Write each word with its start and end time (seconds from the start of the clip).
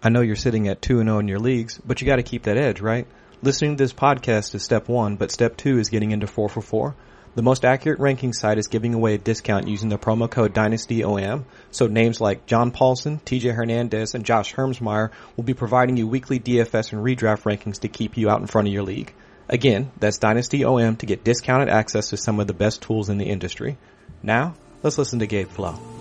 I 0.00 0.10
know 0.10 0.20
you're 0.20 0.36
sitting 0.36 0.68
at 0.68 0.80
2 0.80 1.00
and 1.00 1.08
0 1.08 1.18
in 1.18 1.28
your 1.28 1.40
leagues, 1.40 1.80
but 1.84 2.00
you 2.00 2.06
got 2.06 2.16
to 2.16 2.22
keep 2.22 2.44
that 2.44 2.56
edge, 2.56 2.80
right? 2.80 3.06
Listening 3.42 3.76
to 3.76 3.84
this 3.84 3.92
podcast 3.92 4.54
is 4.54 4.62
step 4.62 4.88
1, 4.88 5.16
but 5.16 5.32
step 5.32 5.56
2 5.56 5.78
is 5.78 5.88
getting 5.88 6.12
into 6.12 6.28
4 6.28 6.48
for 6.48 6.60
4. 6.60 6.94
The 7.34 7.42
most 7.42 7.64
accurate 7.64 7.98
ranking 7.98 8.32
site 8.32 8.58
is 8.58 8.68
giving 8.68 8.94
away 8.94 9.14
a 9.14 9.18
discount 9.18 9.68
using 9.68 9.88
the 9.88 9.98
promo 9.98 10.30
code 10.30 10.54
DynastyOM. 10.54 11.44
So 11.70 11.86
names 11.86 12.20
like 12.20 12.46
John 12.46 12.70
Paulsen, 12.72 13.20
TJ 13.20 13.54
Hernandez, 13.54 14.14
and 14.14 14.24
Josh 14.24 14.54
Hermsmeyer 14.54 15.10
will 15.36 15.44
be 15.44 15.54
providing 15.54 15.96
you 15.96 16.06
weekly 16.06 16.38
DFS 16.38 16.92
and 16.92 17.04
redraft 17.04 17.42
rankings 17.42 17.80
to 17.80 17.88
keep 17.88 18.16
you 18.16 18.30
out 18.30 18.40
in 18.40 18.46
front 18.46 18.68
of 18.68 18.74
your 18.74 18.82
league. 18.82 19.12
Again, 19.48 19.90
that's 19.98 20.18
Dynasty 20.18 20.64
OM 20.64 20.96
to 20.96 21.06
get 21.06 21.24
discounted 21.24 21.68
access 21.68 22.10
to 22.10 22.16
some 22.16 22.38
of 22.38 22.46
the 22.46 22.54
best 22.54 22.82
tools 22.82 23.08
in 23.08 23.18
the 23.18 23.28
industry. 23.28 23.78
Now, 24.22 24.54
let's 24.82 24.98
listen 24.98 25.20
to 25.20 25.26
Gabe 25.26 25.48
Flo. 25.48 25.97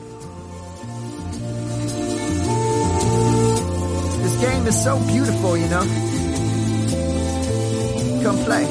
This 4.37 4.49
game 4.51 4.67
is 4.67 4.83
so 4.83 4.99
beautiful, 5.07 5.57
you 5.57 5.67
know. 5.67 5.81
Come 8.21 8.37
play. 8.45 8.65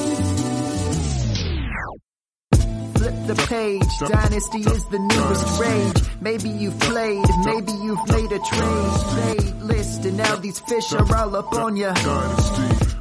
Flip 2.94 3.14
the 3.26 3.46
page, 3.48 4.08
Dynasty 4.08 4.60
is 4.60 4.84
the 4.86 4.98
newest 5.00 5.60
rage. 5.60 6.20
Maybe 6.20 6.50
you've 6.50 6.78
played, 6.78 7.26
maybe 7.44 7.72
you've 7.72 8.08
made 8.08 8.30
a 8.30 8.38
trade, 8.38 9.00
trade 9.10 9.54
list, 9.62 10.04
and 10.04 10.16
now 10.16 10.36
these 10.36 10.60
fish 10.60 10.92
are 10.92 11.16
all 11.16 11.34
up 11.34 11.52
on 11.52 11.76
ya. 11.76 11.94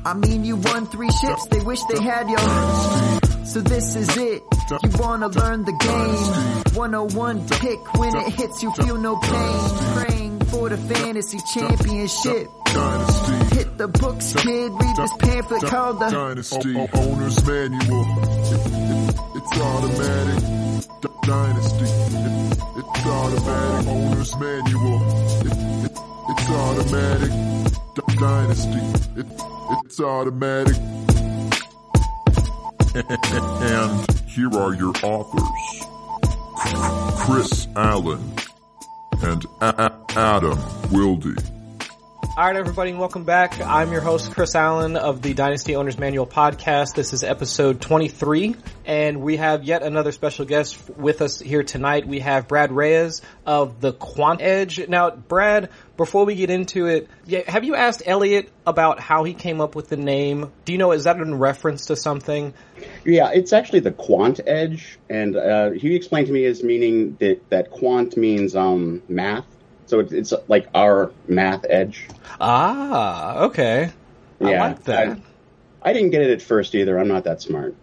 I 0.03 0.15
mean, 0.15 0.43
you 0.43 0.55
won 0.55 0.87
three 0.87 1.11
ships, 1.11 1.45
they 1.51 1.59
wish 1.59 1.81
they 1.93 2.01
had 2.01 2.27
you. 2.27 3.45
So 3.45 3.61
this 3.61 3.95
is 3.95 4.17
it. 4.17 4.41
You 4.81 4.89
wanna 4.97 5.27
learn 5.27 5.65
the 5.65 5.71
game. 5.71 6.73
101 6.75 7.47
pick 7.47 7.93
when 7.99 8.15
it 8.17 8.33
hits 8.33 8.63
you 8.63 8.71
feel 8.73 8.97
no 8.97 9.17
pain. 9.17 10.24
For 10.55 10.69
the 10.69 10.77
fantasy 10.77 11.39
championship. 11.53 12.47
Hit 13.53 13.77
the 13.77 13.87
books, 13.87 14.33
kid. 14.33 14.71
Read 14.71 14.95
this 14.95 15.13
pamphlet 15.19 15.61
called 15.63 15.99
the 15.99 16.09
Dynasty 16.09 16.75
o- 16.77 16.87
Owner's 16.93 17.45
Manual. 17.45 18.05
It- 18.23 18.67
it- 18.71 19.15
it's 19.35 19.59
automatic. 19.59 20.43
D- 21.01 21.09
Dynasty. 21.23 21.85
It- 21.85 22.57
it's 22.77 23.05
automatic. 23.05 23.87
Owner's 23.87 24.35
Manual. 24.37 25.01
It- 25.45 25.57
it- 25.85 25.99
it's 26.29 26.49
automatic. 26.49 27.31
D- 27.95 28.15
Dynasty. 28.17 28.83
It- 29.17 29.41
it's 29.85 29.99
automatic. 29.99 30.77
and 32.95 34.11
here 34.27 34.51
are 34.57 34.73
your 34.73 34.93
authors. 35.03 35.85
Chris 37.25 37.67
Allen 37.75 38.21
and 39.23 39.45
A- 39.61 39.91
Adam 40.15 40.59
Wilde. 40.91 41.54
All 42.37 42.45
right, 42.45 42.57
everybody, 42.57 42.89
and 42.89 42.99
welcome 42.99 43.23
back. 43.23 43.61
I'm 43.61 43.93
your 43.93 44.01
host, 44.01 44.29
Chris 44.33 44.55
Allen 44.55 44.97
of 44.97 45.21
the 45.21 45.33
Dynasty 45.33 45.77
Owners 45.77 45.97
Manual 45.97 46.27
podcast. 46.27 46.93
This 46.93 47.13
is 47.13 47.23
episode 47.23 47.79
23, 47.79 48.57
and 48.85 49.21
we 49.21 49.37
have 49.37 49.63
yet 49.63 49.83
another 49.83 50.11
special 50.11 50.43
guest 50.43 50.77
with 50.97 51.21
us 51.21 51.39
here 51.39 51.63
tonight. 51.63 52.05
We 52.05 52.19
have 52.19 52.49
Brad 52.49 52.73
Reyes 52.73 53.21
of 53.45 53.79
the 53.79 53.93
Quant 53.93 54.41
Edge. 54.41 54.85
Now, 54.89 55.11
Brad, 55.11 55.69
before 55.95 56.25
we 56.25 56.35
get 56.35 56.49
into 56.49 56.87
it, 56.87 57.09
have 57.47 57.63
you 57.63 57.75
asked 57.75 58.03
Elliot 58.05 58.51
about 58.67 58.99
how 58.99 59.23
he 59.23 59.33
came 59.33 59.61
up 59.61 59.73
with 59.73 59.87
the 59.87 59.95
name? 59.95 60.51
Do 60.65 60.73
you 60.73 60.77
know, 60.77 60.91
is 60.91 61.05
that 61.05 61.15
in 61.15 61.35
reference 61.35 61.85
to 61.85 61.95
something? 61.95 62.53
Yeah, 63.05 63.31
it's 63.33 63.53
actually 63.53 63.79
the 63.79 63.93
quant 63.93 64.41
edge, 64.45 64.99
and 65.09 65.37
uh, 65.37 65.71
he 65.71 65.95
explained 65.95 66.27
to 66.27 66.33
me 66.33 66.43
as 66.43 66.61
meaning 66.65 67.15
that 67.21 67.49
that 67.49 67.71
quant 67.71 68.17
means 68.17 68.57
um, 68.57 69.03
math, 69.07 69.45
so 69.85 69.99
it's, 69.99 70.11
it's 70.11 70.33
like 70.47 70.67
our 70.73 71.11
math 71.27 71.65
edge. 71.69 72.07
Ah, 72.39 73.43
okay. 73.45 73.91
I 74.41 74.51
Yeah, 74.51 74.61
like 74.67 74.83
that. 74.83 75.17
I, 75.83 75.89
I 75.89 75.93
didn't 75.93 76.11
get 76.11 76.21
it 76.21 76.31
at 76.31 76.41
first 76.41 76.75
either. 76.75 76.99
I'm 76.99 77.07
not 77.07 77.23
that 77.25 77.41
smart. 77.41 77.75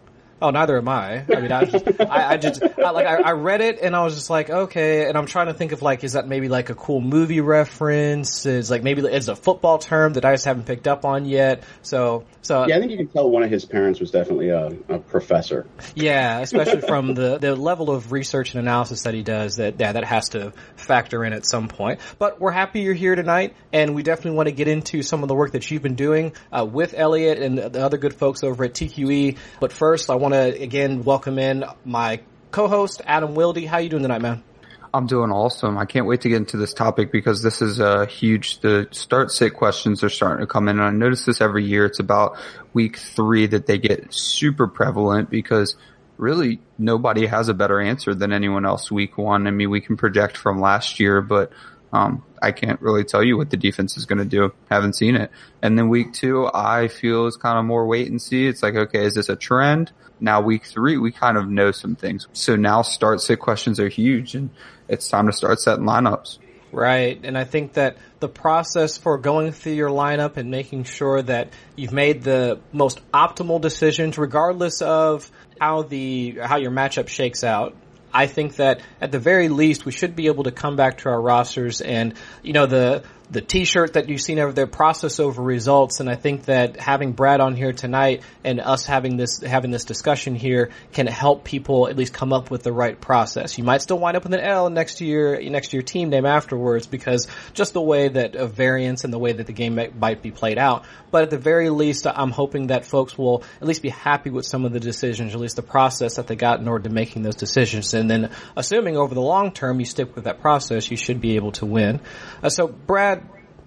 Oh, 0.43 0.49
neither 0.49 0.77
am 0.77 0.89
I. 0.89 1.23
I 1.33 1.39
mean, 1.39 1.53
I 1.53 1.63
just, 1.63 1.85
I, 2.01 2.33
I 2.33 2.37
just, 2.37 2.61
I, 2.61 2.89
like, 2.89 3.07
I, 3.07 3.21
I 3.21 3.31
read 3.31 3.61
it 3.61 3.79
and 3.81 3.95
I 3.95 4.03
was 4.03 4.13
just 4.13 4.29
like, 4.29 4.49
okay. 4.49 5.07
And 5.07 5.17
I'm 5.17 5.25
trying 5.25 5.47
to 5.47 5.53
think 5.53 5.71
of 5.71 5.81
like, 5.81 6.03
is 6.03 6.13
that 6.13 6.27
maybe 6.27 6.49
like 6.49 6.69
a 6.69 6.75
cool 6.75 6.99
movie 6.99 7.39
reference? 7.39 8.45
Is 8.45 8.69
like 8.69 8.83
maybe 8.83 9.01
it's 9.03 9.29
a 9.29 9.37
football 9.37 9.77
term 9.77 10.13
that 10.13 10.25
I 10.25 10.33
just 10.33 10.43
haven't 10.43 10.65
picked 10.65 10.85
up 10.85 11.05
on 11.05 11.23
yet. 11.23 11.63
So, 11.81 12.25
so 12.41 12.67
Yeah, 12.67 12.75
I 12.75 12.79
think 12.79 12.91
you 12.91 12.97
can 12.97 13.07
tell 13.07 13.29
one 13.29 13.43
of 13.43 13.49
his 13.49 13.63
parents 13.63 14.01
was 14.01 14.11
definitely 14.11 14.49
a, 14.49 14.67
a 14.89 14.99
professor. 14.99 15.65
yeah, 15.95 16.39
especially 16.39 16.81
from 16.81 17.13
the 17.13 17.37
the 17.37 17.55
level 17.55 17.89
of 17.89 18.11
research 18.11 18.53
and 18.53 18.59
analysis 18.59 19.03
that 19.03 19.13
he 19.13 19.23
does. 19.23 19.55
That 19.55 19.79
yeah, 19.79 19.93
that 19.93 20.03
has 20.03 20.27
to 20.29 20.51
factor 20.75 21.23
in 21.23 21.31
at 21.31 21.45
some 21.45 21.69
point. 21.69 22.01
But 22.19 22.41
we're 22.41 22.51
happy 22.51 22.81
you're 22.81 22.93
here 22.93 23.15
tonight, 23.15 23.55
and 23.71 23.95
we 23.95 24.03
definitely 24.03 24.35
want 24.35 24.49
to 24.49 24.53
get 24.53 24.67
into 24.67 25.03
some 25.03 25.23
of 25.23 25.29
the 25.29 25.35
work 25.35 25.53
that 25.53 25.71
you've 25.71 25.83
been 25.83 25.95
doing 25.95 26.33
uh, 26.51 26.65
with 26.65 26.93
Elliot 26.97 27.39
and 27.39 27.57
the 27.57 27.81
other 27.81 27.97
good 27.97 28.13
folks 28.13 28.43
over 28.43 28.65
at 28.65 28.73
TQE. 28.73 29.37
But 29.61 29.71
first, 29.71 30.09
I 30.09 30.15
want 30.15 30.32
to 30.33 30.61
again 30.61 31.03
welcome 31.03 31.37
in 31.37 31.63
my 31.85 32.19
co-host 32.51 33.01
Adam 33.05 33.35
Wilde. 33.35 33.63
How 33.65 33.77
you 33.77 33.89
doing 33.89 34.01
tonight, 34.01 34.21
man? 34.21 34.43
I'm 34.91 35.07
doing 35.07 35.31
awesome. 35.31 35.77
I 35.77 35.85
can't 35.85 36.05
wait 36.05 36.21
to 36.21 36.29
get 36.29 36.37
into 36.37 36.57
this 36.57 36.73
topic 36.73 37.11
because 37.11 37.41
this 37.41 37.61
is 37.61 37.79
a 37.79 38.05
huge, 38.05 38.59
the 38.59 38.87
start 38.91 39.31
sit 39.31 39.53
questions 39.53 40.03
are 40.03 40.09
starting 40.09 40.45
to 40.45 40.51
come 40.51 40.67
in. 40.67 40.77
And 40.77 40.85
I 40.85 40.91
notice 40.91 41.25
this 41.25 41.41
every 41.41 41.65
year. 41.65 41.85
It's 41.85 41.99
about 41.99 42.37
week 42.73 42.97
three 42.97 43.47
that 43.47 43.65
they 43.65 43.79
get 43.79 44.13
super 44.13 44.67
prevalent 44.67 45.31
because 45.31 45.75
really 46.17 46.59
nobody 46.77 47.25
has 47.25 47.49
a 47.49 47.55
better 47.55 47.79
answer 47.79 48.13
than 48.13 48.31
anyone 48.31 48.65
else 48.65 48.91
week 48.91 49.17
one. 49.17 49.47
I 49.47 49.51
mean, 49.51 49.71
we 49.71 49.81
can 49.81 49.97
project 49.97 50.37
from 50.37 50.61
last 50.61 50.99
year, 50.99 51.21
but 51.21 51.51
um, 51.91 52.23
I 52.43 52.51
can't 52.51 52.81
really 52.81 53.05
tell 53.05 53.23
you 53.23 53.37
what 53.37 53.49
the 53.49 53.57
defense 53.57 53.95
is 53.95 54.05
going 54.05 54.19
to 54.19 54.25
do. 54.25 54.53
Haven't 54.69 54.95
seen 54.97 55.15
it. 55.15 55.31
And 55.61 55.77
then 55.77 55.87
week 55.87 56.11
two, 56.11 56.49
I 56.53 56.89
feel 56.89 57.25
is 57.25 57.37
kind 57.37 57.57
of 57.57 57.63
more 57.63 57.87
wait 57.87 58.09
and 58.09 58.21
see. 58.21 58.47
It's 58.47 58.61
like, 58.61 58.75
okay, 58.75 59.05
is 59.05 59.15
this 59.15 59.29
a 59.29 59.37
trend? 59.37 59.93
Now 60.19 60.41
week 60.41 60.65
three, 60.65 60.97
we 60.97 61.11
kind 61.11 61.37
of 61.37 61.49
know 61.49 61.71
some 61.71 61.95
things. 61.95 62.27
So 62.33 62.57
now 62.57 62.81
start 62.81 63.21
sit 63.21 63.39
questions 63.39 63.79
are 63.79 63.87
huge 63.87 64.35
and 64.35 64.49
it's 64.89 65.07
time 65.07 65.27
to 65.27 65.33
start 65.33 65.61
setting 65.61 65.85
lineups. 65.85 66.39
Right. 66.73 67.19
And 67.23 67.37
I 67.37 67.43
think 67.43 67.73
that 67.73 67.97
the 68.19 68.27
process 68.27 68.97
for 68.97 69.17
going 69.19 69.51
through 69.51 69.73
your 69.73 69.89
lineup 69.89 70.37
and 70.37 70.49
making 70.49 70.85
sure 70.85 71.21
that 71.21 71.49
you've 71.75 71.93
made 71.93 72.23
the 72.23 72.59
most 72.71 72.99
optimal 73.11 73.61
decisions 73.61 74.17
regardless 74.17 74.81
of 74.81 75.31
how 75.61 75.83
the 75.83 76.39
how 76.41 76.57
your 76.57 76.71
matchup 76.71 77.07
shakes 77.07 77.43
out. 77.43 77.75
I 78.13 78.27
think 78.27 78.57
that 78.57 78.81
at 79.01 79.11
the 79.11 79.19
very 79.19 79.49
least 79.49 79.85
we 79.85 79.91
should 79.91 80.15
be 80.15 80.27
able 80.27 80.43
to 80.43 80.51
come 80.51 80.75
back 80.75 80.99
to 80.99 81.09
our 81.09 81.19
rosters 81.19 81.81
and 81.81 82.13
you 82.43 82.53
know 82.53 82.65
the 82.65 83.03
the 83.33 83.41
t-shirt 83.41 83.93
that 83.93 84.09
you've 84.09 84.21
seen 84.21 84.39
over 84.39 84.53
there 84.53 84.67
process 84.67 85.19
over 85.19 85.41
results 85.41 85.99
and 85.99 86.09
I 86.09 86.15
think 86.15 86.45
that 86.45 86.79
having 86.79 87.13
Brad 87.13 87.41
on 87.41 87.55
here 87.55 87.73
tonight 87.73 88.21
and 88.43 88.59
us 88.59 88.85
having 88.85 89.17
this 89.17 89.41
having 89.41 89.71
this 89.71 89.85
discussion 89.85 90.35
here 90.35 90.69
can 90.93 91.07
help 91.07 91.43
people 91.43 91.87
at 91.87 91.97
least 91.97 92.13
come 92.13 92.31
up 92.31 92.51
with 92.51 92.63
the 92.63 92.71
right 92.71 92.99
process. 92.99 93.57
You 93.57 93.63
might 93.63 93.81
still 93.81 93.97
wind 93.97 94.15
up 94.15 94.23
with 94.23 94.33
an 94.33 94.39
L 94.39 94.69
next 94.69 94.99
to 94.99 95.05
your 95.05 95.41
next 95.41 95.69
to 95.69 95.77
your 95.77 95.83
team 95.83 96.09
name 96.09 96.25
afterwards 96.25 96.85
because 96.85 97.27
just 97.53 97.73
the 97.73 97.81
way 97.81 98.07
that 98.07 98.35
a 98.35 98.45
variance 98.45 99.03
and 99.03 99.11
the 99.11 99.19
way 99.19 99.33
that 99.33 99.47
the 99.47 99.53
game 99.53 99.75
might, 99.75 99.95
might 99.95 100.21
be 100.21 100.31
played 100.31 100.59
out. 100.59 100.85
But 101.09 101.23
at 101.23 101.29
the 101.29 101.37
very 101.37 101.69
least, 101.69 102.07
I'm 102.07 102.31
hoping 102.31 102.67
that 102.67 102.85
folks 102.85 103.17
will 103.17 103.43
at 103.61 103.67
least 103.67 103.81
be 103.81 103.89
happy 103.89 104.29
with 104.29 104.45
some 104.45 104.65
of 104.65 104.73
the 104.73 104.79
decisions, 104.79 105.33
at 105.33 105.39
least 105.39 105.55
the 105.55 105.63
process 105.63 106.15
that 106.15 106.27
they 106.27 106.35
got 106.35 106.59
in 106.59 106.67
order 106.67 106.87
to 106.87 106.93
making 106.93 107.23
those 107.23 107.35
decisions. 107.35 107.93
And 107.93 108.09
then 108.09 108.31
assuming 108.55 108.97
over 108.97 109.13
the 109.13 109.21
long 109.21 109.51
term 109.51 109.79
you 109.79 109.85
stick 109.85 110.15
with 110.15 110.25
that 110.25 110.41
process, 110.41 110.89
you 110.89 110.97
should 110.97 111.21
be 111.21 111.35
able 111.35 111.51
to 111.53 111.65
win. 111.65 111.99
Uh, 112.41 112.49
so 112.49 112.67
Brad, 112.67 113.22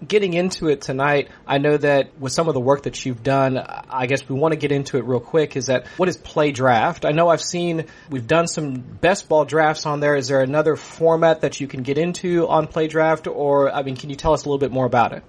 getting 0.07 0.34
into 0.34 0.69
it 0.69 0.81
tonight, 0.81 1.29
I 1.47 1.59
know 1.59 1.77
that 1.77 2.19
with 2.19 2.33
some 2.33 2.49
of 2.49 2.55
the 2.55 2.61
work 2.61 2.83
that 2.84 3.05
you've 3.05 3.23
done, 3.23 3.59
I 3.59 4.07
guess 4.07 4.29
we 4.29 4.34
want 4.34 4.53
to 4.53 4.59
get 4.59 4.73
into 4.73 4.99
it 4.99 5.05
real 5.05 5.21
quick. 5.21 5.57
Is 5.57 5.67
that 5.67 5.87
what 5.97 6.09
is 6.09 6.17
play 6.17 6.53
draft? 6.53 7.05
I 7.05 7.12
know 7.12 7.29
I've 7.29 7.43
seen 7.43 7.87
we've 8.11 8.27
done 8.27 8.49
some 8.49 8.75
best 8.75 9.29
ball 9.29 9.45
drafts 9.45 9.87
on 9.87 10.01
there. 10.01 10.17
Is 10.17 10.29
there 10.29 10.41
another 10.41 10.77
format 10.77 11.43
that 11.43 11.61
you 11.61 11.67
can 11.67 11.83
get 11.83 11.99
into 11.99 12.47
on 12.49 12.67
play 12.67 12.89
draft, 12.89 13.27
or 13.27 13.73
I 13.73 13.83
mean, 13.83 13.97
can 13.97 14.11
you 14.11 14.17
tell 14.17 14.33
us 14.33 14.45
a 14.45 14.49
little 14.49 14.59
bit 14.59 14.73
more 14.73 14.87
about 14.87 15.12
it? 15.12 15.23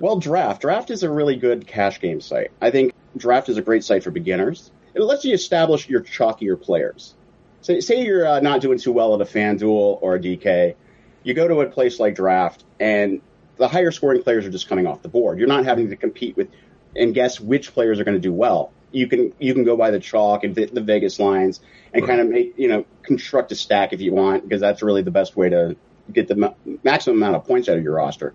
Well, 0.00 0.18
Draft. 0.18 0.62
Draft 0.62 0.90
is 0.90 1.02
a 1.02 1.10
really 1.10 1.36
good 1.36 1.66
cash 1.66 2.00
game 2.00 2.20
site. 2.20 2.52
I 2.60 2.70
think 2.70 2.94
Draft 3.16 3.48
is 3.48 3.56
a 3.56 3.62
great 3.62 3.82
site 3.82 4.04
for 4.04 4.12
beginners. 4.12 4.70
It 4.94 5.02
lets 5.02 5.24
you 5.24 5.34
establish 5.34 5.88
your 5.88 6.02
chalkier 6.02 6.60
players. 6.60 7.14
So, 7.62 7.80
say 7.80 8.04
you're 8.04 8.26
uh, 8.26 8.40
not 8.40 8.60
doing 8.60 8.78
too 8.78 8.92
well 8.92 9.14
at 9.14 9.20
a 9.20 9.24
FanDuel 9.24 9.98
or 10.00 10.14
a 10.14 10.20
DK, 10.20 10.76
you 11.24 11.34
go 11.34 11.48
to 11.48 11.60
a 11.60 11.66
place 11.66 11.98
like 11.98 12.14
Draft, 12.14 12.64
and 12.78 13.20
the 13.58 13.68
higher 13.68 13.90
scoring 13.90 14.22
players 14.22 14.46
are 14.46 14.50
just 14.50 14.68
coming 14.68 14.86
off 14.86 15.02
the 15.02 15.08
board. 15.08 15.38
You're 15.38 15.48
not 15.48 15.64
having 15.64 15.90
to 15.90 15.96
compete 15.96 16.36
with 16.36 16.48
and 16.96 17.14
guess 17.14 17.40
which 17.40 17.72
players 17.72 18.00
are 18.00 18.04
going 18.04 18.16
to 18.16 18.20
do 18.20 18.32
well. 18.32 18.72
You 18.90 19.06
can 19.06 19.34
you 19.38 19.52
can 19.52 19.64
go 19.64 19.76
by 19.76 19.90
the 19.90 20.00
chalk 20.00 20.44
and 20.44 20.54
the, 20.54 20.66
the 20.66 20.80
Vegas 20.80 21.18
lines 21.18 21.60
and 21.92 22.06
kind 22.06 22.20
of 22.20 22.28
make 22.28 22.54
you 22.56 22.68
know 22.68 22.86
construct 23.02 23.52
a 23.52 23.54
stack 23.54 23.92
if 23.92 24.00
you 24.00 24.12
want 24.12 24.44
because 24.44 24.60
that's 24.60 24.82
really 24.82 25.02
the 25.02 25.10
best 25.10 25.36
way 25.36 25.50
to 25.50 25.76
get 26.10 26.28
the 26.28 26.36
ma- 26.36 26.54
maximum 26.82 27.18
amount 27.18 27.36
of 27.36 27.44
points 27.44 27.68
out 27.68 27.76
of 27.76 27.84
your 27.84 27.94
roster. 27.94 28.34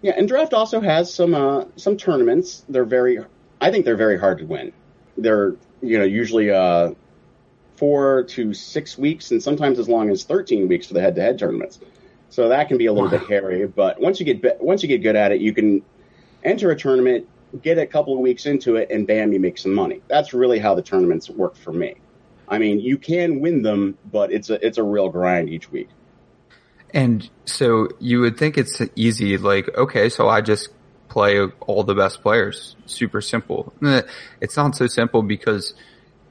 Yeah, 0.00 0.14
and 0.16 0.26
draft 0.26 0.52
also 0.52 0.80
has 0.80 1.14
some 1.14 1.34
uh, 1.34 1.66
some 1.76 1.96
tournaments. 1.96 2.64
They're 2.68 2.84
very, 2.84 3.20
I 3.60 3.70
think 3.70 3.84
they're 3.84 3.96
very 3.96 4.18
hard 4.18 4.38
to 4.38 4.44
win. 4.44 4.72
They're 5.16 5.54
you 5.80 5.98
know 5.98 6.04
usually 6.04 6.50
uh, 6.50 6.94
four 7.76 8.24
to 8.24 8.54
six 8.54 8.98
weeks, 8.98 9.30
and 9.30 9.40
sometimes 9.40 9.78
as 9.78 9.88
long 9.88 10.10
as 10.10 10.24
thirteen 10.24 10.66
weeks 10.66 10.88
for 10.88 10.94
the 10.94 11.00
head-to-head 11.00 11.38
tournaments. 11.38 11.78
So 12.32 12.48
that 12.48 12.68
can 12.68 12.78
be 12.78 12.86
a 12.86 12.92
little 12.94 13.10
bit 13.10 13.28
hairy, 13.28 13.66
but 13.66 14.00
once 14.00 14.18
you 14.18 14.24
get 14.24 14.58
once 14.58 14.82
you 14.82 14.88
get 14.88 15.02
good 15.02 15.16
at 15.16 15.32
it, 15.32 15.42
you 15.42 15.52
can 15.52 15.82
enter 16.42 16.70
a 16.70 16.76
tournament, 16.76 17.28
get 17.60 17.76
a 17.76 17.84
couple 17.84 18.14
of 18.14 18.20
weeks 18.20 18.46
into 18.46 18.76
it, 18.76 18.90
and 18.90 19.06
bam, 19.06 19.34
you 19.34 19.38
make 19.38 19.58
some 19.58 19.74
money. 19.74 20.00
That's 20.08 20.32
really 20.32 20.58
how 20.58 20.74
the 20.74 20.80
tournaments 20.80 21.28
work 21.28 21.56
for 21.56 21.74
me. 21.74 21.96
I 22.48 22.56
mean, 22.56 22.80
you 22.80 22.96
can 22.96 23.40
win 23.40 23.60
them, 23.60 23.98
but 24.10 24.32
it's 24.32 24.48
a 24.48 24.66
it's 24.66 24.78
a 24.78 24.82
real 24.82 25.10
grind 25.10 25.50
each 25.50 25.70
week. 25.70 25.90
And 26.94 27.28
so 27.44 27.88
you 28.00 28.20
would 28.20 28.38
think 28.38 28.56
it's 28.56 28.80
easy, 28.96 29.36
like, 29.36 29.68
okay, 29.76 30.08
so 30.08 30.26
I 30.26 30.40
just 30.40 30.70
play 31.10 31.38
all 31.38 31.84
the 31.84 31.94
best 31.94 32.22
players. 32.22 32.76
Super 32.86 33.20
simple. 33.20 33.74
It's 34.40 34.56
not 34.56 34.74
so 34.74 34.86
simple 34.86 35.22
because 35.22 35.74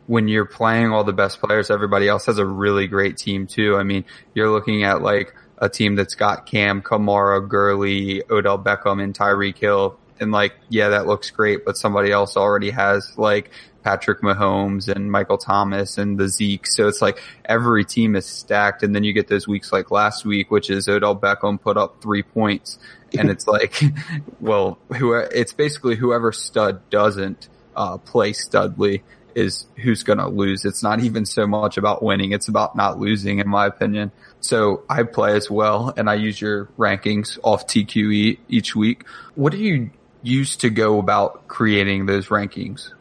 when 0.08 0.28
you're 0.28 0.46
playing 0.46 0.92
all 0.92 1.04
the 1.04 1.14
best 1.14 1.40
players, 1.40 1.70
everybody 1.70 2.08
else 2.08 2.26
has 2.26 2.40
a 2.40 2.46
really 2.46 2.88
great 2.88 3.18
team 3.18 3.46
too. 3.46 3.78
I 3.78 3.84
mean, 3.84 4.04
you're 4.34 4.50
looking 4.50 4.84
at 4.84 5.04
like 5.04 5.36
a 5.62 5.70
team 5.70 5.96
that's 5.96 6.16
got 6.16 6.48
Cam, 6.48 6.82
Kamara, 6.82 7.48
Gurley, 7.48 8.24
Odell 8.30 8.60
Beckham, 8.60 9.02
and 9.02 9.18
Tyreek 9.18 9.58
Hill. 9.58 9.98
And 10.20 10.32
like, 10.32 10.54
yeah, 10.70 10.90
that 10.90 11.08
looks 11.08 11.30
great, 11.30 11.64
but 11.66 11.78
somebody 11.78 12.12
else 12.12 12.36
already 12.36 12.72
has 12.72 13.18
like 13.18 13.52
Patrick 13.84 14.22
Mahomes 14.22 14.88
and 14.88 15.12
Michael 15.12 15.38
Thomas 15.38 15.98
and 15.98 16.18
the 16.18 16.28
Zeke. 16.28 16.68
So 16.68 16.88
it's 16.88 17.02
like 17.02 17.22
every 17.46 17.86
team 17.86 18.16
is 18.16 18.26
stacked. 18.26 18.84
And 18.84 18.94
then 18.96 19.04
you 19.04 19.14
get 19.14 19.28
those 19.28 19.48
weeks 19.48 19.72
like 19.72 19.92
last 19.92 20.26
week, 20.26 20.52
which 20.52 20.70
is 20.70 20.88
Odell 20.88 21.16
Beckham 21.16 21.62
put 21.62 21.78
up 21.78 22.02
three 22.02 22.24
points. 22.24 22.78
And 23.18 23.30
it's 23.30 23.48
like, 23.48 23.82
well, 24.40 24.80
who, 24.98 25.14
it's 25.14 25.54
basically 25.54 25.96
whoever 25.96 26.32
stud 26.32 26.90
doesn't, 26.90 27.50
uh, 27.76 27.98
play 27.98 28.34
Studley 28.34 29.04
is 29.36 29.66
who's 29.78 30.04
going 30.04 30.20
to 30.20 30.28
lose. 30.28 30.66
It's 30.66 30.84
not 30.84 31.02
even 31.02 31.26
so 31.26 31.48
much 31.48 31.78
about 31.78 32.04
winning. 32.04 32.32
It's 32.32 32.48
about 32.48 32.76
not 32.76 33.00
losing 33.00 33.40
in 33.40 33.48
my 33.48 33.66
opinion. 33.66 34.12
So 34.42 34.84
I 34.90 35.04
play 35.04 35.36
as 35.36 35.50
well 35.50 35.94
and 35.96 36.10
I 36.10 36.16
use 36.16 36.42
your 36.42 36.66
rankings 36.78 37.40
off 37.44 37.68
TQE 37.68 38.40
each 38.50 38.76
week. 38.76 39.06
What 39.36 39.52
do 39.52 39.60
you 39.60 39.92
use 40.24 40.58
to 40.58 40.70
go 40.70 41.00
about 41.00 41.48
creating 41.48 42.08
those 42.08 42.28
rankings? 42.28 42.92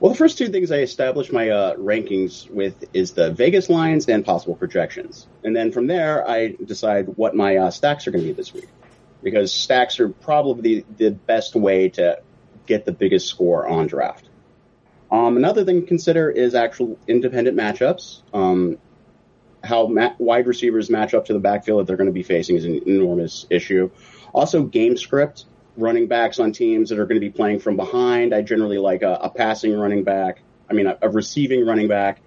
Well, 0.00 0.12
the 0.12 0.16
first 0.16 0.38
two 0.38 0.48
things 0.48 0.72
I 0.72 0.78
establish 0.78 1.30
my 1.30 1.50
uh, 1.50 1.76
rankings 1.76 2.50
with 2.50 2.84
is 2.94 3.12
the 3.12 3.32
Vegas 3.32 3.68
lines 3.68 4.08
and 4.08 4.24
possible 4.24 4.54
projections. 4.54 5.26
And 5.44 5.54
then 5.54 5.72
from 5.72 5.86
there, 5.86 6.26
I 6.28 6.56
decide 6.64 7.08
what 7.16 7.36
my 7.36 7.56
uh, 7.56 7.70
stacks 7.70 8.06
are 8.06 8.10
going 8.10 8.24
to 8.24 8.28
be 8.28 8.32
this 8.32 8.54
week. 8.54 8.68
Because 9.22 9.52
stacks 9.52 10.00
are 10.00 10.08
probably 10.08 10.80
the, 10.80 10.84
the 10.96 11.10
best 11.10 11.54
way 11.54 11.90
to 11.90 12.22
get 12.66 12.86
the 12.86 12.92
biggest 12.92 13.28
score 13.28 13.68
on 13.68 13.88
draft. 13.88 14.26
Um, 15.10 15.36
another 15.36 15.64
thing 15.64 15.82
to 15.82 15.86
consider 15.86 16.30
is 16.30 16.54
actual 16.54 16.98
independent 17.06 17.56
matchups. 17.56 18.22
Um, 18.32 18.78
how 19.62 19.86
ma- 19.86 20.14
wide 20.18 20.46
receivers 20.46 20.90
match 20.90 21.14
up 21.14 21.26
to 21.26 21.32
the 21.32 21.38
backfield 21.38 21.80
that 21.80 21.86
they're 21.86 21.96
going 21.96 22.08
to 22.08 22.12
be 22.12 22.22
facing 22.22 22.56
is 22.56 22.64
an 22.64 22.88
enormous 22.88 23.46
issue. 23.50 23.90
Also, 24.32 24.62
game 24.62 24.96
script 24.96 25.44
running 25.76 26.06
backs 26.06 26.38
on 26.38 26.52
teams 26.52 26.90
that 26.90 26.98
are 26.98 27.06
going 27.06 27.20
to 27.20 27.26
be 27.26 27.30
playing 27.30 27.60
from 27.60 27.76
behind. 27.76 28.34
I 28.34 28.42
generally 28.42 28.78
like 28.78 29.02
a, 29.02 29.14
a 29.22 29.30
passing 29.30 29.76
running 29.76 30.04
back. 30.04 30.40
I 30.68 30.74
mean, 30.74 30.86
a, 30.86 30.98
a 31.02 31.08
receiving 31.08 31.66
running 31.66 31.88
back. 31.88 32.20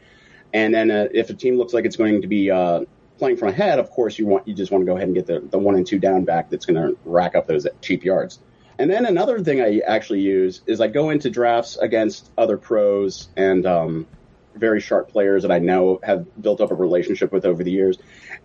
And 0.53 0.73
then 0.73 0.91
uh, 0.91 1.07
if 1.13 1.29
a 1.29 1.33
team 1.33 1.57
looks 1.57 1.73
like 1.73 1.85
it's 1.85 1.95
going 1.95 2.21
to 2.21 2.27
be 2.27 2.51
uh, 2.51 2.85
playing 3.17 3.37
from 3.37 3.49
ahead, 3.49 3.79
of 3.79 3.89
course 3.89 4.19
you 4.19 4.27
want 4.27 4.47
you 4.47 4.53
just 4.53 4.71
want 4.71 4.83
to 4.83 4.85
go 4.85 4.95
ahead 4.95 5.07
and 5.07 5.15
get 5.15 5.25
the, 5.25 5.39
the 5.39 5.57
one 5.57 5.75
and 5.75 5.87
two 5.87 5.99
down 5.99 6.25
back 6.25 6.49
that's 6.49 6.65
going 6.65 6.75
to 6.75 6.97
rack 7.05 7.35
up 7.35 7.47
those 7.47 7.65
cheap 7.81 8.03
yards. 8.03 8.39
And 8.77 8.89
then 8.89 9.05
another 9.05 9.39
thing 9.39 9.61
I 9.61 9.79
actually 9.85 10.21
use 10.21 10.61
is 10.65 10.81
I 10.81 10.87
go 10.87 11.09
into 11.09 11.29
drafts 11.29 11.77
against 11.77 12.29
other 12.37 12.57
pros 12.57 13.29
and 13.37 13.65
um, 13.65 14.07
very 14.55 14.79
sharp 14.79 15.09
players 15.09 15.43
that 15.43 15.51
I 15.51 15.59
know 15.59 15.99
have 16.03 16.25
built 16.41 16.61
up 16.61 16.71
a 16.71 16.75
relationship 16.75 17.31
with 17.31 17.45
over 17.45 17.63
the 17.63 17.71
years, 17.71 17.97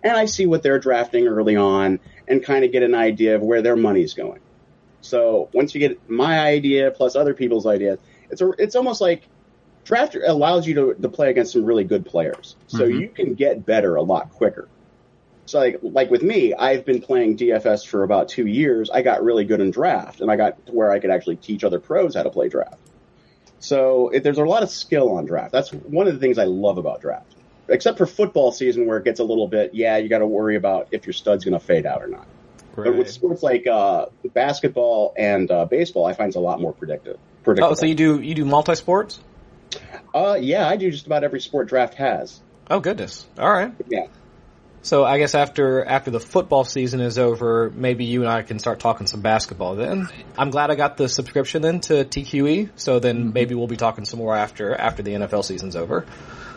and 0.03 0.15
I 0.15 0.25
see 0.25 0.45
what 0.45 0.63
they're 0.63 0.79
drafting 0.79 1.27
early 1.27 1.55
on 1.55 1.99
and 2.27 2.43
kind 2.43 2.65
of 2.65 2.71
get 2.71 2.83
an 2.83 2.95
idea 2.95 3.35
of 3.35 3.41
where 3.41 3.61
their 3.61 3.75
money's 3.75 4.13
going. 4.13 4.39
So 5.01 5.49
once 5.53 5.73
you 5.73 5.79
get 5.79 6.09
my 6.09 6.39
idea 6.39 6.91
plus 6.91 7.15
other 7.15 7.33
people's 7.33 7.65
ideas, 7.65 7.99
it's 8.29 8.41
a, 8.41 8.49
it's 8.57 8.75
almost 8.75 9.01
like 9.01 9.23
draft 9.85 10.15
allows 10.15 10.67
you 10.67 10.75
to, 10.75 10.93
to 11.01 11.09
play 11.09 11.29
against 11.29 11.53
some 11.53 11.65
really 11.65 11.83
good 11.83 12.05
players. 12.05 12.55
So 12.67 12.79
mm-hmm. 12.79 12.99
you 12.99 13.09
can 13.09 13.33
get 13.33 13.65
better 13.65 13.95
a 13.95 14.01
lot 14.01 14.31
quicker. 14.31 14.67
So 15.45 15.57
like 15.57 15.79
like 15.81 16.11
with 16.11 16.21
me, 16.21 16.53
I've 16.53 16.85
been 16.85 17.01
playing 17.01 17.37
DFS 17.37 17.87
for 17.87 18.03
about 18.03 18.29
two 18.29 18.45
years. 18.45 18.91
I 18.91 19.01
got 19.01 19.23
really 19.23 19.45
good 19.45 19.61
in 19.61 19.71
draft, 19.71 20.21
and 20.21 20.29
I 20.29 20.35
got 20.35 20.63
to 20.67 20.71
where 20.71 20.91
I 20.91 20.99
could 20.99 21.09
actually 21.09 21.37
teach 21.37 21.63
other 21.63 21.79
pros 21.79 22.13
how 22.15 22.21
to 22.21 22.29
play 22.29 22.49
draft. 22.49 22.77
So 23.59 24.09
it, 24.09 24.23
there's 24.23 24.37
a 24.37 24.43
lot 24.43 24.63
of 24.63 24.69
skill 24.69 25.11
on 25.11 25.25
draft. 25.25 25.51
That's 25.51 25.71
one 25.71 26.07
of 26.07 26.13
the 26.13 26.19
things 26.19 26.37
I 26.37 26.45
love 26.45 26.77
about 26.77 27.01
draft. 27.01 27.35
Except 27.67 27.97
for 27.97 28.07
football 28.07 28.51
season, 28.51 28.87
where 28.87 28.97
it 28.97 29.03
gets 29.03 29.19
a 29.19 29.23
little 29.23 29.47
bit, 29.47 29.75
yeah, 29.75 29.97
you 29.97 30.09
got 30.09 30.19
to 30.19 30.27
worry 30.27 30.55
about 30.55 30.87
if 30.91 31.05
your 31.05 31.13
stud's 31.13 31.45
going 31.45 31.59
to 31.59 31.63
fade 31.63 31.85
out 31.85 32.01
or 32.01 32.07
not. 32.07 32.25
Right. 32.75 32.85
But 32.85 32.97
with 32.97 33.11
sports 33.11 33.43
like 33.43 33.67
uh, 33.67 34.07
basketball 34.33 35.13
and 35.17 35.51
uh, 35.51 35.65
baseball, 35.65 36.05
I 36.05 36.13
find 36.13 36.29
it's 36.29 36.35
a 36.35 36.39
lot 36.39 36.59
more 36.59 36.73
predictive. 36.73 37.19
Predictable. 37.43 37.71
Oh, 37.71 37.75
so 37.75 37.85
you 37.85 37.95
do 37.95 38.21
you 38.21 38.33
do 38.33 38.45
multi 38.45 38.75
sports? 38.75 39.19
Uh, 40.13 40.37
yeah, 40.39 40.67
I 40.67 40.77
do 40.77 40.89
just 40.89 41.05
about 41.05 41.23
every 41.23 41.41
sport 41.41 41.67
draft 41.67 41.95
has. 41.95 42.39
Oh 42.69 42.79
goodness! 42.79 43.27
All 43.37 43.51
right. 43.51 43.73
Yeah. 43.87 44.07
So 44.81 45.03
I 45.03 45.17
guess 45.17 45.35
after 45.35 45.83
after 45.83 46.11
the 46.11 46.19
football 46.19 46.63
season 46.63 47.01
is 47.01 47.17
over, 47.17 47.71
maybe 47.73 48.05
you 48.05 48.21
and 48.21 48.29
I 48.29 48.43
can 48.43 48.59
start 48.59 48.79
talking 48.79 49.07
some 49.07 49.21
basketball. 49.21 49.75
Then 49.75 50.07
I'm 50.37 50.49
glad 50.51 50.71
I 50.71 50.75
got 50.75 50.97
the 50.97 51.09
subscription 51.09 51.61
then 51.61 51.81
to 51.81 52.05
TQE. 52.05 52.69
So 52.75 52.99
then 52.99 53.17
mm-hmm. 53.17 53.33
maybe 53.33 53.55
we'll 53.55 53.67
be 53.67 53.77
talking 53.77 54.05
some 54.05 54.19
more 54.19 54.35
after 54.35 54.73
after 54.73 55.03
the 55.03 55.11
NFL 55.11 55.43
season's 55.43 55.75
over. 55.75 56.05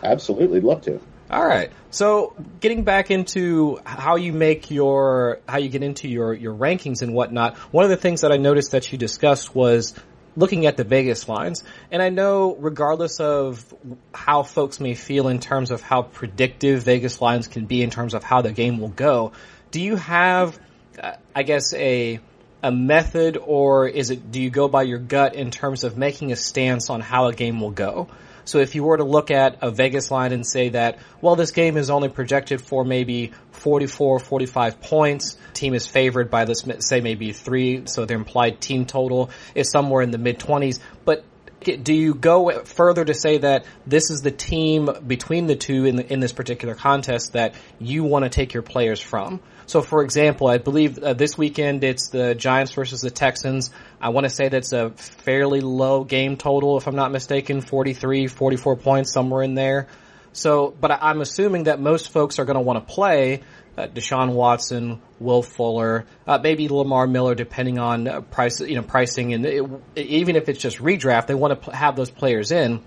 Absolutely, 0.03 0.61
love 0.61 0.81
to. 0.83 0.99
All 1.29 1.45
right. 1.45 1.71
So 1.89 2.35
getting 2.59 2.83
back 2.83 3.09
into 3.09 3.79
how 3.85 4.17
you 4.17 4.33
make 4.33 4.69
your, 4.69 5.39
how 5.47 5.57
you 5.57 5.69
get 5.69 5.81
into 5.81 6.07
your, 6.07 6.33
your 6.33 6.53
rankings 6.53 7.01
and 7.01 7.13
whatnot, 7.13 7.57
one 7.71 7.85
of 7.85 7.89
the 7.89 7.97
things 7.97 8.21
that 8.21 8.31
I 8.31 8.37
noticed 8.37 8.71
that 8.71 8.91
you 8.91 8.99
discussed 8.99 9.55
was 9.55 9.95
looking 10.35 10.65
at 10.65 10.77
the 10.77 10.83
Vegas 10.83 11.27
lines. 11.29 11.63
And 11.91 12.01
I 12.01 12.09
know 12.09 12.55
regardless 12.55 13.19
of 13.19 13.73
how 14.13 14.43
folks 14.43 14.79
may 14.79 14.95
feel 14.95 15.27
in 15.27 15.39
terms 15.39 15.71
of 15.71 15.81
how 15.81 16.03
predictive 16.03 16.83
Vegas 16.83 17.21
lines 17.21 17.47
can 17.47 17.65
be 17.65 17.81
in 17.81 17.89
terms 17.89 18.13
of 18.13 18.23
how 18.23 18.41
the 18.41 18.51
game 18.51 18.79
will 18.79 18.89
go, 18.89 19.31
do 19.71 19.81
you 19.81 19.95
have, 19.95 20.59
uh, 21.01 21.13
I 21.35 21.43
guess, 21.43 21.73
a, 21.73 22.19
a 22.61 22.71
method 22.71 23.37
or 23.37 23.87
is 23.87 24.09
it, 24.09 24.31
do 24.31 24.41
you 24.41 24.49
go 24.49 24.67
by 24.67 24.83
your 24.83 24.99
gut 24.99 25.35
in 25.35 25.51
terms 25.51 25.83
of 25.83 25.97
making 25.97 26.31
a 26.31 26.35
stance 26.35 26.89
on 26.89 27.01
how 27.01 27.27
a 27.27 27.33
game 27.33 27.59
will 27.59 27.71
go? 27.71 28.07
So 28.45 28.59
if 28.59 28.75
you 28.75 28.83
were 28.83 28.97
to 28.97 29.03
look 29.03 29.31
at 29.31 29.57
a 29.61 29.71
Vegas 29.71 30.11
line 30.11 30.31
and 30.31 30.45
say 30.45 30.69
that, 30.69 30.99
well, 31.21 31.35
this 31.35 31.51
game 31.51 31.77
is 31.77 31.89
only 31.89 32.09
projected 32.09 32.61
for 32.61 32.83
maybe 32.83 33.31
44, 33.51 34.19
45 34.19 34.81
points, 34.81 35.37
team 35.53 35.73
is 35.73 35.87
favored 35.87 36.29
by 36.29 36.43
let's 36.45 36.87
say 36.87 37.01
maybe 37.01 37.31
three, 37.31 37.83
so 37.85 38.05
their 38.05 38.17
implied 38.17 38.59
team 38.59 38.85
total 38.85 39.29
is 39.55 39.71
somewhere 39.71 40.01
in 40.01 40.11
the 40.11 40.17
mid 40.17 40.39
20s, 40.39 40.79
but 41.05 41.23
do 41.63 41.93
you 41.93 42.13
go 42.13 42.63
further 42.65 43.05
to 43.05 43.13
say 43.13 43.37
that 43.37 43.65
this 43.87 44.11
is 44.11 44.21
the 44.21 44.31
team 44.31 44.89
between 45.07 45.47
the 45.47 45.55
two 45.55 45.85
in, 45.85 45.95
the, 45.95 46.13
in 46.13 46.19
this 46.19 46.33
particular 46.33 46.75
contest 46.75 47.33
that 47.33 47.55
you 47.79 48.03
want 48.03 48.23
to 48.23 48.29
take 48.29 48.53
your 48.53 48.63
players 48.63 48.99
from? 48.99 49.39
So, 49.65 49.81
for 49.81 50.03
example, 50.03 50.47
I 50.47 50.57
believe 50.57 50.99
uh, 50.99 51.13
this 51.13 51.37
weekend 51.37 51.83
it's 51.83 52.09
the 52.09 52.35
Giants 52.35 52.73
versus 52.73 53.01
the 53.01 53.11
Texans. 53.11 53.71
I 54.01 54.09
want 54.09 54.25
to 54.25 54.29
say 54.29 54.49
that's 54.49 54.73
a 54.73 54.89
fairly 54.91 55.61
low 55.61 56.03
game 56.03 56.37
total, 56.37 56.77
if 56.77 56.87
I'm 56.87 56.95
not 56.95 57.11
mistaken, 57.11 57.61
43, 57.61 58.27
44 58.27 58.75
points, 58.75 59.13
somewhere 59.13 59.43
in 59.43 59.55
there. 59.55 59.87
So, 60.33 60.73
but 60.79 60.91
I, 60.91 61.11
am 61.11 61.21
assuming 61.21 61.65
that 61.65 61.79
most 61.79 62.11
folks 62.11 62.39
are 62.39 62.45
going 62.45 62.55
to 62.55 62.61
want 62.61 62.85
to 62.85 62.93
play 62.93 63.43
uh, 63.77 63.87
Deshaun 63.87 64.33
Watson, 64.33 65.01
Will 65.19 65.43
Fuller, 65.43 66.05
uh, 66.27 66.39
maybe 66.41 66.67
Lamar 66.67 67.07
Miller, 67.07 67.35
depending 67.35 67.79
on 67.79 68.07
uh, 68.07 68.21
price, 68.21 68.59
you 68.59 68.75
know, 68.75 68.81
pricing, 68.81 69.33
and 69.33 69.45
it, 69.45 69.63
even 69.95 70.35
if 70.35 70.49
it's 70.49 70.59
just 70.59 70.77
redraft, 70.77 71.27
they 71.27 71.35
want 71.35 71.61
to 71.61 71.71
p- 71.71 71.77
have 71.77 71.95
those 71.95 72.09
players 72.09 72.51
in. 72.51 72.81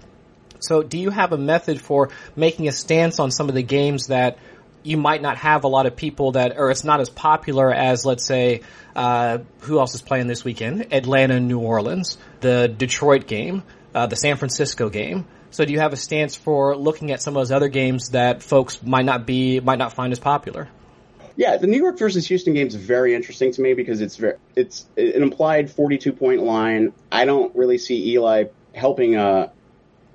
So, 0.59 0.83
do 0.83 0.99
you 0.99 1.11
have 1.11 1.33
a 1.33 1.38
method 1.38 1.80
for 1.80 2.11
making 2.35 2.66
a 2.66 2.73
stance 2.73 3.21
on 3.21 3.30
some 3.30 3.49
of 3.49 3.54
the 3.54 3.62
games 3.62 4.09
that 4.09 4.38
you 4.87 4.97
might 4.97 5.21
not 5.21 5.37
have 5.38 5.64
a 5.64 5.69
lot 5.69 5.87
of 5.87 5.97
people 5.97 6.33
that, 6.33 6.57
or 6.57 6.71
it's 6.71 6.85
not 6.85 7.00
as 7.00 7.11
popular 7.11 7.73
as, 7.73 8.05
let's 8.05 8.25
say, 8.25 8.62
uh, 8.95 9.38
who 9.61 9.78
else 9.78 9.95
is 9.95 10.02
playing 10.02 10.26
this 10.26 10.45
weekend? 10.45 10.93
Atlanta, 10.93 11.40
New 11.40 11.59
Orleans, 11.59 12.16
the 12.40 12.69
Detroit 12.69 13.26
game, 13.26 13.62
uh, 13.95 14.07
the 14.07 14.16
San 14.16 14.37
Francisco 14.37 14.88
game. 14.88 15.26
So 15.50 15.64
do 15.64 15.73
you 15.73 15.81
have 15.81 15.93
a 15.93 15.97
stance 15.97 16.37
for 16.37 16.76
looking 16.76 17.12
at 17.12 17.23
some 17.23 17.37
of 17.37 17.40
those 17.40 17.52
other 17.52 17.69
games 17.69 18.11
that 18.11 18.43
folks 18.43 18.83
might 18.83 19.05
not 19.05 19.26
be, 19.26 19.61
might 19.61 19.78
not 19.78 19.93
find 19.93 20.12
as 20.12 20.19
popular? 20.19 20.69
Yeah, 21.37 21.57
the 21.59 21.66
New 21.66 21.78
York 21.78 21.99
versus 21.99 22.26
Houston 22.28 22.55
game 22.55 22.66
is 22.66 22.75
very 22.75 23.14
interesting 23.14 23.52
to 23.52 23.61
me 23.61 23.75
because 23.75 24.00
it's 24.00 24.16
very, 24.16 24.37
it's 24.55 24.87
an 24.97 25.23
implied 25.23 25.71
42 25.71 26.12
point 26.12 26.43
line. 26.43 26.93
I 27.12 27.26
don't 27.26 27.55
really 27.55 27.78
see 27.78 28.12
Eli 28.12 28.45
helping, 28.75 29.16
uh, 29.16 29.50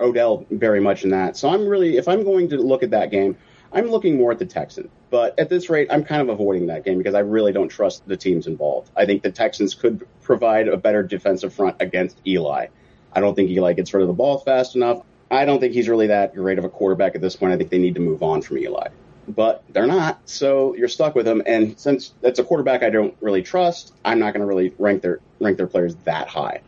Odell 0.00 0.46
very 0.50 0.80
much 0.80 1.04
in 1.04 1.10
that. 1.10 1.36
So 1.36 1.48
I'm 1.48 1.66
really, 1.66 1.96
if 1.96 2.08
I'm 2.08 2.24
going 2.24 2.48
to 2.48 2.56
look 2.56 2.82
at 2.82 2.90
that 2.90 3.10
game, 3.10 3.36
I'm 3.72 3.86
looking 3.86 4.16
more 4.16 4.32
at 4.32 4.38
the 4.38 4.46
Texans. 4.46 4.90
But 5.10 5.38
at 5.38 5.48
this 5.48 5.70
rate, 5.70 5.88
I'm 5.90 6.04
kind 6.04 6.22
of 6.22 6.28
avoiding 6.28 6.66
that 6.66 6.84
game 6.84 6.98
because 6.98 7.14
I 7.14 7.20
really 7.20 7.52
don't 7.52 7.68
trust 7.68 8.06
the 8.06 8.16
teams 8.16 8.46
involved. 8.46 8.90
I 8.96 9.06
think 9.06 9.22
the 9.22 9.30
Texans 9.30 9.74
could 9.74 10.06
provide 10.22 10.68
a 10.68 10.76
better 10.76 11.02
defensive 11.02 11.52
front 11.52 11.76
against 11.80 12.18
Eli. 12.26 12.66
I 13.12 13.20
don't 13.20 13.34
think 13.34 13.50
Eli 13.50 13.72
gets 13.74 13.92
rid 13.92 14.02
of 14.02 14.08
the 14.08 14.14
ball 14.14 14.38
fast 14.38 14.76
enough. 14.76 15.02
I 15.30 15.44
don't 15.44 15.60
think 15.60 15.72
he's 15.74 15.88
really 15.88 16.08
that 16.08 16.34
great 16.34 16.58
of 16.58 16.64
a 16.64 16.68
quarterback 16.68 17.14
at 17.14 17.20
this 17.20 17.36
point. 17.36 17.52
I 17.52 17.56
think 17.56 17.70
they 17.70 17.78
need 17.78 17.94
to 17.94 18.00
move 18.00 18.22
on 18.22 18.42
from 18.42 18.58
Eli. 18.58 18.88
but 19.28 19.62
they're 19.70 19.86
not. 19.86 20.20
So 20.28 20.74
you're 20.74 20.88
stuck 20.88 21.14
with 21.14 21.26
them. 21.26 21.42
And 21.46 21.78
since 21.78 22.12
that's 22.20 22.38
a 22.38 22.44
quarterback 22.44 22.82
I 22.82 22.90
don't 22.90 23.14
really 23.20 23.42
trust, 23.42 23.94
I'm 24.04 24.18
not 24.18 24.32
going 24.34 24.40
to 24.40 24.46
really 24.46 24.74
rank 24.78 25.02
their 25.02 25.20
rank 25.40 25.56
their 25.56 25.66
players 25.66 25.94
that 26.04 26.28
high. 26.28 26.62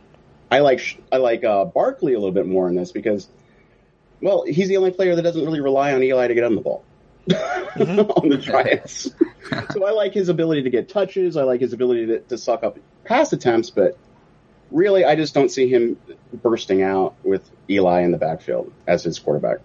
I 0.51 0.59
like 0.59 1.01
I 1.11 1.17
like 1.17 1.43
uh, 1.43 1.65
Barkley 1.65 2.13
a 2.13 2.19
little 2.19 2.31
bit 2.33 2.47
more 2.47 2.69
in 2.69 2.75
this 2.75 2.91
because, 2.91 3.27
well, 4.21 4.45
he's 4.47 4.67
the 4.67 4.77
only 4.77 4.91
player 4.91 5.15
that 5.15 5.21
doesn't 5.21 5.43
really 5.43 5.61
rely 5.61 5.93
on 5.93 6.01
Eli 6.03 6.27
to 6.27 6.33
get 6.33 6.43
on 6.43 6.55
the 6.55 6.61
ball. 6.61 6.83
on 7.79 8.29
the 8.29 8.37
Giants. 8.37 9.09
so 9.71 9.85
I 9.85 9.91
like 9.91 10.13
his 10.13 10.29
ability 10.29 10.63
to 10.63 10.69
get 10.69 10.89
touches. 10.89 11.37
I 11.37 11.43
like 11.43 11.61
his 11.61 11.73
ability 11.73 12.07
to, 12.07 12.19
to 12.19 12.37
suck 12.37 12.63
up 12.63 12.77
pass 13.03 13.33
attempts, 13.33 13.69
but 13.69 13.97
really, 14.71 15.05
I 15.05 15.15
just 15.15 15.33
don't 15.33 15.49
see 15.49 15.67
him 15.67 15.97
bursting 16.33 16.81
out 16.81 17.15
with 17.23 17.49
Eli 17.69 18.01
in 18.01 18.11
the 18.11 18.17
backfield 18.17 18.71
as 18.87 19.03
his 19.03 19.19
quarterback. 19.19 19.59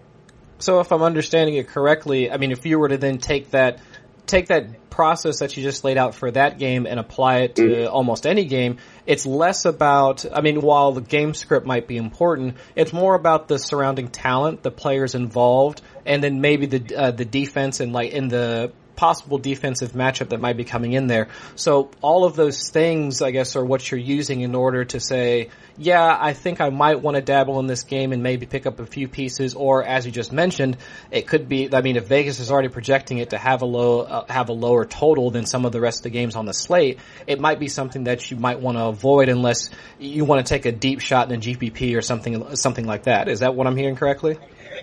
So 0.59 0.79
if 0.79 0.91
I'm 0.91 1.01
understanding 1.01 1.55
it 1.55 1.67
correctly, 1.67 2.31
I 2.31 2.37
mean, 2.37 2.51
if 2.51 2.65
you 2.65 2.79
were 2.79 2.89
to 2.89 2.97
then 2.97 3.17
take 3.17 3.51
that 3.51 3.79
take 4.27 4.47
that 4.47 4.89
process 4.89 5.39
that 5.39 5.57
you 5.57 5.63
just 5.63 5.83
laid 5.83 5.97
out 5.97 6.15
for 6.15 6.31
that 6.31 6.57
game 6.57 6.85
and 6.85 6.99
apply 6.99 7.39
it 7.39 7.55
to 7.55 7.63
mm-hmm. 7.63 7.93
almost 7.93 8.25
any 8.25 8.45
game, 8.45 8.77
it's 9.05 9.25
less 9.25 9.65
about, 9.65 10.25
I 10.31 10.41
mean, 10.41 10.61
while 10.61 10.91
the 10.91 11.01
game 11.01 11.33
script 11.33 11.65
might 11.65 11.87
be 11.87 11.97
important, 11.97 12.57
it's 12.75 12.93
more 12.93 13.15
about 13.15 13.47
the 13.47 13.57
surrounding 13.57 14.09
talent, 14.09 14.63
the 14.63 14.71
players 14.71 15.15
involved, 15.15 15.81
and 16.05 16.23
then 16.23 16.41
maybe 16.41 16.65
the, 16.65 16.95
uh, 16.95 17.11
the 17.11 17.25
defense 17.25 17.79
and 17.79 17.93
like 17.93 18.11
in 18.11 18.27
the 18.27 18.71
possible 19.01 19.39
defensive 19.39 19.93
matchup 19.93 20.29
that 20.29 20.39
might 20.39 20.55
be 20.55 20.63
coming 20.63 20.93
in 20.93 21.07
there. 21.07 21.27
So 21.55 21.89
all 22.01 22.23
of 22.23 22.35
those 22.35 22.69
things, 22.69 23.23
I 23.23 23.31
guess, 23.31 23.55
are 23.55 23.65
what 23.65 23.89
you're 23.89 23.99
using 23.99 24.41
in 24.41 24.53
order 24.53 24.85
to 24.85 24.99
say, 24.99 25.49
yeah, 25.75 26.15
I 26.21 26.33
think 26.33 26.61
I 26.61 26.69
might 26.69 27.01
want 27.01 27.15
to 27.15 27.21
dabble 27.21 27.59
in 27.59 27.65
this 27.65 27.81
game 27.81 28.13
and 28.13 28.21
maybe 28.21 28.45
pick 28.45 28.67
up 28.67 28.79
a 28.79 28.85
few 28.85 29.07
pieces. 29.07 29.55
Or 29.55 29.83
as 29.83 30.05
you 30.05 30.11
just 30.11 30.31
mentioned, 30.31 30.77
it 31.09 31.25
could 31.25 31.49
be. 31.49 31.73
I 31.73 31.81
mean, 31.81 31.95
if 31.95 32.05
Vegas 32.05 32.39
is 32.39 32.51
already 32.51 32.67
projecting 32.67 33.17
it 33.17 33.31
to 33.31 33.39
have 33.39 33.63
a 33.63 33.65
low, 33.65 34.01
uh, 34.01 34.25
have 34.31 34.49
a 34.49 34.53
lower 34.53 34.85
total 34.85 35.31
than 35.31 35.47
some 35.47 35.65
of 35.65 35.71
the 35.71 35.81
rest 35.81 36.01
of 36.01 36.03
the 36.03 36.11
games 36.11 36.35
on 36.35 36.45
the 36.45 36.53
slate, 36.53 36.99
it 37.25 37.39
might 37.39 37.59
be 37.59 37.69
something 37.69 38.03
that 38.03 38.29
you 38.29 38.37
might 38.37 38.59
want 38.59 38.77
to 38.77 38.83
avoid 38.83 39.29
unless 39.29 39.71
you 39.97 40.25
want 40.25 40.45
to 40.45 40.53
take 40.53 40.67
a 40.67 40.71
deep 40.71 40.99
shot 40.99 41.31
in 41.31 41.39
a 41.39 41.41
GPP 41.41 41.97
or 41.97 42.03
something, 42.03 42.55
something 42.55 42.85
like 42.85 43.05
that. 43.05 43.29
Is 43.29 43.39
that 43.39 43.55
what 43.55 43.65
I'm 43.65 43.75
hearing 43.75 43.95
correctly? 43.95 44.37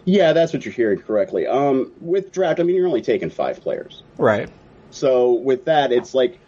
Yeah, 0.05 0.33
that's 0.33 0.53
what 0.53 0.65
you're 0.65 0.75
hearing 0.75 1.01
correctly. 1.01 1.47
Um, 1.47 1.93
with 2.01 2.33
draft, 2.33 2.61
I 2.61 2.63
mean, 2.63 2.77
you're 2.77 2.87
only 2.87 3.03
taking 3.03 3.31
five 3.31 3.61
players. 3.61 4.03
Right. 4.17 4.51
So 4.91 5.33
with 5.35 5.67
that, 5.67 5.93
it's 5.93 6.15
like 6.15 6.39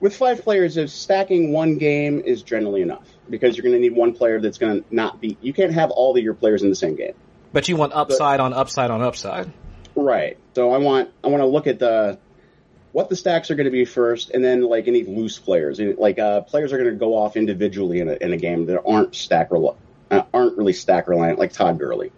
with 0.00 0.14
five 0.14 0.42
players, 0.42 0.76
if 0.76 0.90
stacking 0.90 1.52
one 1.52 1.78
game 1.78 2.20
is 2.20 2.42
generally 2.42 2.82
enough 2.82 3.08
because 3.28 3.56
you're 3.56 3.62
going 3.62 3.74
to 3.74 3.80
need 3.80 3.96
one 3.96 4.12
player 4.12 4.40
that's 4.40 4.58
going 4.58 4.82
to 4.82 4.94
not 4.94 5.20
be. 5.20 5.36
You 5.40 5.52
can't 5.52 5.72
have 5.72 5.90
all 5.90 6.16
of 6.16 6.22
your 6.22 6.34
players 6.34 6.62
in 6.62 6.68
the 6.68 6.76
same 6.76 6.96
game. 6.96 7.14
But 7.52 7.68
you 7.68 7.76
want 7.76 7.92
upside 7.92 8.38
but, 8.38 8.44
on 8.44 8.52
upside 8.52 8.90
on 8.90 9.02
upside. 9.02 9.52
Right. 9.94 10.38
So 10.54 10.72
I 10.72 10.78
want 10.78 11.10
I 11.24 11.28
want 11.28 11.42
to 11.42 11.46
look 11.46 11.66
at 11.66 11.78
the 11.78 12.18
what 12.92 13.08
the 13.08 13.16
stacks 13.16 13.50
are 13.50 13.54
going 13.54 13.66
to 13.66 13.70
be 13.70 13.84
first, 13.84 14.30
and 14.30 14.44
then 14.44 14.62
like 14.62 14.88
any 14.88 15.04
loose 15.04 15.38
players. 15.38 15.80
Like 15.80 16.18
uh, 16.18 16.42
players 16.42 16.72
are 16.72 16.78
going 16.78 16.90
to 16.90 16.96
go 16.96 17.16
off 17.16 17.36
individually 17.36 18.00
in 18.00 18.08
a, 18.08 18.14
in 18.14 18.32
a 18.32 18.36
game 18.36 18.66
that 18.66 18.82
aren't 18.86 19.14
stack 19.14 19.50
rel- 19.50 19.76
uh, 20.10 20.22
aren't 20.32 20.56
really 20.56 20.72
stack 20.72 21.08
reliant, 21.08 21.38
like 21.38 21.52
Todd 21.52 21.78
Gurley. 21.78 22.12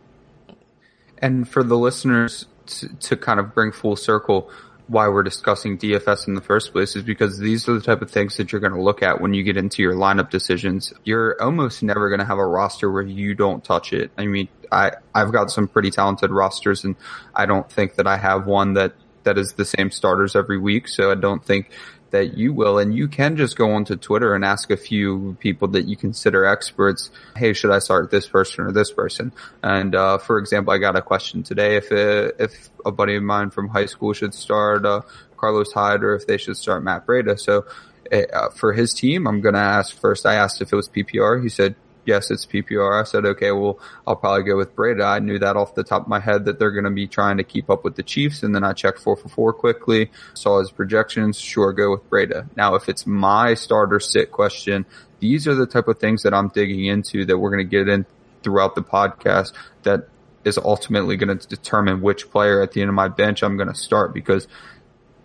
And 1.21 1.49
for 1.49 1.63
the 1.63 1.77
listeners 1.77 2.47
to, 2.67 2.89
to 2.97 3.17
kind 3.17 3.41
of 3.41 3.55
bring 3.55 3.73
full 3.73 3.97
circle, 3.97 4.51
why 4.89 5.07
we're 5.09 5.23
discussing 5.23 5.79
DFS 5.79 6.27
in 6.27 6.35
the 6.35 6.41
first 6.41 6.73
place 6.73 6.97
is 6.97 7.03
because 7.03 7.39
these 7.39 7.69
are 7.69 7.75
the 7.75 7.81
type 7.81 8.01
of 8.01 8.11
things 8.11 8.39
that 8.39 8.51
you're 8.51 8.61
going 8.61 8.73
to 8.73 8.81
look 8.81 9.03
at 9.03 9.21
when 9.21 9.35
you 9.35 9.43
get 9.43 9.57
into 9.57 9.83
your 9.83 9.95
lineup 9.95 10.31
decisions. 10.31 10.95
You're 11.05 11.41
almost 11.43 11.83
never 11.83 12.09
going 12.09 12.21
to 12.21 12.25
have 12.25 12.39
a 12.39 12.47
roster 12.47 12.91
where 12.91 13.03
you 13.03 13.35
don't 13.35 13.63
touch 13.63 13.93
it. 13.93 14.11
I 14.17 14.27
mean, 14.27 14.49
I, 14.73 14.93
I've 15.15 15.31
got 15.31 15.51
some 15.51 15.69
pretty 15.69 15.91
talented 15.91 16.31
rosters 16.31 16.85
and 16.85 16.97
I 17.35 17.45
don't 17.45 17.71
think 17.71 17.97
that 17.97 18.07
I 18.07 18.17
have 18.17 18.47
one 18.47 18.75
that, 18.75 18.95
that 19.25 19.37
is 19.37 19.53
the 19.53 19.67
same 19.67 19.91
starters 19.91 20.35
every 20.35 20.59
week. 20.59 20.89
So 20.89 21.11
I 21.11 21.17
don't 21.17 21.45
think 21.45 21.71
that 22.11 22.37
you 22.37 22.53
will. 22.53 22.79
And 22.79 22.95
you 22.95 23.09
can 23.09 23.37
just 23.37 23.57
go 23.57 23.73
onto 23.73 23.97
Twitter 23.97 24.35
and 24.35 24.45
ask 24.45 24.71
a 24.71 24.77
few 24.77 25.37
people 25.41 25.69
that 25.69 25.87
you 25.87 25.97
consider 25.97 26.45
experts, 26.45 27.11
hey, 27.37 27.53
should 27.53 27.71
I 27.71 27.79
start 27.79 28.11
this 28.11 28.27
person 28.27 28.65
or 28.65 28.73
this 28.73 28.93
person? 28.93 29.33
And, 29.63 29.95
uh, 29.95 30.19
for 30.19 30.39
example, 30.39 30.73
I 30.73 30.79
got 30.79 30.97
a 30.97 31.03
question 31.03 31.43
today 31.43 31.77
if, 31.77 31.93
it, 31.93 32.35
uh, 32.41 32.45
if 32.45 32.71
a 32.85 32.93
buddy 32.93 33.17
of 33.17 33.23
mine 33.23 33.51
from 33.51 33.69
high 33.69 33.87
school 33.87 34.13
should 34.13 34.35
start, 34.35 34.85
uh, 34.87 35.03
Carlos 35.37 35.73
Hyde 35.73 36.03
or 36.03 36.15
if 36.15 36.27
they 36.27 36.37
should 36.37 36.57
start 36.57 36.83
Matt 36.83 37.07
Breida. 37.07 37.39
So, 37.39 37.65
uh, 38.13 38.49
for 38.51 38.73
his 38.73 38.95
team, 38.95 39.27
I'm 39.27 39.41
going 39.41 39.55
to 39.55 39.61
ask 39.61 39.95
first. 39.99 40.27
I 40.27 40.35
asked 40.35 40.63
if 40.63 40.73
it 40.73 40.77
was 40.77 40.89
PPR. 40.89 41.43
He 41.43 41.49
said 41.49 41.75
yes, 42.09 42.31
it's 42.31 42.47
PPR. 42.47 42.99
I 42.99 43.05
said, 43.05 43.27
okay, 43.27 43.53
well, 43.53 43.79
I'll 44.07 44.17
probably 44.17 44.43
go 44.43 44.57
with 44.57 44.75
Breida. 44.75 45.05
I 45.05 45.19
knew 45.19 45.39
that 45.39 45.57
off 45.57 45.75
the 45.75 45.85
top 45.85 46.03
of 46.03 46.09
my 46.09 46.19
head 46.19 46.47
that 46.47 46.59
they're 46.59 46.73
going 46.73 46.85
to 46.85 46.91
be 46.91 47.07
trying 47.07 47.37
to 47.37 47.45
keep 47.45 47.69
up 47.69 47.85
with 47.85 47.97
the 47.97 48.03
Chiefs. 48.03 48.43
And 48.43 48.55
then 48.55 48.65
I 48.65 48.73
checked 48.73 48.99
four 48.99 49.15
for 49.15 49.29
four 49.29 49.53
quickly, 49.53 50.11
saw 50.33 50.59
his 50.59 50.73
projections. 50.73 51.39
Sure, 51.39 51.73
go 51.73 51.91
with 51.91 52.09
Breida. 52.09 52.49
Now, 52.57 52.75
if 52.75 52.89
it's 52.89 53.07
my 53.07 53.53
starter 53.53 54.01
sit 54.01 54.33
question, 54.33 54.87
these 55.21 55.47
are 55.47 55.55
the 55.55 55.67
type 55.67 55.87
of 55.87 55.99
things 55.99 56.23
that 56.23 56.33
I'm 56.33 56.49
digging 56.49 56.87
into 56.87 57.27
that 57.27 57.37
we're 57.37 57.51
going 57.51 57.69
to 57.69 57.71
get 57.71 57.89
in 57.89 58.07
throughout 58.43 58.75
the 58.75 58.83
podcast 58.83 59.53
that 59.83 60.09
is 60.45 60.57
ultimately 60.57 61.17
going 61.17 61.37
to 61.37 61.47
determine 61.47 62.01
which 62.01 62.31
player 62.31 62.63
at 62.63 62.73
the 62.73 62.81
end 62.81 62.89
of 62.89 62.95
my 62.95 63.09
bench 63.09 63.43
I'm 63.43 63.57
going 63.57 63.69
to 63.69 63.75
start 63.75 64.15
because 64.15 64.49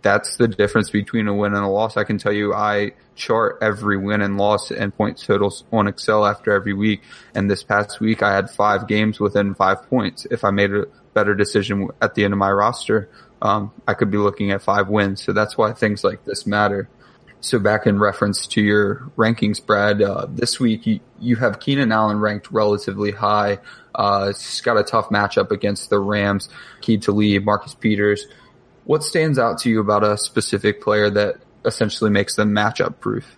that's 0.03 0.35
the 0.35 0.47
difference 0.47 0.91
between 0.91 1.27
a 1.27 1.33
win 1.33 1.53
and 1.53 1.63
a 1.63 1.67
loss. 1.67 1.97
I 1.97 2.03
can 2.03 2.17
tell 2.17 2.33
you 2.33 2.53
I 2.53 2.91
chart 3.15 3.57
every 3.61 3.97
win 3.97 4.21
and 4.21 4.37
loss 4.37 4.69
and 4.69 4.95
point 4.95 5.17
totals 5.17 5.63
on 5.71 5.87
Excel 5.87 6.25
after 6.25 6.51
every 6.51 6.73
week. 6.73 7.01
And 7.33 7.49
this 7.49 7.63
past 7.63 7.99
week 7.99 8.21
I 8.21 8.35
had 8.35 8.49
five 8.49 8.87
games 8.87 9.19
within 9.19 9.55
five 9.55 9.89
points. 9.89 10.27
If 10.29 10.43
I 10.43 10.51
made 10.51 10.73
a 10.73 10.85
better 11.13 11.33
decision 11.33 11.89
at 12.01 12.15
the 12.15 12.25
end 12.25 12.33
of 12.33 12.37
my 12.37 12.51
roster, 12.51 13.09
um, 13.41 13.71
I 13.87 13.93
could 13.93 14.11
be 14.11 14.17
looking 14.17 14.51
at 14.51 14.61
five 14.61 14.89
wins. 14.89 15.23
So 15.23 15.31
that's 15.31 15.57
why 15.57 15.71
things 15.71 16.03
like 16.03 16.25
this 16.25 16.45
matter. 16.45 16.89
So 17.39 17.59
back 17.59 17.87
in 17.87 17.99
reference 17.99 18.47
to 18.47 18.61
your 18.61 19.11
rankings, 19.17 19.65
Brad, 19.65 20.01
uh, 20.01 20.27
this 20.29 20.59
week 20.59 20.85
you, 20.85 20.99
you 21.19 21.35
have 21.37 21.59
Keenan 21.59 21.91
Allen 21.91 22.19
ranked 22.19 22.51
relatively 22.51 23.11
high. 23.11 23.59
Uh, 23.93 24.27
he's 24.27 24.61
got 24.61 24.77
a 24.77 24.83
tough 24.83 25.09
matchup 25.09 25.51
against 25.51 25.89
the 25.89 25.99
Rams, 25.99 26.49
Aqib 26.81 27.01
Talib, 27.01 27.43
Marcus 27.43 27.73
Peters. 27.73 28.27
What 28.85 29.03
stands 29.03 29.39
out 29.39 29.59
to 29.59 29.69
you 29.69 29.79
about 29.79 30.03
a 30.03 30.17
specific 30.17 30.81
player 30.81 31.09
that 31.09 31.37
essentially 31.65 32.09
makes 32.09 32.35
them 32.35 32.51
matchup 32.51 32.99
proof? 32.99 33.37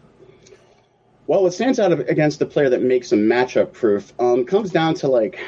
Well, 1.27 1.43
what 1.43 1.53
stands 1.53 1.79
out 1.79 1.91
against 2.09 2.39
the 2.39 2.45
player 2.45 2.69
that 2.69 2.81
makes 2.81 3.09
them 3.09 3.27
matchup 3.27 3.73
proof 3.73 4.13
um, 4.19 4.45
comes 4.45 4.71
down 4.71 4.95
to 4.95 5.07
like 5.07 5.39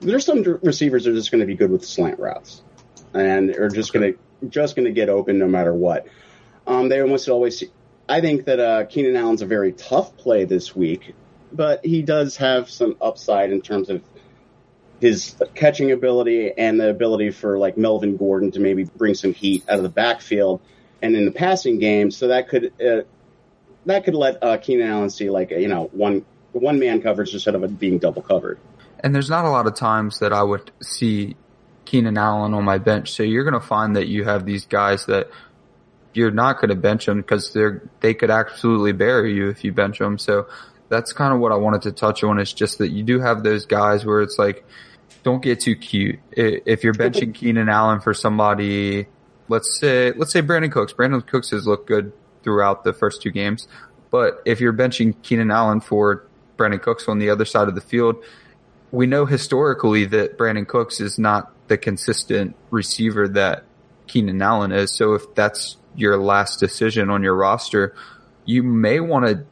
there's 0.00 0.24
some 0.24 0.42
receivers 0.62 1.04
that 1.04 1.10
are 1.10 1.14
just 1.14 1.30
going 1.30 1.40
to 1.40 1.46
be 1.46 1.54
good 1.54 1.70
with 1.70 1.84
slant 1.84 2.18
routes 2.18 2.62
and 3.14 3.50
are 3.50 3.68
just 3.68 3.92
going 3.92 4.12
to 4.12 4.18
just 4.48 4.74
going 4.74 4.86
to 4.86 4.92
get 4.92 5.08
open 5.08 5.38
no 5.38 5.46
matter 5.46 5.72
what. 5.72 6.06
Um, 6.66 6.88
they 6.88 7.00
almost 7.00 7.28
always. 7.28 7.58
See, 7.58 7.70
I 8.08 8.20
think 8.20 8.46
that 8.46 8.60
uh, 8.60 8.84
Keenan 8.86 9.16
Allen's 9.16 9.42
a 9.42 9.46
very 9.46 9.72
tough 9.72 10.16
play 10.16 10.44
this 10.44 10.74
week, 10.74 11.14
but 11.52 11.84
he 11.84 12.02
does 12.02 12.36
have 12.38 12.68
some 12.68 12.96
upside 13.00 13.52
in 13.52 13.60
terms 13.60 13.90
of 13.90 14.02
his 15.02 15.34
catching 15.56 15.90
ability 15.90 16.52
and 16.56 16.78
the 16.78 16.88
ability 16.88 17.32
for 17.32 17.58
like 17.58 17.76
Melvin 17.76 18.16
Gordon 18.16 18.52
to 18.52 18.60
maybe 18.60 18.84
bring 18.84 19.14
some 19.14 19.34
heat 19.34 19.64
out 19.68 19.78
of 19.78 19.82
the 19.82 19.88
backfield 19.88 20.60
and 21.02 21.16
in 21.16 21.24
the 21.24 21.32
passing 21.32 21.80
game. 21.80 22.12
So 22.12 22.28
that 22.28 22.48
could 22.48 22.72
uh, 22.80 23.02
that 23.84 24.04
could 24.04 24.14
let 24.14 24.40
uh, 24.40 24.58
Keenan 24.58 24.88
Allen 24.88 25.10
see 25.10 25.28
like 25.28 25.50
you 25.50 25.66
know 25.66 25.90
one 25.92 26.24
one 26.52 26.78
man 26.78 27.02
coverage 27.02 27.34
instead 27.34 27.56
of 27.56 27.80
being 27.80 27.98
double 27.98 28.22
covered. 28.22 28.60
And 29.00 29.12
there's 29.12 29.28
not 29.28 29.44
a 29.44 29.50
lot 29.50 29.66
of 29.66 29.74
times 29.74 30.20
that 30.20 30.32
I 30.32 30.44
would 30.44 30.70
see 30.80 31.34
Keenan 31.84 32.16
Allen 32.16 32.54
on 32.54 32.62
my 32.62 32.78
bench. 32.78 33.10
So 33.10 33.24
you're 33.24 33.42
going 33.42 33.60
to 33.60 33.66
find 33.66 33.96
that 33.96 34.06
you 34.06 34.22
have 34.22 34.46
these 34.46 34.66
guys 34.66 35.06
that 35.06 35.28
you're 36.14 36.30
not 36.30 36.60
going 36.60 36.68
to 36.68 36.76
bench 36.76 37.06
them 37.06 37.22
because 37.22 37.52
they're 37.52 37.90
they 37.98 38.14
could 38.14 38.30
absolutely 38.30 38.92
bury 38.92 39.34
you 39.34 39.48
if 39.48 39.64
you 39.64 39.72
bench 39.72 39.98
them. 39.98 40.16
So 40.16 40.46
that's 40.88 41.12
kind 41.12 41.34
of 41.34 41.40
what 41.40 41.50
I 41.50 41.56
wanted 41.56 41.82
to 41.82 41.92
touch 41.92 42.22
on. 42.22 42.38
Is 42.38 42.52
just 42.52 42.78
that 42.78 42.92
you 42.92 43.02
do 43.02 43.18
have 43.18 43.42
those 43.42 43.66
guys 43.66 44.06
where 44.06 44.20
it's 44.20 44.38
like 44.38 44.64
don't 45.22 45.42
get 45.42 45.60
too 45.60 45.76
cute. 45.76 46.18
If 46.32 46.84
you're 46.84 46.94
benching 46.94 47.34
Keenan 47.34 47.68
Allen 47.68 48.00
for 48.00 48.14
somebody, 48.14 49.06
let's 49.48 49.78
say, 49.78 50.12
let's 50.12 50.32
say 50.32 50.42
Brandin 50.42 50.72
Cooks. 50.72 50.92
Brandin 50.92 51.26
Cooks 51.26 51.50
has 51.50 51.66
looked 51.66 51.86
good 51.86 52.12
throughout 52.42 52.84
the 52.84 52.92
first 52.92 53.22
two 53.22 53.30
games. 53.30 53.68
But 54.10 54.42
if 54.44 54.60
you're 54.60 54.72
benching 54.72 55.20
Keenan 55.22 55.50
Allen 55.50 55.80
for 55.80 56.26
Brandin 56.56 56.82
Cooks 56.82 57.08
on 57.08 57.18
the 57.18 57.30
other 57.30 57.44
side 57.44 57.68
of 57.68 57.74
the 57.74 57.80
field, 57.80 58.22
we 58.90 59.06
know 59.06 59.24
historically 59.24 60.04
that 60.06 60.36
Brandin 60.36 60.68
Cooks 60.68 61.00
is 61.00 61.18
not 61.18 61.52
the 61.68 61.78
consistent 61.78 62.56
receiver 62.70 63.26
that 63.28 63.64
Keenan 64.06 64.42
Allen 64.42 64.72
is. 64.72 64.94
So 64.94 65.14
if 65.14 65.34
that's 65.34 65.76
your 65.96 66.18
last 66.18 66.60
decision 66.60 67.08
on 67.08 67.22
your 67.22 67.34
roster, 67.34 67.94
you 68.44 68.62
may 68.62 69.00
want 69.00 69.26
to 69.26 69.44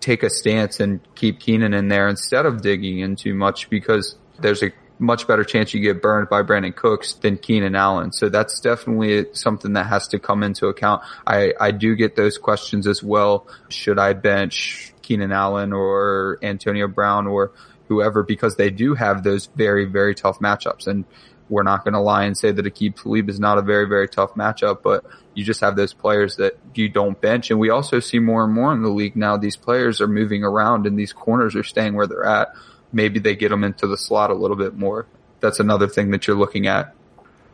take 0.00 0.24
a 0.24 0.30
stance 0.30 0.80
and 0.80 1.00
keep 1.14 1.38
Keenan 1.38 1.74
in 1.74 1.88
there 1.88 2.08
instead 2.08 2.44
of 2.44 2.60
digging 2.60 2.98
in 2.98 3.14
too 3.14 3.34
much 3.34 3.70
because 3.70 4.16
there's 4.40 4.62
a 4.62 4.72
much 5.02 5.26
better 5.26 5.44
chance 5.44 5.74
you 5.74 5.80
get 5.80 6.00
burned 6.00 6.28
by 6.28 6.42
Brandin 6.42 6.74
Cooks 6.74 7.14
than 7.14 7.36
Keenan 7.36 7.74
Allen. 7.74 8.12
So 8.12 8.28
that's 8.28 8.60
definitely 8.60 9.26
something 9.34 9.72
that 9.72 9.86
has 9.86 10.08
to 10.08 10.18
come 10.18 10.42
into 10.42 10.68
account. 10.68 11.02
I, 11.26 11.52
I 11.60 11.72
do 11.72 11.96
get 11.96 12.14
those 12.14 12.38
questions 12.38 12.86
as 12.86 13.02
well. 13.02 13.48
Should 13.68 13.98
I 13.98 14.12
bench 14.12 14.94
Keenan 15.02 15.32
Allen 15.32 15.72
or 15.72 16.38
Antonio 16.42 16.86
Brown 16.88 17.26
or 17.26 17.52
whoever 17.88 18.22
because 18.22 18.56
they 18.56 18.70
do 18.70 18.94
have 18.94 19.22
those 19.22 19.46
very, 19.54 19.84
very 19.84 20.14
tough 20.14 20.38
matchups. 20.38 20.86
And 20.86 21.04
we're 21.48 21.62
not 21.64 21.84
going 21.84 21.94
to 21.94 22.00
lie 22.00 22.24
and 22.24 22.38
say 22.38 22.50
that 22.50 22.64
Aqib 22.64 23.02
Talib 23.02 23.28
is 23.28 23.38
not 23.38 23.58
a 23.58 23.62
very, 23.62 23.86
very 23.86 24.08
tough 24.08 24.34
matchup, 24.34 24.82
but 24.82 25.04
you 25.34 25.44
just 25.44 25.60
have 25.60 25.76
those 25.76 25.92
players 25.92 26.36
that 26.36 26.56
you 26.74 26.88
don't 26.88 27.20
bench. 27.20 27.50
And 27.50 27.60
we 27.60 27.68
also 27.68 28.00
see 28.00 28.18
more 28.18 28.44
and 28.44 28.54
more 28.54 28.72
in 28.72 28.82
the 28.82 28.88
league 28.88 29.16
now, 29.16 29.36
these 29.36 29.56
players 29.56 30.00
are 30.00 30.08
moving 30.08 30.44
around 30.44 30.86
and 30.86 30.98
these 30.98 31.12
corners 31.12 31.54
are 31.54 31.62
staying 31.62 31.94
where 31.94 32.06
they're 32.06 32.24
at. 32.24 32.54
Maybe 32.92 33.18
they 33.18 33.36
get 33.36 33.48
them 33.48 33.64
into 33.64 33.86
the 33.86 33.96
slot 33.96 34.30
a 34.30 34.34
little 34.34 34.56
bit 34.56 34.74
more. 34.74 35.06
That's 35.40 35.60
another 35.60 35.88
thing 35.88 36.10
that 36.10 36.26
you're 36.26 36.36
looking 36.36 36.66
at. 36.66 36.94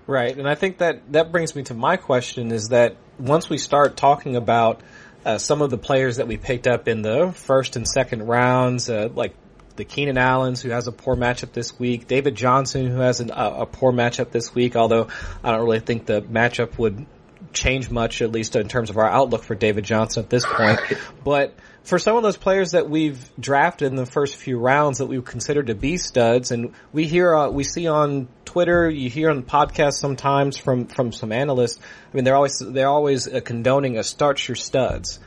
Right. 0.06 0.36
And 0.36 0.48
I 0.48 0.54
think 0.54 0.78
that 0.78 1.12
that 1.12 1.32
brings 1.32 1.54
me 1.54 1.62
to 1.64 1.74
my 1.74 1.96
question 1.96 2.50
is 2.50 2.70
that 2.70 2.96
once 3.18 3.50
we 3.50 3.58
start 3.58 3.96
talking 3.96 4.36
about 4.36 4.80
uh, 5.24 5.38
some 5.38 5.60
of 5.60 5.70
the 5.70 5.78
players 5.78 6.16
that 6.16 6.26
we 6.26 6.36
picked 6.36 6.66
up 6.66 6.88
in 6.88 7.02
the 7.02 7.32
first 7.32 7.76
and 7.76 7.86
second 7.86 8.26
rounds, 8.26 8.88
uh, 8.88 9.10
like 9.14 9.34
the 9.76 9.84
Keenan 9.84 10.16
Allens, 10.16 10.62
who 10.62 10.70
has 10.70 10.86
a 10.86 10.92
poor 10.92 11.14
matchup 11.14 11.52
this 11.52 11.78
week, 11.78 12.08
David 12.08 12.34
Johnson, 12.34 12.86
who 12.86 13.00
has 13.00 13.20
an, 13.20 13.30
a, 13.30 13.60
a 13.60 13.66
poor 13.66 13.92
matchup 13.92 14.30
this 14.30 14.54
week, 14.54 14.76
although 14.76 15.08
I 15.44 15.52
don't 15.52 15.60
really 15.60 15.80
think 15.80 16.06
the 16.06 16.22
matchup 16.22 16.78
would 16.78 17.06
change 17.52 17.90
much, 17.90 18.22
at 18.22 18.32
least 18.32 18.56
in 18.56 18.68
terms 18.68 18.90
of 18.90 18.98
our 18.98 19.08
outlook 19.08 19.42
for 19.42 19.54
David 19.54 19.84
Johnson 19.84 20.22
at 20.22 20.30
this 20.30 20.44
point. 20.46 20.80
But 21.24 21.54
for 21.82 21.98
some 21.98 22.16
of 22.16 22.22
those 22.22 22.36
players 22.36 22.72
that 22.72 22.88
we've 22.88 23.18
drafted 23.40 23.88
in 23.88 23.96
the 23.96 24.06
first 24.06 24.36
few 24.36 24.58
rounds 24.58 24.98
that 24.98 25.06
we 25.06 25.20
consider 25.22 25.62
to 25.62 25.74
be 25.74 25.96
studs, 25.96 26.50
and 26.50 26.74
we 26.92 27.06
hear, 27.06 27.34
uh, 27.34 27.48
we 27.48 27.64
see 27.64 27.86
on 27.86 28.28
Twitter, 28.44 28.90
you 28.90 29.08
hear 29.08 29.30
on 29.30 29.42
podcasts 29.42 29.98
sometimes 29.98 30.58
from 30.58 30.86
from 30.86 31.12
some 31.12 31.32
analysts. 31.32 31.78
I 31.80 32.16
mean, 32.16 32.24
they're 32.24 32.36
always 32.36 32.58
they're 32.58 32.88
always 32.88 33.26
uh, 33.26 33.40
condoning 33.40 33.98
a 33.98 34.04
start 34.04 34.46
your 34.46 34.54
studs, 34.54 35.18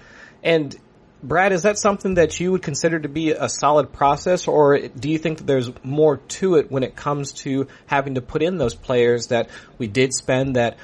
and 0.43 0.75
Brad, 1.23 1.53
is 1.53 1.63
that 1.63 1.77
something 1.77 2.15
that 2.15 2.39
you 2.39 2.51
would 2.51 2.63
consider 2.63 2.99
to 2.99 3.07
be 3.07 3.31
a 3.31 3.47
solid 3.47 3.93
process, 3.93 4.47
or 4.47 4.79
do 4.79 5.09
you 5.09 5.19
think 5.19 5.37
that 5.37 5.45
there's 5.45 5.69
more 5.83 6.17
to 6.17 6.55
it 6.55 6.71
when 6.71 6.81
it 6.81 6.95
comes 6.95 7.33
to 7.33 7.67
having 7.85 8.15
to 8.15 8.21
put 8.21 8.41
in 8.41 8.57
those 8.57 8.73
players 8.73 9.27
that 9.27 9.49
we 9.77 9.87
did 9.87 10.13
spend 10.13 10.55
that 10.55 10.77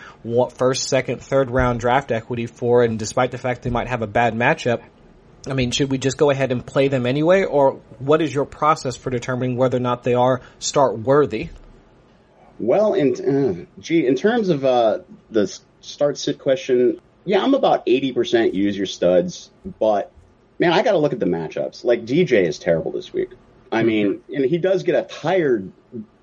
first, 0.56 0.90
second, 0.90 1.22
third 1.22 1.50
round 1.50 1.80
draft 1.80 2.12
equity 2.12 2.46
for, 2.46 2.84
and 2.84 3.00
despite 3.00 3.32
the 3.32 3.40
fact 3.40 3.64
they 3.64 3.72
might 3.72 3.88
have 3.88 4.04
a 4.04 4.08
bad 4.08 4.36
matchup, 4.36 4.84
I 5.48 5.54
mean, 5.54 5.72
should 5.72 5.90
we 5.90 5.98
just 5.98 6.18
go 6.18 6.30
ahead 6.30 6.52
and 6.52 6.64
play 6.64 6.88
them 6.88 7.08
anyway, 7.08 7.44
or 7.44 7.80
what 7.98 8.22
is 8.22 8.34
your 8.34 8.46
process 8.46 8.96
for 8.96 9.10
determining 9.10 9.58
whether 9.58 9.78
or 9.78 9.82
not 9.82 10.04
they 10.04 10.14
are 10.14 10.42
start 10.60 11.00
worthy? 11.00 11.50
Well, 12.60 12.94
in 12.94 13.68
uh, 13.68 13.82
gee, 13.82 14.06
in 14.06 14.16
terms 14.16 14.50
of 14.50 14.66
uh, 14.66 15.00
the 15.32 15.48
start 15.82 16.18
sit 16.18 16.38
question, 16.38 17.00
yeah, 17.26 17.42
I'm 17.42 17.54
about 17.54 17.84
eighty 17.88 18.12
percent 18.12 18.54
use 18.54 18.76
your 18.76 18.88
studs, 18.88 19.50
but 19.80 20.12
man, 20.60 20.74
I 20.74 20.84
got 20.84 20.92
to 20.92 20.98
look 20.98 21.14
at 21.14 21.20
the 21.20 21.26
matchups. 21.26 21.84
Like 21.84 22.06
DJ 22.06 22.48
is 22.48 22.60
terrible 22.60 22.92
this 22.92 23.14
week. 23.14 23.32
I 23.72 23.80
mm-hmm. 23.80 23.88
mean, 23.88 24.22
and 24.34 24.46
he 24.46 24.58
does 24.58 24.84
get 24.84 24.96
a 24.96 25.04
tired 25.04 25.72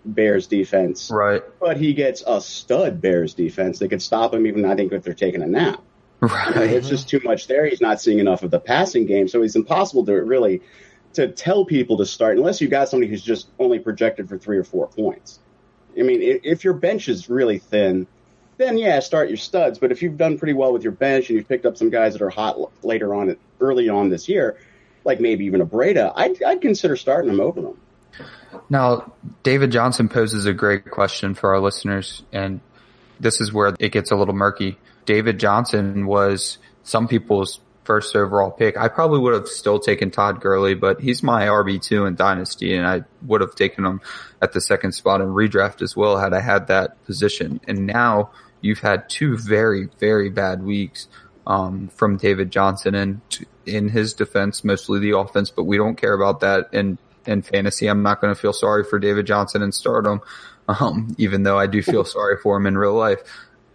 Bears 0.05 0.47
defense, 0.47 1.11
right? 1.11 1.43
But 1.61 1.77
he 1.77 1.95
gets 1.95 2.23
a 2.27 2.41
stud 2.41 3.01
Bears 3.01 3.35
defense 3.35 3.79
that 3.79 3.89
could 3.89 4.03
stop 4.03 4.35
him 4.35 4.47
even 4.47 4.65
I 4.65 4.75
think 4.77 4.93
if 4.93 5.03
they're 5.03 5.15
taking 5.15 5.43
a 5.43 5.47
nap. 5.47 5.83
Right. 6.21 6.57
it's 6.57 6.89
just 6.89 7.09
too 7.09 7.21
much 7.23 7.49
there. 7.49 7.67
He's 7.67 7.81
not 7.83 8.01
seeing 8.01 8.19
enough 8.19 8.43
of 8.43 8.51
the 8.51 8.61
passing 8.61 9.05
game, 9.07 9.29
so 9.29 9.43
it's 9.43 9.57
impossible 9.57 10.07
to 10.07 10.13
really 10.13 10.63
to 11.15 11.29
tell 11.29 11.65
people 11.65 11.99
to 11.99 12.07
start 12.07 12.37
unless 12.37 12.61
you 12.61 12.69
got 12.69 12.89
somebody 12.89 13.11
who's 13.11 13.23
just 13.23 13.49
only 13.59 13.79
projected 13.79 14.29
for 14.29 14.39
three 14.39 14.59
or 14.59 14.65
four 14.65 14.89
points. 14.89 15.39
I 15.99 16.03
mean, 16.03 16.21
if 16.23 16.65
your 16.65 16.75
bench 16.75 17.09
is 17.09 17.31
really 17.31 17.59
thin, 17.59 18.07
then 18.57 18.79
yeah, 18.79 19.01
start 19.01 19.29
your 19.29 19.37
studs. 19.37 19.79
But 19.79 19.93
if 19.93 20.03
you've 20.03 20.17
done 20.17 20.39
pretty 20.39 20.55
well 20.55 20.73
with 20.73 20.83
your 20.83 20.93
bench 20.93 21.29
and 21.29 21.39
you've 21.39 21.49
picked 21.49 21.67
up 21.67 21.77
some 21.77 21.91
guys 21.91 22.13
that 22.15 22.23
are 22.23 22.31
hot 22.31 22.59
later 22.85 23.15
on, 23.15 23.37
early 23.61 23.89
on 23.89 24.09
this 24.09 24.29
year, 24.29 24.59
like 25.05 25.21
maybe 25.21 25.45
even 25.45 25.61
a 25.61 25.67
Breida, 25.67 26.13
I'd, 26.15 26.43
I'd 26.43 26.61
consider 26.61 26.97
starting 26.97 27.31
them 27.31 27.41
over 27.41 27.61
them. 27.61 27.81
Now, 28.71 29.13
David 29.43 29.73
Johnson 29.73 30.09
poses 30.09 30.47
a 30.47 30.53
great 30.53 30.91
question 30.91 31.35
for 31.35 31.55
our 31.55 31.61
listeners, 31.61 32.23
and 32.33 32.61
this 33.21 33.41
is 33.41 33.53
where 33.53 33.75
it 33.79 33.91
gets 33.91 34.11
a 34.11 34.17
little 34.17 34.35
murky. 34.35 34.79
David 35.05 35.39
Johnson 35.39 36.07
was 36.07 36.59
some 36.83 37.09
people's 37.09 37.61
first 37.85 38.17
overall 38.17 38.51
pick. 38.51 38.77
I 38.77 38.89
probably 38.89 39.21
would 39.21 39.35
have 39.35 39.49
still 39.49 39.79
taken 39.79 40.11
Todd 40.11 40.41
Gurley, 40.41 40.75
but 40.75 41.01
he's 41.01 41.23
my 41.23 41.47
RB2 41.47 42.09
in 42.09 42.15
Dynasty, 42.15 42.75
and 42.75 42.87
I 42.87 43.03
would 43.23 43.41
have 43.41 43.55
taken 43.55 43.85
him 43.85 44.01
at 44.43 44.53
the 44.53 44.61
second 44.61 44.93
spot 44.93 45.21
in 45.21 45.29
redraft 45.29 45.83
as 45.83 45.97
well 45.97 46.17
had 46.17 46.33
I 46.33 46.41
had 46.41 46.69
that 46.69 47.03
position. 47.05 47.61
And 47.69 47.87
now 47.87 48.31
you've 48.61 48.81
had 48.81 49.09
two 49.09 49.37
very, 49.37 49.89
very 49.99 50.31
bad 50.31 50.63
weeks 50.63 51.09
um, 51.47 51.89
from 51.89 52.17
David 52.17 52.51
Johnson, 52.51 52.95
and 52.95 53.21
in 53.67 53.89
his 53.89 54.15
defense, 54.15 54.65
mostly 54.65 54.99
the 54.99 55.17
offense, 55.17 55.51
but 55.51 55.65
we 55.65 55.77
don't 55.77 55.97
care 55.97 56.15
about 56.15 56.41
that 56.41 56.69
in 56.73 56.99
in 57.27 57.43
fantasy. 57.43 57.87
I'm 57.87 58.03
not 58.03 58.21
going 58.21 58.35
to 58.35 58.41
feel 58.41 58.53
sorry 58.53 58.85
for 58.85 58.99
David 58.99 59.27
Johnson 59.27 59.63
and 59.63 59.75
start 59.75 60.07
him, 60.07 60.21
um, 60.69 61.15
even 61.19 61.43
though 61.43 61.59
I 61.59 61.67
do 61.67 61.83
feel 61.83 62.05
sorry 62.05 62.37
for 62.43 62.57
him 62.57 62.67
in 62.67 62.79
real 62.79 62.95
life. 62.95 63.21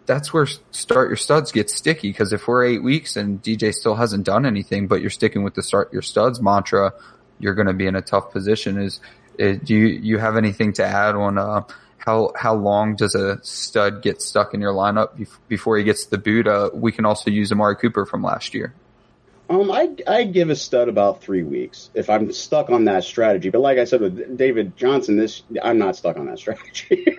That's 0.10 0.34
where 0.34 0.48
start 0.72 1.08
your 1.08 1.18
studs 1.18 1.52
gets 1.52 1.76
sticky 1.76 2.10
because 2.10 2.34
if 2.34 2.48
we're 2.48 2.66
eight 2.66 2.82
weeks 2.82 3.16
and 3.16 3.40
DJ 3.44 3.72
still 3.72 3.94
hasn't 3.94 4.26
done 4.26 4.44
anything, 4.44 4.88
but 4.88 5.02
you're 5.02 5.12
sticking 5.12 5.44
with 5.44 5.54
the 5.54 5.62
start 5.62 5.94
your 5.94 6.02
studs 6.02 6.42
mantra, 6.42 6.94
you're 7.38 7.54
going 7.54 7.68
to 7.68 7.76
be 7.76 7.86
in 7.86 7.96
a 7.96 8.02
tough 8.02 8.32
position. 8.32 8.80
Is, 8.80 9.00
is 9.38 9.60
do 9.60 9.76
you 9.76 9.86
you 9.86 10.18
have 10.18 10.36
anything 10.36 10.74
to 10.74 10.84
add 10.84 11.14
on? 11.14 11.38
Uh, 11.38 11.62
how 12.00 12.32
how 12.36 12.56
long 12.56 12.96
does 12.96 13.14
a 13.14 13.38
stud 13.44 14.02
get 14.02 14.20
stuck 14.20 14.56
in 14.56 14.62
your 14.62 14.74
lineup 14.74 15.28
before 15.48 15.78
he 15.78 15.84
gets 15.84 16.08
the 16.08 16.18
boot? 16.18 16.48
Uh, 16.48 16.72
we 16.74 16.92
can 16.92 17.06
also 17.06 17.30
use 17.30 17.52
Amari 17.52 17.76
Cooper 17.76 18.08
from 18.08 18.24
last 18.24 18.56
year. 18.56 18.74
Um, 19.50 19.72
I 19.72 19.90
I 20.08 20.24
give 20.26 20.52
a 20.52 20.56
stud 20.56 20.90
about 20.90 21.22
three 21.22 21.42
weeks 21.42 21.90
if 21.96 22.10
I'm 22.10 22.32
stuck 22.32 22.70
on 22.70 22.86
that 22.86 23.04
strategy. 23.04 23.50
But 23.50 23.62
like 23.62 23.80
I 23.80 23.86
said 23.86 24.00
with 24.00 24.38
David 24.38 24.78
Johnson, 24.78 25.18
this 25.18 25.42
I'm 25.64 25.80
not 25.80 25.96
stuck 25.96 26.18
on 26.18 26.28
that 26.28 26.38
strategy. 26.44 27.18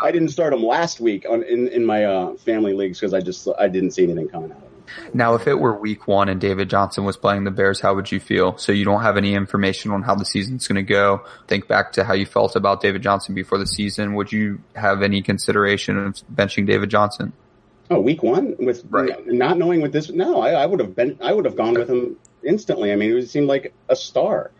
I 0.00 0.12
didn't 0.12 0.28
start 0.28 0.52
him 0.52 0.62
last 0.62 1.00
week 1.00 1.26
on 1.28 1.42
in 1.42 1.68
in 1.68 1.84
my 1.84 2.04
uh, 2.04 2.36
family 2.36 2.74
leagues 2.74 3.00
because 3.00 3.12
I 3.12 3.20
just 3.20 3.48
I 3.58 3.68
didn't 3.68 3.90
see 3.90 4.04
anything 4.04 4.28
coming 4.28 4.52
out. 4.52 4.58
Of 4.58 4.62
it. 4.64 4.68
Now, 5.14 5.34
if 5.34 5.46
it 5.46 5.54
were 5.54 5.74
week 5.74 6.06
one 6.06 6.28
and 6.28 6.40
David 6.40 6.68
Johnson 6.70 7.04
was 7.04 7.16
playing 7.16 7.44
the 7.44 7.50
Bears, 7.50 7.80
how 7.80 7.94
would 7.94 8.12
you 8.12 8.20
feel? 8.20 8.56
So 8.58 8.72
you 8.72 8.84
don't 8.84 9.02
have 9.02 9.16
any 9.16 9.34
information 9.34 9.90
on 9.90 10.02
how 10.02 10.14
the 10.14 10.24
season's 10.24 10.68
going 10.68 10.76
to 10.76 10.82
go. 10.82 11.24
Think 11.48 11.66
back 11.66 11.92
to 11.92 12.04
how 12.04 12.14
you 12.14 12.26
felt 12.26 12.56
about 12.56 12.80
David 12.80 13.02
Johnson 13.02 13.34
before 13.34 13.58
the 13.58 13.66
season. 13.66 14.14
Would 14.14 14.32
you 14.32 14.60
have 14.74 15.02
any 15.02 15.22
consideration 15.22 15.98
of 15.98 16.14
benching 16.32 16.66
David 16.66 16.90
Johnson? 16.90 17.32
Oh, 17.90 18.00
week 18.00 18.22
one 18.22 18.56
with 18.58 18.84
right. 18.88 19.26
not 19.26 19.58
knowing 19.58 19.80
what 19.80 19.92
this. 19.92 20.10
No, 20.10 20.40
I, 20.40 20.52
I, 20.52 20.66
would 20.66 20.80
have 20.80 20.94
been. 20.94 21.18
I 21.20 21.32
would 21.32 21.44
have 21.44 21.56
gone 21.56 21.74
with 21.74 21.90
him 21.90 22.16
instantly. 22.42 22.92
I 22.92 22.96
mean, 22.96 23.16
it 23.16 23.28
seemed 23.28 23.48
like 23.48 23.74
a 23.88 23.96
star. 23.96 24.50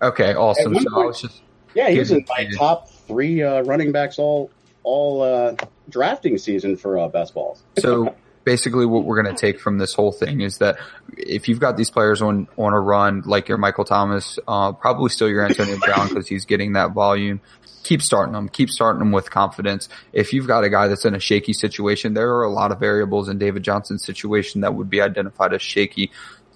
Okay, 0.00 0.34
awesome. 0.34 0.74
So 0.74 0.90
point, 0.90 1.16
just 1.16 1.42
yeah, 1.74 1.88
he 1.90 1.98
was 1.98 2.10
in 2.10 2.24
my 2.28 2.48
top 2.56 2.88
three 2.88 3.42
uh, 3.42 3.62
running 3.62 3.92
backs 3.92 4.18
all 4.18 4.50
all 4.84 5.22
uh, 5.22 5.54
drafting 5.88 6.38
season 6.38 6.76
for 6.76 6.98
uh, 6.98 7.08
best 7.08 7.34
balls. 7.34 7.62
so 7.78 8.14
basically 8.48 8.86
what 8.86 9.04
we're 9.04 9.22
going 9.22 9.36
to 9.36 9.38
take 9.38 9.60
from 9.60 9.76
this 9.76 9.92
whole 9.92 10.10
thing 10.10 10.40
is 10.40 10.56
that 10.56 10.78
if 11.18 11.48
you've 11.48 11.60
got 11.60 11.76
these 11.76 11.90
players 11.90 12.22
on, 12.22 12.48
on 12.56 12.72
a 12.72 12.80
run, 12.80 13.20
like 13.26 13.46
your 13.46 13.58
Michael 13.58 13.84
Thomas, 13.84 14.38
uh, 14.48 14.72
probably 14.72 15.10
still 15.10 15.28
your 15.28 15.44
Antonio 15.44 15.76
Brown 15.84 16.08
because 16.08 16.26
he's 16.26 16.46
getting 16.46 16.72
that 16.72 16.92
volume. 16.92 17.42
Keep 17.82 18.00
starting 18.00 18.32
them. 18.32 18.48
Keep 18.48 18.70
starting 18.70 19.00
them 19.00 19.12
with 19.12 19.30
confidence. 19.30 19.90
If 20.14 20.32
you've 20.32 20.46
got 20.46 20.64
a 20.64 20.70
guy 20.70 20.88
that's 20.88 21.04
in 21.04 21.14
a 21.14 21.20
shaky 21.20 21.52
situation, 21.52 22.14
there 22.14 22.30
are 22.36 22.42
a 22.42 22.50
lot 22.50 22.72
of 22.72 22.80
variables 22.80 23.28
in 23.28 23.36
David 23.36 23.64
Johnson's 23.64 24.02
situation 24.02 24.62
that 24.62 24.72
would 24.72 24.88
be 24.88 25.02
identified 25.02 25.52
as 25.52 25.60
shaky 25.60 26.10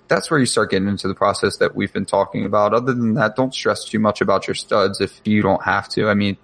that's 0.08 0.30
where 0.30 0.38
you 0.38 0.44
start 0.44 0.70
getting 0.70 0.88
into 0.88 1.08
the 1.08 1.14
process 1.14 1.56
that 1.56 1.74
we've 1.74 1.92
been 1.92 2.04
talking 2.04 2.44
about. 2.44 2.74
Other 2.74 2.92
than 2.92 3.14
that, 3.14 3.34
don't 3.34 3.54
stress 3.54 3.84
too 3.84 3.98
much 3.98 4.20
about 4.20 4.46
your 4.46 4.54
studs 4.54 5.00
if 5.00 5.22
you 5.24 5.40
don't 5.40 5.62
have 5.62 5.88
to. 5.90 6.08
I 6.08 6.12
mean, 6.12 6.36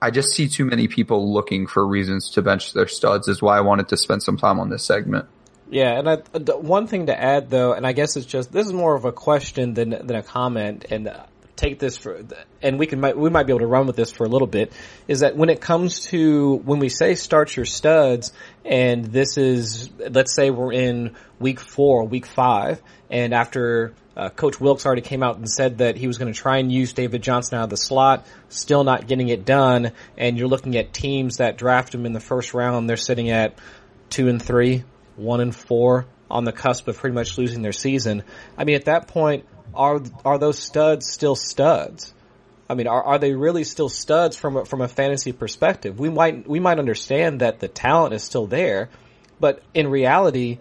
I 0.00 0.10
just 0.10 0.30
see 0.30 0.48
too 0.48 0.64
many 0.64 0.88
people 0.88 1.32
looking 1.32 1.66
for 1.66 1.86
reasons 1.86 2.30
to 2.32 2.42
bench 2.42 2.72
their 2.72 2.88
studs 2.88 3.28
is 3.28 3.40
why 3.40 3.56
I 3.56 3.62
wanted 3.62 3.88
to 3.88 3.96
spend 3.96 4.22
some 4.22 4.36
time 4.36 4.60
on 4.60 4.68
this 4.68 4.84
segment. 4.84 5.26
Yeah, 5.70 5.98
and 5.98 6.08
I, 6.08 6.16
one 6.52 6.86
thing 6.86 7.06
to 7.06 7.18
add 7.18 7.50
though, 7.50 7.72
and 7.72 7.86
I 7.86 7.92
guess 7.92 8.16
it's 8.16 8.26
just 8.26 8.52
this 8.52 8.66
is 8.66 8.72
more 8.72 8.94
of 8.94 9.04
a 9.04 9.12
question 9.12 9.74
than 9.74 9.90
than 9.90 10.14
a 10.14 10.22
comment, 10.22 10.84
and 10.90 11.08
uh, 11.08 11.24
take 11.56 11.78
this 11.78 11.96
for, 11.96 12.22
and 12.62 12.78
we 12.78 12.86
can 12.86 13.00
we 13.18 13.30
might 13.30 13.46
be 13.46 13.52
able 13.52 13.60
to 13.60 13.66
run 13.66 13.86
with 13.86 13.96
this 13.96 14.12
for 14.12 14.24
a 14.24 14.28
little 14.28 14.46
bit. 14.46 14.72
Is 15.08 15.20
that 15.20 15.36
when 15.36 15.48
it 15.48 15.60
comes 15.60 16.00
to 16.06 16.56
when 16.64 16.78
we 16.80 16.88
say 16.88 17.14
start 17.14 17.56
your 17.56 17.64
studs, 17.64 18.32
and 18.64 19.06
this 19.06 19.38
is 19.38 19.90
let's 19.98 20.34
say 20.34 20.50
we're 20.50 20.72
in 20.72 21.16
week 21.38 21.60
four, 21.60 22.04
week 22.04 22.26
five, 22.26 22.82
and 23.10 23.32
after 23.32 23.94
uh, 24.16 24.28
Coach 24.30 24.60
Wilks 24.60 24.86
already 24.86 25.02
came 25.02 25.22
out 25.22 25.36
and 25.36 25.48
said 25.48 25.78
that 25.78 25.96
he 25.96 26.06
was 26.06 26.18
going 26.18 26.32
to 26.32 26.38
try 26.38 26.58
and 26.58 26.70
use 26.70 26.92
David 26.92 27.22
Johnson 27.22 27.58
out 27.58 27.64
of 27.64 27.70
the 27.70 27.76
slot, 27.76 28.26
still 28.48 28.84
not 28.84 29.06
getting 29.06 29.28
it 29.28 29.44
done. 29.44 29.92
And 30.16 30.38
you're 30.38 30.48
looking 30.48 30.76
at 30.76 30.92
teams 30.92 31.38
that 31.38 31.58
draft 31.58 31.94
him 31.94 32.06
in 32.06 32.12
the 32.12 32.20
first 32.20 32.54
round, 32.54 32.88
they're 32.88 32.96
sitting 32.96 33.30
at 33.30 33.58
two 34.10 34.28
and 34.28 34.40
three, 34.40 34.84
one 35.16 35.40
and 35.40 35.54
four, 35.54 36.06
on 36.30 36.44
the 36.44 36.52
cusp 36.52 36.88
of 36.88 36.96
pretty 36.96 37.14
much 37.14 37.38
losing 37.38 37.62
their 37.62 37.72
season. 37.72 38.22
I 38.56 38.64
mean, 38.64 38.76
at 38.76 38.86
that 38.86 39.08
point, 39.08 39.46
are 39.74 40.00
are 40.24 40.38
those 40.38 40.58
studs 40.58 41.10
still 41.10 41.36
studs? 41.36 42.14
I 42.68 42.74
mean, 42.74 42.86
are 42.86 43.02
are 43.02 43.18
they 43.18 43.34
really 43.34 43.64
still 43.64 43.88
studs 43.88 44.36
from 44.36 44.56
a, 44.56 44.64
from 44.64 44.80
a 44.80 44.88
fantasy 44.88 45.32
perspective? 45.32 45.98
We 45.98 46.08
might 46.08 46.48
we 46.48 46.60
might 46.60 46.78
understand 46.78 47.40
that 47.40 47.60
the 47.60 47.68
talent 47.68 48.14
is 48.14 48.22
still 48.22 48.46
there, 48.46 48.90
but 49.38 49.62
in 49.74 49.88
reality 49.88 50.58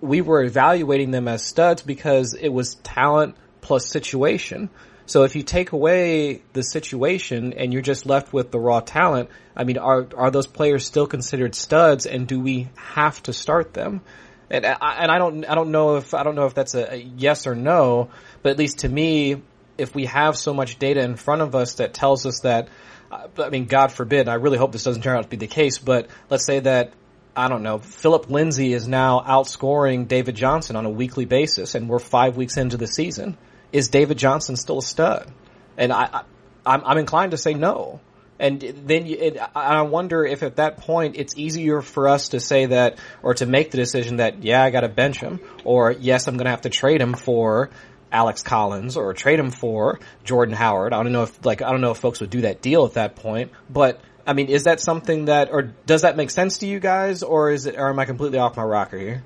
we 0.00 0.20
were 0.20 0.42
evaluating 0.42 1.10
them 1.10 1.28
as 1.28 1.42
studs 1.42 1.82
because 1.82 2.34
it 2.34 2.48
was 2.48 2.74
talent 2.76 3.36
plus 3.60 3.86
situation. 3.86 4.70
So 5.06 5.22
if 5.22 5.36
you 5.36 5.42
take 5.42 5.72
away 5.72 6.42
the 6.52 6.62
situation 6.62 7.52
and 7.52 7.72
you're 7.72 7.82
just 7.82 8.06
left 8.06 8.32
with 8.32 8.50
the 8.50 8.58
raw 8.58 8.80
talent, 8.80 9.30
I 9.56 9.64
mean, 9.64 9.78
are 9.78 10.06
are 10.16 10.30
those 10.30 10.48
players 10.48 10.84
still 10.84 11.06
considered 11.06 11.54
studs, 11.54 12.06
and 12.06 12.26
do 12.26 12.40
we 12.40 12.68
have 12.74 13.22
to 13.24 13.32
start 13.32 13.72
them? 13.72 14.02
And 14.50 14.66
I, 14.66 14.96
and 14.98 15.10
I 15.10 15.18
don't 15.18 15.44
I 15.44 15.54
don't 15.54 15.70
know 15.70 15.96
if 15.96 16.12
I 16.12 16.24
don't 16.24 16.34
know 16.34 16.46
if 16.46 16.54
that's 16.54 16.74
a, 16.74 16.94
a 16.94 16.96
yes 16.96 17.46
or 17.46 17.54
no, 17.54 18.10
but 18.42 18.50
at 18.50 18.58
least 18.58 18.80
to 18.80 18.88
me, 18.88 19.42
if 19.78 19.94
we 19.94 20.06
have 20.06 20.36
so 20.36 20.52
much 20.52 20.78
data 20.78 21.02
in 21.02 21.14
front 21.16 21.42
of 21.42 21.54
us 21.54 21.74
that 21.74 21.94
tells 21.94 22.26
us 22.26 22.40
that, 22.40 22.68
uh, 23.10 23.28
I 23.38 23.50
mean, 23.50 23.66
God 23.66 23.92
forbid, 23.92 24.28
I 24.28 24.34
really 24.34 24.58
hope 24.58 24.72
this 24.72 24.84
doesn't 24.84 25.02
turn 25.02 25.16
out 25.16 25.22
to 25.22 25.28
be 25.28 25.36
the 25.36 25.46
case, 25.46 25.78
but 25.78 26.08
let's 26.30 26.44
say 26.44 26.60
that 26.60 26.92
I 27.36 27.48
don't 27.48 27.62
know, 27.62 27.78
Phillip 27.78 28.30
Lindsay 28.30 28.72
is 28.72 28.88
now 28.88 29.20
outscoring 29.20 30.08
David 30.08 30.34
Johnson 30.34 30.74
on 30.74 30.86
a 30.86 30.90
weekly 30.90 31.26
basis, 31.26 31.74
and 31.74 31.88
we're 31.88 31.98
five 31.98 32.36
weeks 32.36 32.56
into 32.56 32.78
the 32.78 32.86
season. 32.86 33.36
Is 33.72 33.88
David 33.88 34.16
Johnson 34.16 34.56
still 34.56 34.78
a 34.78 34.82
stud? 34.82 35.30
And 35.76 35.92
I, 35.92 36.22
I 36.64 36.90
am 36.90 36.98
inclined 36.98 37.32
to 37.32 37.36
say 37.36 37.52
no. 37.52 38.00
And 38.38 38.60
then 38.60 39.06
you, 39.06 39.16
it, 39.18 39.38
I 39.54 39.82
wonder 39.82 40.24
if 40.24 40.42
at 40.42 40.56
that 40.56 40.78
point 40.78 41.16
it's 41.16 41.36
easier 41.36 41.82
for 41.82 42.08
us 42.08 42.30
to 42.30 42.40
say 42.40 42.66
that, 42.66 42.98
or 43.22 43.34
to 43.34 43.46
make 43.46 43.70
the 43.70 43.78
decision 43.78 44.16
that, 44.16 44.42
yeah, 44.42 44.62
I 44.62 44.70
got 44.70 44.80
to 44.80 44.88
bench 44.88 45.18
him, 45.18 45.40
or 45.64 45.92
yes, 45.92 46.28
I'm 46.28 46.36
going 46.36 46.44
to 46.44 46.50
have 46.50 46.62
to 46.62 46.70
trade 46.70 47.00
him 47.00 47.14
for 47.14 47.70
Alex 48.12 48.42
Collins, 48.42 48.96
or 48.96 49.12
trade 49.14 49.38
him 49.38 49.50
for 49.50 50.00
Jordan 50.24 50.54
Howard. 50.54 50.92
I 50.92 51.02
don't 51.02 51.12
know 51.12 51.24
if 51.24 51.44
like 51.44 51.60
I 51.60 51.70
don't 51.70 51.80
know 51.80 51.90
if 51.90 51.98
folks 51.98 52.20
would 52.20 52.30
do 52.30 52.42
that 52.42 52.62
deal 52.62 52.84
at 52.86 52.94
that 52.94 53.16
point, 53.16 53.52
but 53.68 54.00
I 54.26 54.32
mean, 54.32 54.48
is 54.48 54.64
that 54.64 54.80
something 54.80 55.26
that, 55.26 55.50
or 55.52 55.62
does 55.86 56.02
that 56.02 56.16
make 56.16 56.30
sense 56.30 56.58
to 56.58 56.66
you 56.66 56.80
guys, 56.80 57.22
or 57.22 57.50
is 57.50 57.66
it, 57.66 57.76
or 57.78 57.88
am 57.88 57.98
I 57.98 58.04
completely 58.04 58.38
off 58.38 58.56
my 58.56 58.64
rocker 58.64 58.98
here? 58.98 59.22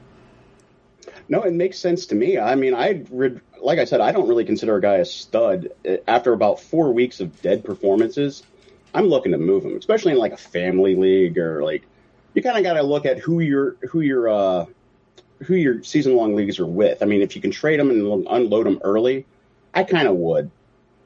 No, 1.29 1.43
it 1.43 1.53
makes 1.53 1.79
sense 1.79 2.07
to 2.07 2.15
me. 2.15 2.39
I 2.39 2.55
mean, 2.57 2.75
I 2.75 3.05
like 3.63 3.79
I 3.79 3.85
said, 3.85 4.01
I 4.01 4.13
don't 4.13 4.29
really 4.29 4.45
consider 4.45 4.77
a 4.77 4.81
guy 4.81 4.97
a 4.97 5.05
stud. 5.05 5.69
After 6.07 6.33
about 6.33 6.61
four 6.61 6.93
weeks 6.93 7.21
of 7.21 7.41
dead 7.41 7.65
performances, 7.65 8.43
I'm 8.93 9.07
looking 9.07 9.33
to 9.33 9.39
move 9.39 9.65
him, 9.65 9.77
especially 9.77 10.13
in 10.13 10.19
like 10.19 10.33
a 10.33 10.37
family 10.37 10.97
league 10.97 11.39
or 11.39 11.63
like 11.63 11.85
you 12.35 12.43
kind 12.43 12.59
of 12.59 12.65
got 12.65 12.75
to 12.75 12.83
look 12.83 13.07
at 13.07 13.19
who 13.19 13.41
your 13.41 13.77
who 13.91 14.01
your 14.01 14.29
uh, 14.29 14.67
who 15.45 15.55
your 15.55 15.83
season 15.83 16.17
long 16.17 16.35
leagues 16.35 16.59
are 16.59 16.67
with. 16.67 17.03
I 17.03 17.07
mean, 17.07 17.23
if 17.23 17.37
you 17.37 17.43
can 17.43 17.51
trade 17.51 17.81
them 17.81 17.91
and 17.91 18.27
unload 18.29 18.67
them 18.67 18.81
early, 18.83 19.25
I 19.73 19.85
kind 19.85 20.09
of 20.09 20.17
would 20.17 20.51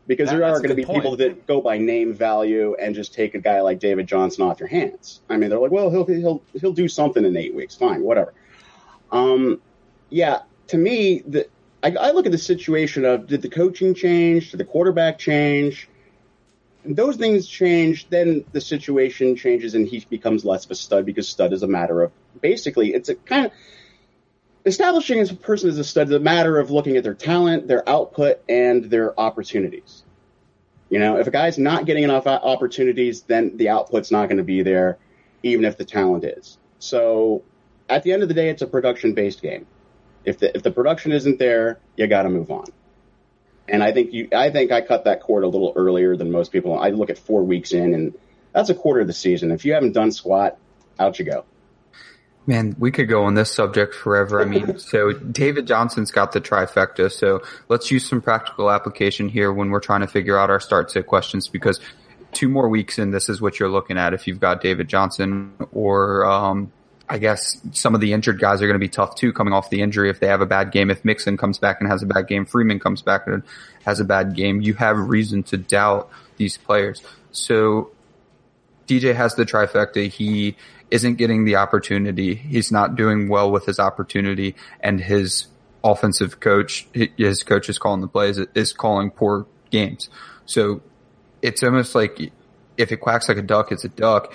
because 0.06 0.30
that, 0.30 0.36
there 0.36 0.44
are 0.44 0.56
going 0.58 0.68
to 0.68 0.74
be 0.74 0.84
point. 0.84 1.02
people 1.02 1.16
that 1.16 1.46
go 1.46 1.60
by 1.60 1.78
name 1.78 2.12
value 2.12 2.76
and 2.80 2.94
just 2.94 3.14
take 3.14 3.34
a 3.34 3.38
guy 3.38 3.60
like 3.60 3.78
David 3.78 4.06
Johnson 4.06 4.44
off 4.44 4.60
your 4.60 4.68
hands. 4.68 5.20
I 5.28 5.36
mean, 5.36 5.50
they're 5.50 5.58
like, 5.58 5.70
well, 5.70 5.90
he'll 5.90 6.04
he'll 6.04 6.42
he'll 6.60 6.72
do 6.72 6.88
something 6.88 7.24
in 7.24 7.36
eight 7.36 7.54
weeks, 7.54 7.74
fine, 7.74 8.02
whatever. 8.02 8.34
Um, 9.10 9.60
yeah, 10.10 10.42
to 10.68 10.76
me, 10.76 11.22
the 11.26 11.48
I, 11.82 11.90
I 11.90 12.10
look 12.12 12.26
at 12.26 12.32
the 12.32 12.38
situation 12.38 13.04
of 13.04 13.26
did 13.26 13.42
the 13.42 13.50
coaching 13.50 13.94
change, 13.94 14.50
did 14.50 14.58
the 14.58 14.64
quarterback 14.64 15.18
change? 15.18 15.88
And 16.84 16.96
those 16.96 17.16
things 17.16 17.46
change, 17.46 18.08
then 18.10 18.44
the 18.52 18.60
situation 18.60 19.36
changes 19.36 19.74
and 19.74 19.86
he 19.86 20.04
becomes 20.10 20.44
less 20.44 20.64
of 20.66 20.70
a 20.70 20.74
stud 20.74 21.06
because 21.06 21.28
stud 21.28 21.52
is 21.52 21.62
a 21.62 21.66
matter 21.66 22.02
of 22.02 22.12
basically 22.40 22.92
it's 22.92 23.08
a 23.08 23.14
kind 23.14 23.46
of 23.46 23.52
establishing 24.64 25.20
a 25.20 25.34
person 25.34 25.68
as 25.68 25.78
a 25.78 25.84
stud 25.84 26.08
is 26.08 26.14
a 26.14 26.20
matter 26.20 26.58
of 26.58 26.70
looking 26.70 26.96
at 26.96 27.04
their 27.04 27.14
talent, 27.14 27.68
their 27.68 27.88
output, 27.88 28.40
and 28.48 28.84
their 28.84 29.18
opportunities. 29.18 30.02
You 30.90 30.98
know, 30.98 31.18
if 31.18 31.26
a 31.26 31.30
guy's 31.30 31.58
not 31.58 31.86
getting 31.86 32.04
enough 32.04 32.26
opportunities, 32.26 33.22
then 33.22 33.56
the 33.56 33.70
output's 33.70 34.10
not 34.10 34.28
going 34.28 34.38
to 34.38 34.44
be 34.44 34.62
there, 34.62 34.98
even 35.42 35.64
if 35.64 35.76
the 35.76 35.84
talent 35.84 36.24
is. 36.24 36.58
So, 36.78 37.42
at 37.88 38.02
the 38.02 38.12
end 38.12 38.22
of 38.22 38.28
the 38.28 38.34
day, 38.34 38.48
it's 38.48 38.62
a 38.62 38.66
production-based 38.66 39.42
game. 39.42 39.66
If 40.24 40.38
the 40.38 40.54
if 40.56 40.62
the 40.62 40.70
production 40.70 41.12
isn't 41.12 41.38
there, 41.38 41.80
you 41.96 42.06
got 42.06 42.22
to 42.22 42.30
move 42.30 42.50
on. 42.50 42.66
And 43.68 43.82
I 43.82 43.92
think 43.92 44.12
you, 44.12 44.28
I 44.34 44.50
think 44.50 44.72
I 44.72 44.82
cut 44.82 45.04
that 45.04 45.20
cord 45.20 45.44
a 45.44 45.48
little 45.48 45.72
earlier 45.74 46.16
than 46.16 46.30
most 46.30 46.52
people. 46.52 46.78
I 46.78 46.90
look 46.90 47.10
at 47.10 47.18
four 47.18 47.42
weeks 47.42 47.72
in, 47.72 47.94
and 47.94 48.14
that's 48.52 48.70
a 48.70 48.74
quarter 48.74 49.00
of 49.00 49.06
the 49.06 49.12
season. 49.12 49.50
If 49.50 49.64
you 49.64 49.72
haven't 49.74 49.92
done 49.92 50.12
squat, 50.12 50.58
out 50.98 51.18
you 51.18 51.24
go. 51.24 51.44
Man, 52.46 52.76
we 52.78 52.90
could 52.90 53.08
go 53.08 53.24
on 53.24 53.34
this 53.34 53.50
subject 53.50 53.94
forever. 53.94 54.40
I 54.40 54.44
mean, 54.44 54.78
so 54.78 55.12
David 55.12 55.66
Johnson's 55.66 56.10
got 56.10 56.32
the 56.32 56.40
trifecta. 56.40 57.10
So 57.10 57.42
let's 57.68 57.90
use 57.90 58.06
some 58.06 58.20
practical 58.20 58.70
application 58.70 59.30
here 59.30 59.50
when 59.52 59.70
we're 59.70 59.80
trying 59.80 60.02
to 60.02 60.06
figure 60.06 60.38
out 60.38 60.50
our 60.50 60.60
start 60.60 60.90
sit 60.90 61.06
questions 61.06 61.48
because 61.48 61.80
two 62.32 62.48
more 62.48 62.68
weeks 62.68 62.98
in, 62.98 63.12
this 63.12 63.30
is 63.30 63.40
what 63.40 63.58
you're 63.58 63.70
looking 63.70 63.96
at 63.96 64.12
if 64.12 64.26
you've 64.26 64.40
got 64.40 64.60
David 64.60 64.88
Johnson 64.88 65.54
or, 65.72 66.26
um, 66.26 66.70
I 67.08 67.18
guess 67.18 67.60
some 67.72 67.94
of 67.94 68.00
the 68.00 68.12
injured 68.12 68.40
guys 68.40 68.62
are 68.62 68.66
going 68.66 68.74
to 68.74 68.78
be 68.78 68.88
tough 68.88 69.14
too 69.14 69.32
coming 69.32 69.52
off 69.52 69.70
the 69.70 69.82
injury 69.82 70.08
if 70.10 70.20
they 70.20 70.26
have 70.26 70.40
a 70.40 70.46
bad 70.46 70.72
game. 70.72 70.90
If 70.90 71.04
Mixon 71.04 71.36
comes 71.36 71.58
back 71.58 71.80
and 71.80 71.90
has 71.90 72.02
a 72.02 72.06
bad 72.06 72.28
game, 72.28 72.46
Freeman 72.46 72.80
comes 72.80 73.02
back 73.02 73.26
and 73.26 73.42
has 73.84 74.00
a 74.00 74.04
bad 74.04 74.34
game, 74.34 74.60
you 74.62 74.74
have 74.74 74.98
reason 74.98 75.42
to 75.44 75.58
doubt 75.58 76.10
these 76.36 76.56
players. 76.56 77.02
So 77.30 77.90
DJ 78.86 79.14
has 79.14 79.34
the 79.34 79.44
trifecta. 79.44 80.08
He 80.08 80.56
isn't 80.90 81.16
getting 81.16 81.44
the 81.44 81.56
opportunity. 81.56 82.34
He's 82.34 82.70
not 82.70 82.96
doing 82.96 83.28
well 83.28 83.50
with 83.50 83.66
his 83.66 83.78
opportunity 83.78 84.54
and 84.80 85.00
his 85.00 85.46
offensive 85.82 86.40
coach, 86.40 86.86
his 86.92 87.42
coach 87.42 87.68
is 87.68 87.78
calling 87.78 88.00
the 88.00 88.08
plays, 88.08 88.38
is 88.54 88.72
calling 88.72 89.10
poor 89.10 89.46
games. 89.70 90.08
So 90.46 90.82
it's 91.42 91.62
almost 91.62 91.94
like 91.94 92.32
if 92.76 92.90
it 92.90 92.98
quacks 92.98 93.28
like 93.28 93.38
a 93.38 93.42
duck, 93.42 93.70
it's 93.70 93.84
a 93.84 93.88
duck. 93.88 94.32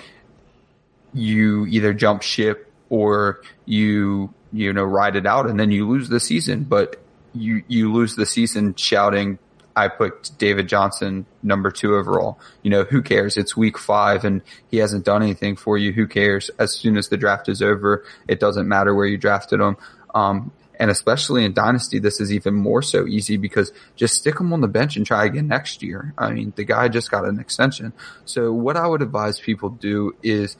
You 1.12 1.66
either 1.66 1.92
jump 1.92 2.22
ship 2.22 2.72
or 2.88 3.42
you, 3.64 4.32
you 4.52 4.72
know, 4.72 4.84
ride 4.84 5.16
it 5.16 5.26
out 5.26 5.48
and 5.48 5.58
then 5.58 5.70
you 5.70 5.88
lose 5.88 6.08
the 6.08 6.20
season, 6.20 6.64
but 6.64 7.02
you, 7.32 7.64
you 7.66 7.92
lose 7.92 8.16
the 8.16 8.26
season 8.26 8.74
shouting 8.74 9.38
I 9.76 9.88
put 9.88 10.30
David 10.38 10.68
Johnson 10.68 11.26
number 11.42 11.70
two 11.70 11.94
overall. 11.94 12.40
You 12.62 12.70
know, 12.70 12.84
who 12.84 13.02
cares? 13.02 13.36
It's 13.36 13.56
week 13.56 13.78
five 13.78 14.24
and 14.24 14.42
he 14.70 14.78
hasn't 14.78 15.04
done 15.04 15.22
anything 15.22 15.56
for 15.56 15.78
you. 15.78 15.92
Who 15.92 16.06
cares? 16.06 16.50
As 16.58 16.74
soon 16.74 16.96
as 16.96 17.08
the 17.08 17.16
draft 17.16 17.48
is 17.48 17.62
over, 17.62 18.04
it 18.28 18.40
doesn't 18.40 18.68
matter 18.68 18.94
where 18.94 19.06
you 19.06 19.16
drafted 19.16 19.60
him. 19.60 19.76
Um, 20.14 20.52
and 20.80 20.90
especially 20.90 21.44
in 21.44 21.52
dynasty, 21.52 21.98
this 21.98 22.20
is 22.20 22.32
even 22.32 22.54
more 22.54 22.80
so 22.80 23.06
easy 23.06 23.36
because 23.36 23.70
just 23.96 24.14
stick 24.14 24.40
him 24.40 24.52
on 24.52 24.62
the 24.62 24.68
bench 24.68 24.96
and 24.96 25.04
try 25.04 25.26
again 25.26 25.46
next 25.46 25.82
year. 25.82 26.14
I 26.16 26.32
mean, 26.32 26.54
the 26.56 26.64
guy 26.64 26.88
just 26.88 27.10
got 27.10 27.26
an 27.26 27.38
extension. 27.38 27.92
So 28.24 28.50
what 28.50 28.78
I 28.78 28.86
would 28.86 29.02
advise 29.02 29.38
people 29.38 29.68
do 29.68 30.16
is 30.22 30.56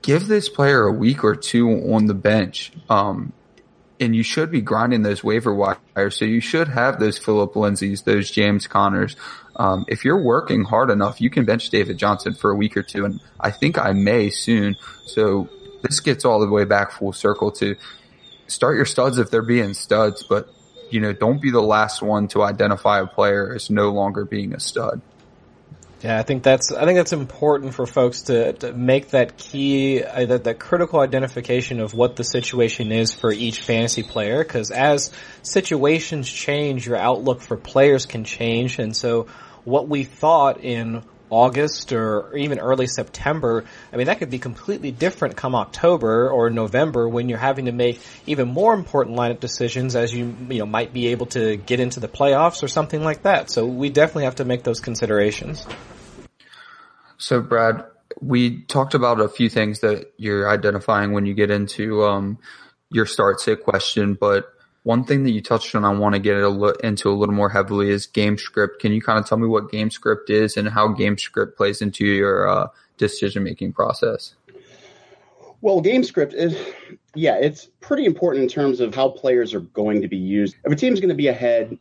give 0.00 0.28
this 0.28 0.48
player 0.48 0.84
a 0.84 0.92
week 0.92 1.24
or 1.24 1.34
two 1.34 1.68
on 1.92 2.06
the 2.06 2.14
bench. 2.14 2.72
Um, 2.88 3.32
and 4.00 4.14
you 4.14 4.22
should 4.22 4.50
be 4.50 4.60
grinding 4.60 5.02
those 5.02 5.24
waiver 5.24 5.54
wires. 5.54 6.16
So 6.16 6.24
you 6.24 6.40
should 6.40 6.68
have 6.68 7.00
those 7.00 7.18
Phillip 7.18 7.54
Lindsays, 7.54 8.04
those 8.04 8.30
James 8.30 8.66
Connors. 8.66 9.16
Um, 9.56 9.84
if 9.88 10.04
you're 10.04 10.22
working 10.22 10.64
hard 10.64 10.90
enough, 10.90 11.20
you 11.20 11.30
can 11.30 11.44
bench 11.44 11.70
David 11.70 11.98
Johnson 11.98 12.34
for 12.34 12.50
a 12.50 12.54
week 12.54 12.76
or 12.76 12.82
two, 12.82 13.04
and 13.04 13.20
I 13.40 13.50
think 13.50 13.78
I 13.78 13.92
may 13.92 14.30
soon. 14.30 14.76
So 15.06 15.48
this 15.82 16.00
gets 16.00 16.24
all 16.24 16.40
the 16.40 16.48
way 16.48 16.64
back 16.64 16.92
full 16.92 17.12
circle 17.12 17.50
to 17.52 17.76
start 18.46 18.76
your 18.76 18.86
studs 18.86 19.18
if 19.18 19.30
they're 19.30 19.42
being 19.42 19.74
studs, 19.74 20.22
but 20.22 20.48
you 20.90 21.00
know, 21.00 21.12
don't 21.12 21.40
be 21.42 21.50
the 21.50 21.62
last 21.62 22.00
one 22.00 22.28
to 22.28 22.42
identify 22.42 23.00
a 23.00 23.06
player 23.06 23.54
as 23.54 23.68
no 23.68 23.90
longer 23.90 24.24
being 24.24 24.54
a 24.54 24.60
stud. 24.60 25.02
Yeah, 26.00 26.16
I 26.16 26.22
think 26.22 26.44
that's 26.44 26.70
I 26.70 26.84
think 26.84 26.96
that's 26.96 27.12
important 27.12 27.74
for 27.74 27.84
folks 27.84 28.22
to, 28.22 28.52
to 28.52 28.72
make 28.72 29.10
that 29.10 29.36
key 29.36 30.04
uh, 30.04 30.26
that 30.26 30.44
that 30.44 30.60
critical 30.60 31.00
identification 31.00 31.80
of 31.80 31.92
what 31.92 32.14
the 32.14 32.22
situation 32.22 32.92
is 32.92 33.12
for 33.12 33.32
each 33.32 33.62
fantasy 33.62 34.04
player 34.04 34.44
because 34.44 34.70
as 34.70 35.10
situations 35.42 36.30
change, 36.30 36.86
your 36.86 36.96
outlook 36.96 37.40
for 37.40 37.56
players 37.56 38.06
can 38.06 38.22
change, 38.22 38.78
and 38.78 38.96
so 38.96 39.26
what 39.64 39.88
we 39.88 40.04
thought 40.04 40.62
in 40.62 41.02
August 41.30 41.92
or 41.92 42.36
even 42.36 42.58
early 42.58 42.86
September, 42.86 43.64
I 43.92 43.96
mean 43.96 44.06
that 44.06 44.18
could 44.18 44.30
be 44.30 44.38
completely 44.38 44.90
different 44.90 45.36
come 45.36 45.54
October 45.54 46.30
or 46.30 46.50
November 46.50 47.08
when 47.08 47.28
you're 47.28 47.38
having 47.38 47.66
to 47.66 47.72
make 47.72 48.00
even 48.26 48.48
more 48.48 48.74
important 48.74 49.16
lineup 49.16 49.40
decisions 49.40 49.96
as 49.96 50.12
you 50.12 50.34
you 50.48 50.58
know 50.58 50.66
might 50.66 50.92
be 50.92 51.08
able 51.08 51.26
to 51.26 51.56
get 51.56 51.80
into 51.80 52.00
the 52.00 52.08
playoffs 52.08 52.62
or 52.62 52.68
something 52.68 53.02
like 53.02 53.22
that. 53.22 53.50
So 53.50 53.66
we 53.66 53.90
definitely 53.90 54.24
have 54.24 54.36
to 54.36 54.44
make 54.44 54.62
those 54.62 54.80
considerations. 54.80 55.66
So, 57.18 57.40
Brad, 57.40 57.84
we 58.20 58.62
talked 58.62 58.94
about 58.94 59.20
a 59.20 59.28
few 59.28 59.48
things 59.48 59.80
that 59.80 60.12
you're 60.16 60.48
identifying 60.48 61.12
when 61.12 61.26
you 61.26 61.34
get 61.34 61.50
into 61.50 62.04
um, 62.04 62.38
your 62.90 63.06
start 63.06 63.40
sit 63.40 63.64
question, 63.64 64.14
but 64.14 64.46
one 64.82 65.04
thing 65.04 65.24
that 65.24 65.30
you 65.30 65.42
touched 65.42 65.74
on, 65.74 65.84
I 65.84 65.90
want 65.90 66.14
to 66.14 66.18
get 66.18 66.36
into 66.84 67.10
a 67.10 67.12
little 67.12 67.34
more 67.34 67.50
heavily 67.50 67.90
is 67.90 68.06
game 68.06 68.38
script. 68.38 68.80
Can 68.80 68.92
you 68.92 69.02
kind 69.02 69.18
of 69.18 69.26
tell 69.26 69.38
me 69.38 69.46
what 69.46 69.70
game 69.70 69.90
script 69.90 70.30
is 70.30 70.56
and 70.56 70.68
how 70.68 70.88
game 70.88 71.18
script 71.18 71.56
plays 71.56 71.82
into 71.82 72.06
your 72.06 72.48
uh, 72.48 72.68
decision 72.96 73.44
making 73.44 73.72
process? 73.72 74.34
Well, 75.60 75.80
game 75.80 76.04
script 76.04 76.34
is, 76.34 76.56
yeah, 77.14 77.36
it's 77.36 77.66
pretty 77.80 78.04
important 78.04 78.44
in 78.44 78.48
terms 78.48 78.80
of 78.80 78.94
how 78.94 79.08
players 79.08 79.54
are 79.54 79.60
going 79.60 80.02
to 80.02 80.08
be 80.08 80.16
used. 80.16 80.56
If 80.64 80.72
a 80.72 80.76
team's 80.76 81.00
going 81.00 81.08
to 81.08 81.16
be 81.16 81.26
ahead, 81.26 81.76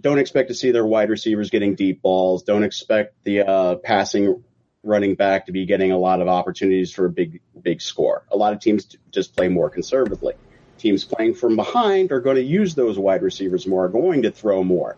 don't 0.00 0.18
expect 0.18 0.48
to 0.48 0.54
see 0.54 0.70
their 0.70 0.86
wide 0.86 1.10
receivers 1.10 1.50
getting 1.50 1.74
deep 1.74 2.00
balls. 2.00 2.42
Don't 2.42 2.64
expect 2.64 3.22
the 3.24 3.46
uh, 3.46 3.74
passing 3.76 4.42
running 4.82 5.14
back 5.14 5.46
to 5.46 5.52
be 5.52 5.66
getting 5.66 5.92
a 5.92 5.98
lot 5.98 6.20
of 6.20 6.28
opportunities 6.28 6.92
for 6.92 7.04
a 7.06 7.10
big, 7.10 7.40
big 7.60 7.82
score. 7.82 8.24
A 8.30 8.36
lot 8.36 8.54
of 8.54 8.60
teams 8.60 8.96
just 9.10 9.36
play 9.36 9.48
more 9.48 9.68
conservatively. 9.68 10.34
Teams 10.84 11.02
playing 11.02 11.34
from 11.34 11.56
behind 11.56 12.12
are 12.12 12.20
going 12.20 12.36
to 12.36 12.42
use 12.42 12.74
those 12.74 12.98
wide 12.98 13.22
receivers 13.22 13.66
more, 13.66 13.86
are 13.86 13.88
going 13.88 14.22
to 14.22 14.30
throw 14.30 14.62
more. 14.62 14.96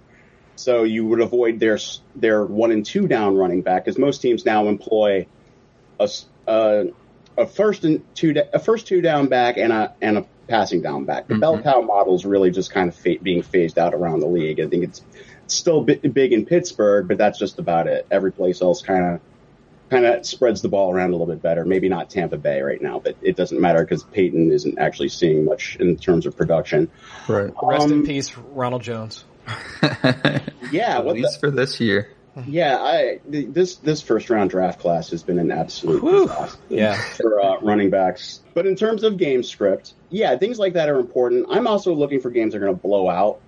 So 0.57 0.83
you 0.83 1.07
would 1.07 1.21
avoid 1.21 1.61
their 1.61 1.79
their 2.17 2.45
one 2.45 2.73
and 2.73 2.85
two 2.85 3.07
down 3.07 3.37
running 3.37 3.63
back, 3.63 3.85
because 3.85 3.97
most 3.97 4.21
teams 4.21 4.45
now 4.45 4.67
employ 4.67 5.27
a, 6.01 6.09
a, 6.49 6.87
a 7.39 7.47
first 7.47 7.85
and 7.85 8.03
two 8.17 8.35
a 8.53 8.59
first 8.59 8.89
two 8.89 9.01
down 9.01 9.29
back 9.29 9.59
and 9.59 9.73
a 9.73 9.95
and 10.03 10.19
a 10.19 10.27
passing 10.49 10.83
down 10.83 11.05
back. 11.05 11.29
The 11.29 11.35
mm-hmm. 11.35 11.41
bell 11.41 11.63
cow 11.63 11.83
model 11.83 12.17
is 12.17 12.25
really 12.25 12.51
just 12.51 12.73
kind 12.73 12.89
of 12.89 12.97
fa- 12.97 13.23
being 13.23 13.43
phased 13.43 13.79
out 13.79 13.95
around 13.95 14.21
the 14.21 14.27
league. 14.27 14.59
I 14.59 14.67
think 14.67 14.83
it's 14.83 15.05
still 15.47 15.83
big 15.85 16.33
in 16.33 16.47
Pittsburgh, 16.47 17.07
but 17.07 17.17
that's 17.17 17.39
just 17.39 17.61
about 17.61 17.87
it. 17.87 18.09
Every 18.11 18.33
place 18.33 18.61
else 18.61 18.83
kind 18.83 19.05
of 19.05 19.21
kind 19.91 20.05
of 20.05 20.27
spreads 20.27 20.63
the 20.63 20.69
ball 20.69 20.93
around 20.93 21.11
a 21.11 21.13
little 21.13 21.27
bit 21.27 21.43
better. 21.43 21.65
Maybe 21.65 21.89
not 21.89 22.11
Tampa 22.11 22.37
Bay 22.37 22.61
right 22.61 22.81
now, 22.81 22.99
but 22.99 23.17
it 23.23 23.37
doesn't 23.37 23.61
matter 23.61 23.83
because 23.83 24.03
Peyton 24.05 24.51
isn't 24.51 24.79
actually 24.79 25.09
seeing 25.09 25.45
much 25.45 25.77
in 25.77 25.97
terms 25.97 26.27
of 26.27 26.37
production. 26.37 26.91
Right. 27.29 27.53
Um, 27.63 27.69
Rest 27.69 27.91
in 27.91 28.05
peace, 28.05 28.37
Ronald 28.37 28.83
Jones. 28.83 29.25
yeah, 30.73 30.99
at 30.99 31.07
least 31.07 31.41
the, 31.41 31.49
for 31.49 31.51
this 31.51 31.81
year. 31.81 32.11
Yeah, 32.47 32.77
I 32.79 33.21
this 33.27 33.77
this 33.77 34.03
first 34.03 34.29
round 34.29 34.51
draft 34.51 34.81
class 34.81 35.11
has 35.11 35.23
been 35.23 35.39
an 35.39 35.51
absolute 35.51 36.03
disaster. 36.03 36.59
Yeah, 36.69 37.01
for 37.01 37.41
uh, 37.41 37.61
running 37.61 37.89
backs. 37.89 38.41
But 38.53 38.67
in 38.67 38.77
terms 38.77 39.05
of 39.05 39.17
game 39.17 39.43
script, 39.43 39.95
yeah, 40.11 40.37
things 40.37 40.59
like 40.59 40.75
that 40.75 40.91
are 40.91 40.99
important. 40.99 41.47
I'm 41.49 41.67
also 41.67 41.95
looking 41.95 42.21
for 42.21 42.31
games 42.31 42.53
that 42.53 42.59
are 42.59 42.67
going 42.67 42.77
to 42.77 42.83
blow 42.83 43.09
out. 43.09 43.41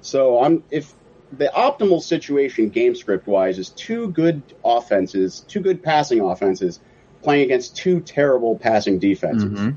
So 0.00 0.42
I'm 0.42 0.64
if 0.70 0.92
the 1.32 1.50
optimal 1.54 2.02
situation 2.02 2.68
game 2.68 2.94
script 2.94 3.26
wise 3.26 3.58
is 3.58 3.70
two 3.70 4.08
good 4.08 4.42
offenses, 4.64 5.40
two 5.48 5.60
good 5.60 5.82
passing 5.82 6.20
offenses 6.20 6.80
playing 7.22 7.44
against 7.44 7.76
two 7.76 8.00
terrible 8.00 8.58
passing 8.58 8.98
defenses. 8.98 9.50
Mm-hmm. 9.50 9.70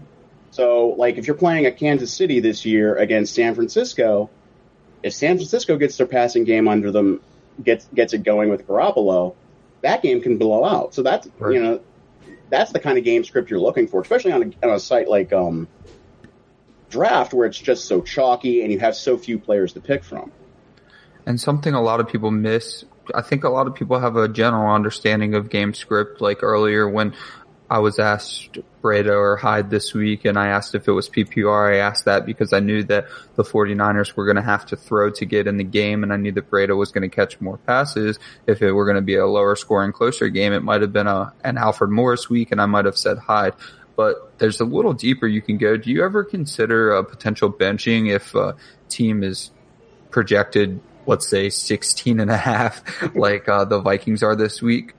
So, 0.52 0.90
like, 0.98 1.18
if 1.18 1.28
you're 1.28 1.36
playing 1.36 1.66
a 1.66 1.72
Kansas 1.72 2.14
City 2.14 2.40
this 2.40 2.66
year 2.66 2.96
against 2.96 3.34
San 3.34 3.56
Francisco, 3.56 4.30
if 5.04 5.14
San 5.14 5.38
Francisco 5.38 5.78
gets 5.78 5.98
their 5.98 6.08
passing 6.08 6.44
game 6.44 6.68
under 6.68 6.92
them, 6.92 7.22
gets 7.64 7.86
gets 7.94 8.14
it 8.14 8.24
going 8.24 8.50
with 8.50 8.68
Garoppolo, 8.68 9.36
that 9.82 10.02
game 10.02 10.22
can 10.22 10.38
blow 10.38 10.66
out. 10.66 10.94
So 10.94 11.04
that's 11.04 11.28
right. 11.40 11.54
you 11.54 11.62
know, 11.62 11.82
that's 12.50 12.72
the 12.72 12.80
kind 12.80 12.98
of 12.98 13.04
game 13.04 13.24
script 13.24 13.50
you're 13.50 13.60
looking 13.60 13.88
for, 13.88 14.02
especially 14.02 14.32
on 14.32 14.44
a, 14.44 14.68
on 14.68 14.74
a 14.74 14.80
site 14.80 15.08
like 15.08 15.32
um, 15.32 15.68
Draft 16.90 17.34
where 17.34 17.48
it's 17.48 17.60
just 17.60 17.86
so 17.86 18.02
chalky 18.02 18.62
and 18.62 18.72
you 18.72 18.80
have 18.80 18.96
so 18.96 19.18
few 19.18 19.40
players 19.40 19.74
to 19.74 19.82
pick 19.82 20.04
from. 20.04 20.32
And 21.26 21.40
something 21.40 21.74
a 21.74 21.82
lot 21.82 22.00
of 22.00 22.08
people 22.08 22.32
miss, 22.32 22.86
I 23.14 23.22
think 23.22 23.44
a 23.44 23.50
lot 23.50 23.68
of 23.68 23.76
people 23.76 24.00
have 24.00 24.16
a 24.16 24.28
general 24.28 24.74
understanding 24.74 25.34
of 25.34 25.50
game 25.50 25.74
script. 25.74 26.22
Like 26.22 26.44
earlier 26.44 26.88
when 26.88 27.16
I 27.70 27.80
was 27.80 27.98
asked 27.98 28.60
Breida 28.84 29.10
or 29.10 29.38
Hyde 29.38 29.72
this 29.72 29.94
week 29.94 30.26
and 30.26 30.38
I 30.38 30.48
asked 30.48 30.76
if 30.76 30.88
it 30.88 30.92
was 30.92 31.10
PPR, 31.10 31.74
I 31.74 31.78
asked 31.78 32.06
that 32.06 32.26
because 32.26 32.54
I 32.54 32.60
knew 32.60 32.84
that 32.84 33.08
the 33.36 33.44
49ers 33.44 34.16
were 34.16 34.26
going 34.26 34.36
to 34.36 34.44
have 34.44 34.68
to 34.68 34.76
throw 34.76 35.10
to 35.12 35.26
get 35.26 35.48
in 35.48 35.58
the 35.58 35.64
game 35.64 36.04
and 36.04 36.14
I 36.14 36.18
knew 36.18 36.32
that 36.34 36.52
Breida 36.52 36.78
was 36.78 36.92
going 36.92 37.10
to 37.10 37.16
catch 37.16 37.42
more 37.42 37.58
passes. 37.58 38.20
If 38.46 38.62
it 38.62 38.72
were 38.72 38.86
going 38.86 38.98
to 38.98 39.02
be 39.02 39.16
a 39.16 39.26
lower 39.26 39.56
scoring, 39.56 39.94
closer 39.94 40.30
game, 40.30 40.54
it 40.54 40.62
might 40.62 40.82
have 40.82 40.94
been 40.94 41.08
a, 41.08 41.34
an 41.44 41.58
Alfred 41.58 41.90
Morris 41.90 42.30
week 42.30 42.52
and 42.52 42.62
I 42.62 42.68
might 42.68 42.86
have 42.86 42.98
said 42.98 43.18
Hyde 43.18 43.54
but 43.96 44.38
there's 44.40 44.60
a 44.60 44.66
little 44.66 44.94
deeper 44.94 45.28
you 45.28 45.42
can 45.42 45.58
go. 45.58 45.78
Do 45.78 45.90
you 45.90 46.04
ever 46.04 46.24
consider 46.24 46.92
a 46.92 47.04
potential 47.04 47.52
benching 47.52 48.10
if 48.14 48.36
a 48.36 48.56
team 48.90 49.24
is 49.24 49.52
projected 50.12 50.80
let's 51.08 51.28
say 51.28 51.50
16 51.50 52.20
and 52.20 52.32
a 52.32 52.38
half 52.38 52.84
like 53.16 53.48
uh, 53.48 53.66
the 53.66 53.80
Vikings 53.80 54.24
are 54.24 54.36
this 54.36 54.62
week? 54.62 54.94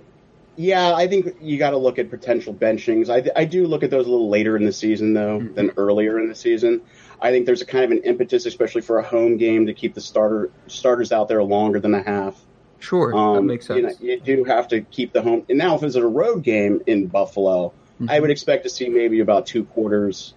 Yeah, 0.57 0.95
I 0.95 1.07
think 1.07 1.37
you 1.40 1.59
got 1.59 1.71
to 1.71 1.77
look 1.77 1.99
at 1.99 2.09
potential 2.09 2.55
benchings. 2.55 3.11
I, 3.11 3.31
I 3.38 3.45
do 3.45 3.66
look 3.66 3.83
at 3.83 3.90
those 3.90 4.07
a 4.07 4.11
little 4.11 4.31
later 4.31 4.57
in 4.57 4.64
the 4.64 4.73
season 4.73 5.12
though 5.12 5.40
mm-hmm. 5.40 5.55
than 5.55 5.73
earlier 5.77 6.19
in 6.19 6.29
the 6.29 6.35
season. 6.35 6.81
I 7.21 7.31
think 7.31 7.47
there's 7.47 7.62
a 7.62 7.66
kind 7.66 7.85
of 7.85 7.90
an 7.90 8.03
impetus, 8.05 8.47
especially 8.47 8.83
for 8.83 8.99
a 8.99 9.03
home 9.03 9.37
game, 9.37 9.66
to 9.66 9.75
keep 9.75 9.95
the 9.95 10.01
starter 10.01 10.51
starters 10.66 11.12
out 11.12 11.29
there 11.29 11.42
longer 11.42 11.81
than 11.81 11.95
a 11.95 12.03
half. 12.03 12.40
Sure, 12.79 13.14
um, 13.14 13.37
that 13.37 13.42
makes 13.42 13.66
sense. 13.66 14.01
You, 14.01 14.09
know, 14.09 14.14
you, 14.14 14.21
do 14.21 14.45
have 14.45 14.69
to 14.69 14.83
keep 14.83 15.12
the 15.12 15.23
home. 15.23 15.45
And 15.49 15.59
now, 15.59 15.77
if 15.77 15.83
it's 15.83 15.95
a 15.95 16.07
road 16.07 16.42
game 16.42 16.83
in 16.87 17.07
Buffalo, 17.07 17.69
mm-hmm. 17.95 18.11
I 18.11 18.21
would 18.21 18.31
expect 18.31 18.64
to 18.64 18.71
see 18.71 18.88
maybe 18.88 19.21
about 19.21 19.47
two 19.47 19.64
quarters 19.64 20.35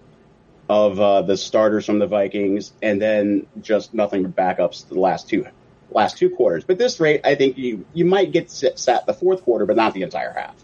of 0.70 1.00
uh, 1.00 1.22
the 1.24 1.36
starters 1.36 1.86
from 1.86 2.00
the 2.00 2.08
Vikings, 2.08 2.72
and 2.82 3.02
then 3.02 3.48
just 3.62 3.94
nothing 3.94 4.24
but 4.24 4.36
backups 4.36 4.88
the 4.88 5.00
last 5.00 5.28
two 5.28 5.46
last 5.92 6.18
two 6.18 6.30
quarters. 6.30 6.64
But 6.64 6.78
this 6.78 7.00
rate, 7.00 7.22
I 7.24 7.36
think 7.36 7.58
you 7.58 7.86
you 7.94 8.06
might 8.06 8.32
get 8.32 8.50
sat 8.52 9.06
the 9.06 9.14
fourth 9.14 9.44
quarter, 9.44 9.66
but 9.66 9.76
not 9.76 9.94
the 9.94 10.04
entire 10.04 10.34
half. 10.34 10.56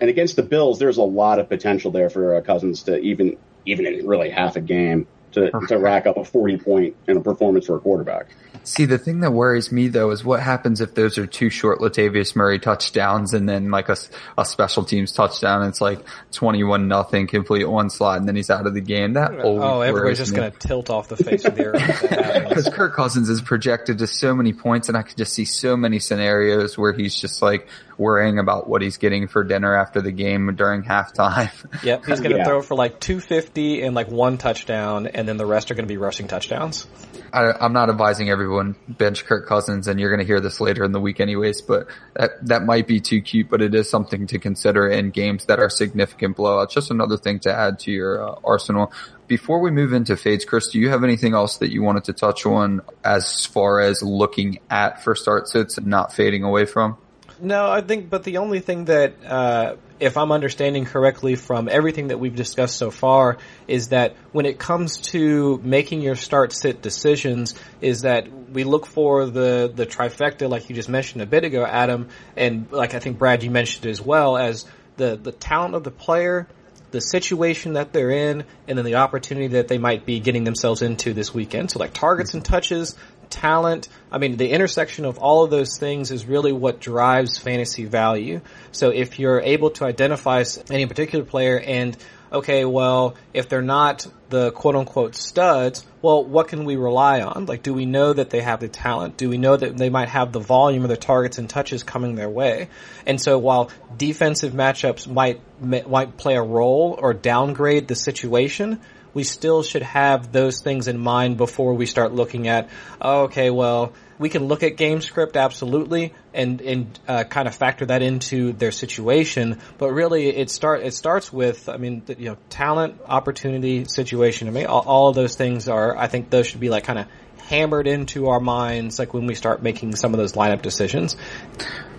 And 0.00 0.10
against 0.10 0.36
the 0.36 0.42
Bills, 0.42 0.78
there's 0.78 0.96
a 0.96 1.02
lot 1.02 1.38
of 1.38 1.48
potential 1.48 1.92
there 1.92 2.10
for 2.10 2.40
Cousins 2.42 2.84
to 2.84 2.98
even 2.98 3.36
even 3.64 3.86
in 3.86 4.06
really 4.06 4.30
half 4.30 4.56
a 4.56 4.60
game 4.60 5.06
to, 5.32 5.50
to 5.68 5.78
rack 5.78 6.06
up 6.06 6.16
a 6.16 6.24
40 6.24 6.58
point 6.58 6.96
in 7.08 7.16
a 7.16 7.20
performance 7.20 7.66
for 7.66 7.76
a 7.76 7.80
quarterback. 7.80 8.28
See, 8.64 8.84
the 8.84 8.98
thing 8.98 9.20
that 9.20 9.32
worries 9.32 9.72
me 9.72 9.88
though 9.88 10.10
is 10.10 10.24
what 10.24 10.40
happens 10.40 10.80
if 10.80 10.94
those 10.94 11.18
are 11.18 11.26
two 11.26 11.50
short 11.50 11.80
Latavius 11.80 12.36
Murray 12.36 12.60
touchdowns 12.60 13.34
and 13.34 13.48
then 13.48 13.70
like 13.72 13.88
a, 13.88 13.96
a 14.38 14.44
special 14.44 14.84
teams 14.84 15.10
touchdown. 15.12 15.66
It's 15.66 15.80
like 15.80 15.98
21 16.32 16.86
nothing 16.86 17.26
complete 17.26 17.64
one 17.64 17.90
slot 17.90 18.18
and 18.18 18.28
then 18.28 18.36
he's 18.36 18.50
out 18.50 18.66
of 18.66 18.74
the 18.74 18.80
game. 18.80 19.14
That 19.14 19.32
oh, 19.42 19.80
everybody's 19.80 20.18
just 20.18 20.34
going 20.34 20.52
to 20.52 20.58
tilt 20.58 20.90
off 20.90 21.08
the 21.08 21.16
face 21.16 21.44
of 21.44 21.56
the 21.56 21.66
earth. 21.66 22.48
Because 22.48 22.68
Kirk 22.72 22.94
Cousins 22.94 23.28
is 23.28 23.42
projected 23.42 23.98
to 23.98 24.06
so 24.06 24.34
many 24.34 24.52
points 24.52 24.88
and 24.88 24.96
I 24.96 25.02
could 25.02 25.16
just 25.16 25.32
see 25.32 25.44
so 25.44 25.76
many 25.76 25.98
scenarios 25.98 26.78
where 26.78 26.92
he's 26.92 27.16
just 27.16 27.42
like 27.42 27.66
worrying 28.02 28.38
about 28.38 28.68
what 28.68 28.82
he's 28.82 28.98
getting 28.98 29.28
for 29.28 29.44
dinner 29.44 29.74
after 29.74 30.02
the 30.02 30.12
game 30.12 30.54
during 30.56 30.82
halftime. 30.82 31.50
Yep, 31.82 32.04
he's 32.06 32.20
going 32.20 32.32
to 32.32 32.38
yeah. 32.38 32.44
throw 32.44 32.62
for 32.62 32.74
like 32.74 33.00
250 33.00 33.82
and 33.82 33.94
like 33.94 34.08
one 34.08 34.38
touchdown 34.38 35.06
and 35.06 35.26
then 35.26 35.36
the 35.36 35.46
rest 35.46 35.70
are 35.70 35.74
going 35.74 35.86
to 35.86 35.92
be 35.92 35.96
rushing 35.96 36.28
touchdowns. 36.28 36.86
I, 37.32 37.52
I'm 37.52 37.72
not 37.72 37.88
advising 37.88 38.28
everyone 38.28 38.76
bench 38.88 39.24
Kirk 39.24 39.46
Cousins, 39.46 39.88
and 39.88 39.98
you're 39.98 40.10
going 40.10 40.20
to 40.20 40.26
hear 40.26 40.40
this 40.40 40.60
later 40.60 40.84
in 40.84 40.92
the 40.92 41.00
week, 41.00 41.18
anyways. 41.18 41.62
But 41.62 41.86
that 42.14 42.46
that 42.46 42.64
might 42.64 42.86
be 42.86 43.00
too 43.00 43.22
cute, 43.22 43.48
but 43.48 43.62
it 43.62 43.74
is 43.74 43.88
something 43.88 44.26
to 44.28 44.38
consider 44.38 44.88
in 44.88 45.10
games 45.10 45.46
that 45.46 45.58
are 45.58 45.70
significant 45.70 46.36
blowouts. 46.36 46.70
Just 46.70 46.90
another 46.90 47.16
thing 47.16 47.40
to 47.40 47.52
add 47.52 47.78
to 47.80 47.90
your 47.90 48.28
uh, 48.28 48.34
arsenal. 48.44 48.92
Before 49.28 49.60
we 49.60 49.70
move 49.70 49.94
into 49.94 50.16
fades, 50.16 50.44
Chris, 50.44 50.68
do 50.68 50.78
you 50.78 50.90
have 50.90 51.04
anything 51.04 51.32
else 51.32 51.56
that 51.58 51.72
you 51.72 51.82
wanted 51.82 52.04
to 52.04 52.12
touch 52.12 52.44
on 52.44 52.82
as 53.02 53.46
far 53.46 53.80
as 53.80 54.02
looking 54.02 54.58
at 54.68 55.02
for 55.02 55.14
start 55.14 55.48
sits 55.48 55.78
and 55.78 55.86
not 55.86 56.12
fading 56.12 56.44
away 56.44 56.66
from? 56.66 56.98
No, 57.44 57.68
I 57.68 57.80
think, 57.80 58.08
but 58.08 58.22
the 58.22 58.36
only 58.36 58.60
thing 58.60 58.84
that, 58.84 59.14
uh, 59.26 59.74
if 59.98 60.16
I'm 60.16 60.30
understanding 60.30 60.84
correctly 60.84 61.34
from 61.34 61.68
everything 61.68 62.08
that 62.08 62.20
we've 62.20 62.36
discussed 62.36 62.76
so 62.76 62.92
far, 62.92 63.38
is 63.66 63.88
that 63.88 64.14
when 64.30 64.46
it 64.46 64.60
comes 64.60 64.98
to 65.08 65.60
making 65.64 66.02
your 66.02 66.14
start 66.14 66.52
sit 66.52 66.80
decisions, 66.82 67.56
is 67.80 68.02
that 68.02 68.28
we 68.50 68.62
look 68.62 68.86
for 68.86 69.26
the, 69.26 69.72
the 69.74 69.86
trifecta, 69.86 70.48
like 70.48 70.70
you 70.70 70.76
just 70.76 70.88
mentioned 70.88 71.20
a 71.20 71.26
bit 71.26 71.42
ago, 71.42 71.66
Adam, 71.66 72.10
and 72.36 72.70
like 72.70 72.94
I 72.94 73.00
think 73.00 73.18
Brad, 73.18 73.42
you 73.42 73.50
mentioned 73.50 73.86
as 73.86 74.00
well, 74.00 74.36
as 74.36 74.64
the, 74.96 75.16
the 75.16 75.32
talent 75.32 75.74
of 75.74 75.82
the 75.82 75.90
player, 75.90 76.46
the 76.92 77.00
situation 77.00 77.72
that 77.72 77.92
they're 77.92 78.10
in, 78.10 78.44
and 78.68 78.78
then 78.78 78.84
the 78.84 78.96
opportunity 78.96 79.48
that 79.48 79.66
they 79.66 79.78
might 79.78 80.06
be 80.06 80.20
getting 80.20 80.44
themselves 80.44 80.80
into 80.80 81.12
this 81.12 81.34
weekend. 81.34 81.72
So 81.72 81.80
like 81.80 81.92
targets 81.92 82.34
and 82.34 82.44
touches, 82.44 82.96
talent. 83.32 83.88
I 84.10 84.18
mean, 84.18 84.36
the 84.36 84.50
intersection 84.50 85.04
of 85.04 85.18
all 85.18 85.42
of 85.42 85.50
those 85.50 85.78
things 85.78 86.10
is 86.10 86.26
really 86.26 86.52
what 86.52 86.78
drives 86.80 87.38
fantasy 87.38 87.86
value. 87.86 88.42
So 88.70 88.90
if 88.90 89.18
you're 89.18 89.40
able 89.40 89.70
to 89.70 89.84
identify 89.84 90.44
any 90.70 90.86
particular 90.86 91.24
player 91.24 91.58
and 91.58 91.96
okay, 92.32 92.64
well, 92.64 93.14
if 93.34 93.48
they're 93.48 93.62
not 93.62 94.06
the 94.30 94.50
quote 94.52 94.74
unquote 94.74 95.14
studs, 95.14 95.84
well, 96.00 96.24
what 96.24 96.48
can 96.48 96.64
we 96.64 96.76
rely 96.76 97.20
on? 97.20 97.46
Like, 97.46 97.62
do 97.62 97.74
we 97.74 97.84
know 97.84 98.12
that 98.12 98.30
they 98.30 98.40
have 98.40 98.60
the 98.60 98.68
talent? 98.68 99.16
Do 99.16 99.28
we 99.28 99.38
know 99.38 99.56
that 99.56 99.76
they 99.76 99.90
might 99.90 100.08
have 100.08 100.32
the 100.32 100.40
volume 100.40 100.82
of 100.82 100.88
the 100.88 100.96
targets 100.96 101.38
and 101.38 101.48
touches 101.48 101.82
coming 101.82 102.14
their 102.14 102.30
way? 102.30 102.68
And 103.06 103.20
so 103.20 103.38
while 103.38 103.70
defensive 103.96 104.52
matchups 104.52 105.06
might, 105.06 105.40
might 105.60 106.16
play 106.16 106.36
a 106.36 106.42
role 106.42 106.98
or 106.98 107.12
downgrade 107.12 107.88
the 107.88 107.94
situation, 107.94 108.80
we 109.14 109.24
still 109.24 109.62
should 109.62 109.82
have 109.82 110.32
those 110.32 110.62
things 110.62 110.88
in 110.88 110.98
mind 110.98 111.36
before 111.36 111.74
we 111.74 111.86
start 111.86 112.12
looking 112.12 112.48
at, 112.48 112.68
oh, 113.00 113.22
okay, 113.24 113.50
well, 113.50 113.92
we 114.18 114.28
can 114.28 114.44
look 114.44 114.62
at 114.62 114.76
game 114.76 115.00
script 115.00 115.36
absolutely 115.36 116.14
and 116.32 116.60
and 116.60 117.00
uh, 117.08 117.24
kind 117.24 117.48
of 117.48 117.54
factor 117.54 117.86
that 117.86 118.02
into 118.02 118.52
their 118.52 118.70
situation. 118.70 119.58
But 119.78 119.92
really, 119.92 120.28
it 120.28 120.48
start 120.48 120.82
it 120.82 120.94
starts 120.94 121.32
with 121.32 121.68
I 121.68 121.76
mean 121.76 122.02
you 122.06 122.30
know 122.30 122.36
talent, 122.48 123.00
opportunity, 123.04 123.84
situation. 123.86 124.48
I 124.48 124.52
mean 124.52 124.66
all, 124.66 124.82
all 124.82 125.08
of 125.08 125.16
those 125.16 125.34
things 125.34 125.68
are 125.68 125.96
I 125.96 126.06
think 126.06 126.30
those 126.30 126.46
should 126.46 126.60
be 126.60 126.70
like 126.70 126.84
kind 126.84 127.00
of 127.00 127.06
hammered 127.48 127.88
into 127.88 128.28
our 128.28 128.40
minds 128.40 128.98
like 128.98 129.12
when 129.12 129.26
we 129.26 129.34
start 129.34 129.62
making 129.62 129.96
some 129.96 130.14
of 130.14 130.18
those 130.18 130.34
lineup 130.34 130.62
decisions. 130.62 131.16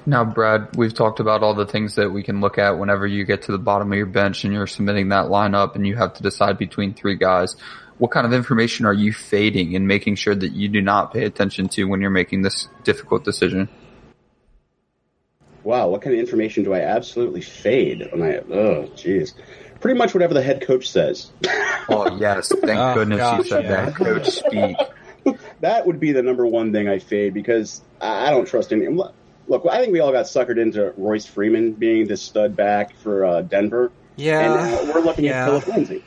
Now, 0.06 0.26
Brad, 0.26 0.76
we've 0.76 0.94
talked 0.94 1.22
about 1.22 1.44
all 1.44 1.54
the 1.54 1.66
things 1.66 1.96
that 1.96 2.12
we 2.12 2.24
can 2.24 2.42
look 2.42 2.58
at 2.58 2.78
whenever 2.78 3.08
you 3.08 3.24
get 3.24 3.44
to 3.44 3.54
the 3.54 3.58
bottom 3.58 3.92
of 3.92 3.98
your 3.98 4.06
bench 4.06 4.44
and 4.44 4.54
you're 4.54 4.68
submitting 4.68 5.10
that 5.10 5.26
lineup 5.26 5.76
and 5.76 5.88
you 5.88 5.96
have 5.96 6.14
to 6.16 6.24
decide 6.24 6.58
between 6.58 6.94
three 6.94 7.16
guys. 7.16 7.56
What 8.00 8.12
kind 8.12 8.26
of 8.26 8.34
information 8.34 8.86
are 8.86 8.94
you 8.94 9.14
fading 9.14 9.76
and 9.76 9.88
making 9.88 10.16
sure 10.16 10.36
that 10.36 10.52
you 10.52 10.68
do 10.68 10.82
not 10.82 11.14
pay 11.14 11.24
attention 11.24 11.70
to 11.70 11.86
when 11.86 12.02
you're 12.02 12.10
making 12.10 12.42
this 12.42 12.68
difficult 12.84 13.24
decision? 13.24 13.70
Wow, 15.64 15.88
what 15.88 16.02
kind 16.02 16.14
of 16.14 16.20
information 16.20 16.64
do 16.64 16.74
I 16.74 16.82
absolutely 16.82 17.42
fade 17.42 18.10
when 18.12 18.22
I, 18.22 18.38
oh, 18.40 18.90
jeez. 18.96 19.34
Pretty 19.80 19.98
much 19.98 20.14
whatever 20.14 20.34
the 20.34 20.42
head 20.42 20.62
coach 20.62 20.90
says. 20.90 21.32
oh, 21.88 22.18
yes. 22.18 22.50
Thank 22.62 22.78
oh, 22.78 22.94
goodness 22.96 23.20
gosh, 23.20 23.38
you 23.38 23.44
said 23.46 23.64
yeah. 23.64 23.86
that, 23.86 23.96
coach 23.96 24.28
speak. 24.28 24.78
that 24.78 24.94
that 25.62 25.88
would 25.88 26.00
be 26.02 26.12
the 26.12 26.22
number 26.22 26.46
one 26.46 26.74
thing 26.74 26.90
I 26.90 27.00
fade 27.00 27.34
because 27.34 27.82
I 28.02 28.28
I 28.28 28.32
don't 28.32 28.46
trust 28.46 28.74
any. 28.74 28.88
Look, 29.48 29.66
I 29.70 29.80
think 29.80 29.92
we 29.92 30.00
all 30.00 30.12
got 30.12 30.26
suckered 30.26 30.58
into 30.58 30.94
Royce 30.98 31.26
Freeman 31.26 31.74
being 31.74 32.08
the 32.08 32.18
stud 32.18 32.56
back 32.56 32.96
for 32.96 33.26
uh, 33.26 33.42
Denver. 33.42 33.92
Yeah, 34.16 34.80
and 34.80 34.90
we're 34.90 35.02
looking 35.02 35.26
yeah. 35.26 35.44
at 35.44 35.46
Phillip 35.46 35.68
Lindsay. 35.68 36.04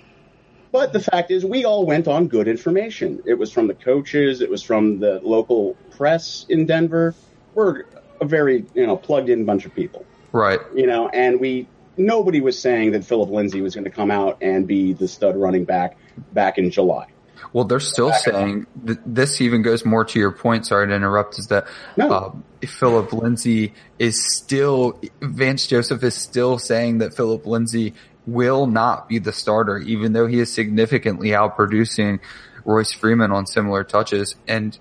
But 0.72 0.92
the 0.92 1.00
fact 1.00 1.30
is, 1.30 1.44
we 1.44 1.64
all 1.64 1.86
went 1.86 2.06
on 2.06 2.28
good 2.28 2.48
information. 2.48 3.22
It 3.24 3.34
was 3.34 3.50
from 3.50 3.66
the 3.66 3.74
coaches. 3.74 4.40
It 4.40 4.50
was 4.50 4.62
from 4.62 4.98
the 4.98 5.20
local 5.22 5.74
press 5.90 6.44
in 6.48 6.66
Denver. 6.66 7.14
We're 7.54 7.84
a 8.20 8.24
very, 8.24 8.64
you 8.74 8.86
know, 8.86 8.96
plugged 8.96 9.28
in 9.28 9.44
bunch 9.44 9.64
of 9.64 9.74
people, 9.74 10.04
Right. 10.32 10.60
you 10.74 10.86
know, 10.86 11.08
and 11.08 11.40
we, 11.40 11.68
nobody 11.96 12.40
was 12.40 12.58
saying 12.58 12.92
that 12.92 13.04
Phillip 13.04 13.30
Lindsay 13.30 13.60
was 13.60 13.74
going 13.74 13.84
to 13.84 13.90
come 13.90 14.10
out 14.10 14.38
and 14.42 14.66
be 14.66 14.92
the 14.92 15.08
stud 15.08 15.36
running 15.36 15.64
back 15.64 15.96
back 16.32 16.58
in 16.58 16.70
July. 16.70 17.06
Well, 17.52 17.64
they're 17.64 17.80
still 17.80 18.12
saying 18.12 18.66
th- 18.86 18.98
this 19.06 19.40
even 19.40 19.62
goes 19.62 19.84
more 19.84 20.04
to 20.04 20.18
your 20.18 20.32
point. 20.32 20.66
Sorry 20.66 20.86
to 20.86 20.94
interrupt. 20.94 21.38
Is 21.38 21.48
that 21.48 21.66
No. 21.96 22.10
um, 22.12 22.44
Phillip 22.66 23.12
Lindsay 23.12 23.74
is 23.98 24.24
still 24.36 24.98
Vance 25.20 25.66
Joseph 25.66 26.02
is 26.02 26.14
still 26.14 26.58
saying 26.58 26.98
that 26.98 27.14
Phillip 27.14 27.46
Lindsay 27.46 27.94
will 28.26 28.66
not 28.66 29.08
be 29.08 29.18
the 29.18 29.32
starter, 29.32 29.78
even 29.78 30.12
though 30.12 30.26
he 30.26 30.40
is 30.40 30.52
significantly 30.52 31.28
outproducing 31.28 32.18
Royce 32.64 32.92
Freeman 32.92 33.30
on 33.30 33.46
similar 33.46 33.84
touches. 33.84 34.34
And 34.48 34.76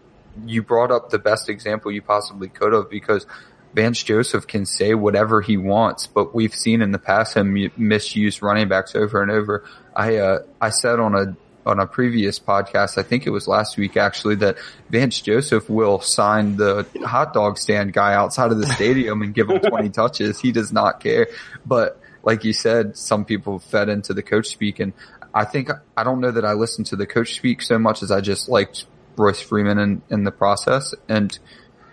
you 0.45 0.63
brought 0.63 0.91
up 0.91 1.11
the 1.11 1.19
best 1.19 1.47
example 1.49 1.91
you 1.91 2.01
possibly 2.01 2.49
could 2.49 2.73
have 2.73 2.89
because 2.89 3.25
Vance 3.73 4.01
Joseph 4.01 4.47
can 4.47 4.65
say 4.65 4.93
whatever 4.95 5.41
he 5.41 5.57
wants, 5.57 6.07
but 6.07 6.33
we've 6.33 6.55
seen 6.55 6.81
in 6.81 6.91
the 6.91 6.97
past 6.99 7.35
him 7.35 7.69
misuse 7.77 8.41
running 8.41 8.69
backs 8.69 8.95
over 8.95 9.21
and 9.21 9.29
over. 9.29 9.63
I 9.95 10.15
uh, 10.17 10.39
I 10.61 10.69
said 10.69 10.99
on 10.99 11.13
a 11.13 11.35
on 11.65 11.80
a 11.80 11.88
previous 11.88 12.39
podcast, 12.39 12.97
I 12.97 13.04
think 13.04 13.25
it 13.25 13.32
was 13.32 13.47
last 13.47 13.78
week 13.78 13.97
actually, 13.97 14.36
that 14.36 14.58
Vance 14.89 15.19
Joseph 15.19 15.69
will 15.69 15.99
sign 15.99 16.58
the 16.58 16.86
hot 17.04 17.34
dog 17.34 17.58
stand 17.58 17.93
guy 17.93 18.13
outside 18.13 18.51
of 18.51 18.60
the 18.60 18.67
stadium 18.67 19.21
and 19.21 19.34
give 19.34 19.49
him 19.49 19.60
20 19.69 19.89
touches. 19.89 20.39
He 20.39 20.51
does 20.51 20.71
not 20.71 20.99
care. 20.99 21.28
But 21.65 21.99
like 22.23 22.43
you 22.43 22.54
said, 22.54 22.97
some 22.97 23.25
people 23.25 23.60
fed 23.60 23.89
into 23.89 24.13
the 24.13 24.23
coach 24.23 24.47
speak 24.47 24.80
and 24.80 24.93
I 25.34 25.43
think, 25.43 25.69
I 25.97 26.04
don't 26.06 26.21
know 26.21 26.32
that 26.32 26.45
I 26.45 26.54
listened 26.54 26.88
to 26.88 26.95
the 26.95 27.06
coach 27.06 27.36
speak 27.36 27.62
so 27.62 27.78
much 27.78 28.01
as 28.01 28.10
I 28.10 28.21
just 28.21 28.47
liked 28.47 28.86
Royce 29.17 29.41
Freeman 29.41 29.78
in, 29.80 30.01
in 30.10 30.23
the 30.23 30.32
process. 30.32 30.95
And 31.10 31.38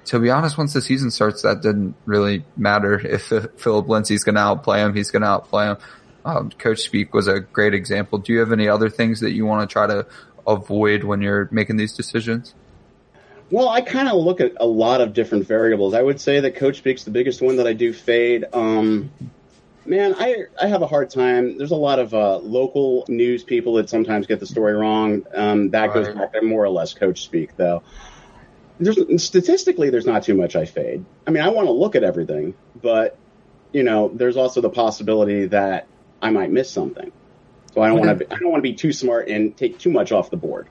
to 0.07 0.21
be 0.21 0.31
honest, 0.31 0.57
once 0.57 0.73
the 0.73 0.81
season 0.81 1.11
starts, 1.11 1.43
that 1.43 1.61
didn't 1.61 1.97
really 2.05 2.45
matter. 2.57 2.95
If 2.99 3.25
Phillip 3.57 3.89
Lindsay's 3.89 4.23
going 4.23 4.37
to 4.37 4.41
outplay 4.41 4.81
him, 4.81 4.95
he's 4.95 5.11
going 5.11 5.23
to 5.23 5.29
outplay 5.29 5.67
him. 5.67 5.77
Um, 6.25 6.51
Coach 6.51 6.81
Speak 6.81 7.15
was 7.15 7.29
a 7.29 7.41
great 7.41 7.75
example. 7.75 8.19
Do 8.19 8.33
you 8.33 8.41
have 8.41 8.53
any 8.53 8.69
other 8.69 8.89
things 8.89 9.21
that 9.21 9.33
you 9.33 9.45
want 9.45 9.69
to 9.69 9.73
try 9.73 9.87
to 9.87 10.07
avoid 10.47 11.05
when 11.05 11.21
you're 11.21 11.49
making 11.51 11.77
these 11.77 11.95
decisions? 11.95 12.55
Well, 13.51 13.69
I 13.69 13.83
kind 13.83 14.09
of 14.09 14.17
look 14.17 14.41
at 14.41 14.53
a 14.59 14.67
lot 14.67 15.01
of 15.01 15.13
different 15.13 15.47
variables. 15.47 15.95
I 15.95 16.03
would 16.03 16.21
say 16.21 16.41
that 16.41 16.57
Coach 16.57 16.79
Speak's 16.79 17.05
the 17.05 17.11
biggest 17.11 17.43
one 17.43 17.57
that 17.57 17.67
I 17.67 17.75
do 17.75 17.93
fade. 17.93 18.47
Um, 18.53 19.11
man, 19.85 20.15
I 20.17 20.45
I 20.61 20.69
have 20.69 20.81
a 20.83 20.87
hard 20.87 21.11
time. 21.11 21.59
There's 21.59 21.71
a 21.71 21.77
lot 21.77 21.99
of 21.99 22.15
uh, 22.15 22.39
local 22.39 23.05
news 23.09 23.45
people 23.45 23.75
that 23.75 23.91
sometimes 23.91 24.27
get 24.27 24.41
the 24.41 24.47
story 24.47 24.73
wrong. 24.73 25.27
Um, 25.35 25.71
that 25.71 25.93
goes 25.93 26.09
back 26.09 26.33
to 26.33 26.43
more 26.43 26.65
or 26.65 26.71
less 26.71 26.95
Coach 26.95 27.23
Speak, 27.25 27.57
though. 27.57 27.83
There's 28.81 29.23
statistically, 29.23 29.91
there's 29.91 30.07
not 30.07 30.23
too 30.23 30.35
much 30.35 30.57
I 30.57 30.65
fade. 30.65 31.05
I 31.27 31.31
mean, 31.31 31.43
I 31.43 31.51
want 31.51 31.69
to 31.69 31.73
look 31.73 31.95
at 31.95 32.05
everything, 32.05 32.55
but 32.81 33.19
you 33.73 33.83
know, 33.83 34.11
there's 34.15 34.37
also 34.37 34.61
the 34.61 34.71
possibility 34.71 35.47
that 35.47 35.87
I 36.23 36.31
might 36.31 36.51
miss 36.51 36.71
something. 36.71 37.13
So 37.75 37.83
I 37.83 37.89
don't 37.89 37.99
want 37.99 38.19
to. 38.19 38.33
I 38.33 38.39
don't 38.39 38.51
want 38.51 38.63
to 38.65 38.69
be 38.71 38.75
too 38.75 38.93
smart 38.93 39.29
and 39.29 39.57
take 39.57 39.79
too 39.79 39.91
much 39.91 40.13
off 40.13 40.31
the 40.31 40.37
board. 40.37 40.69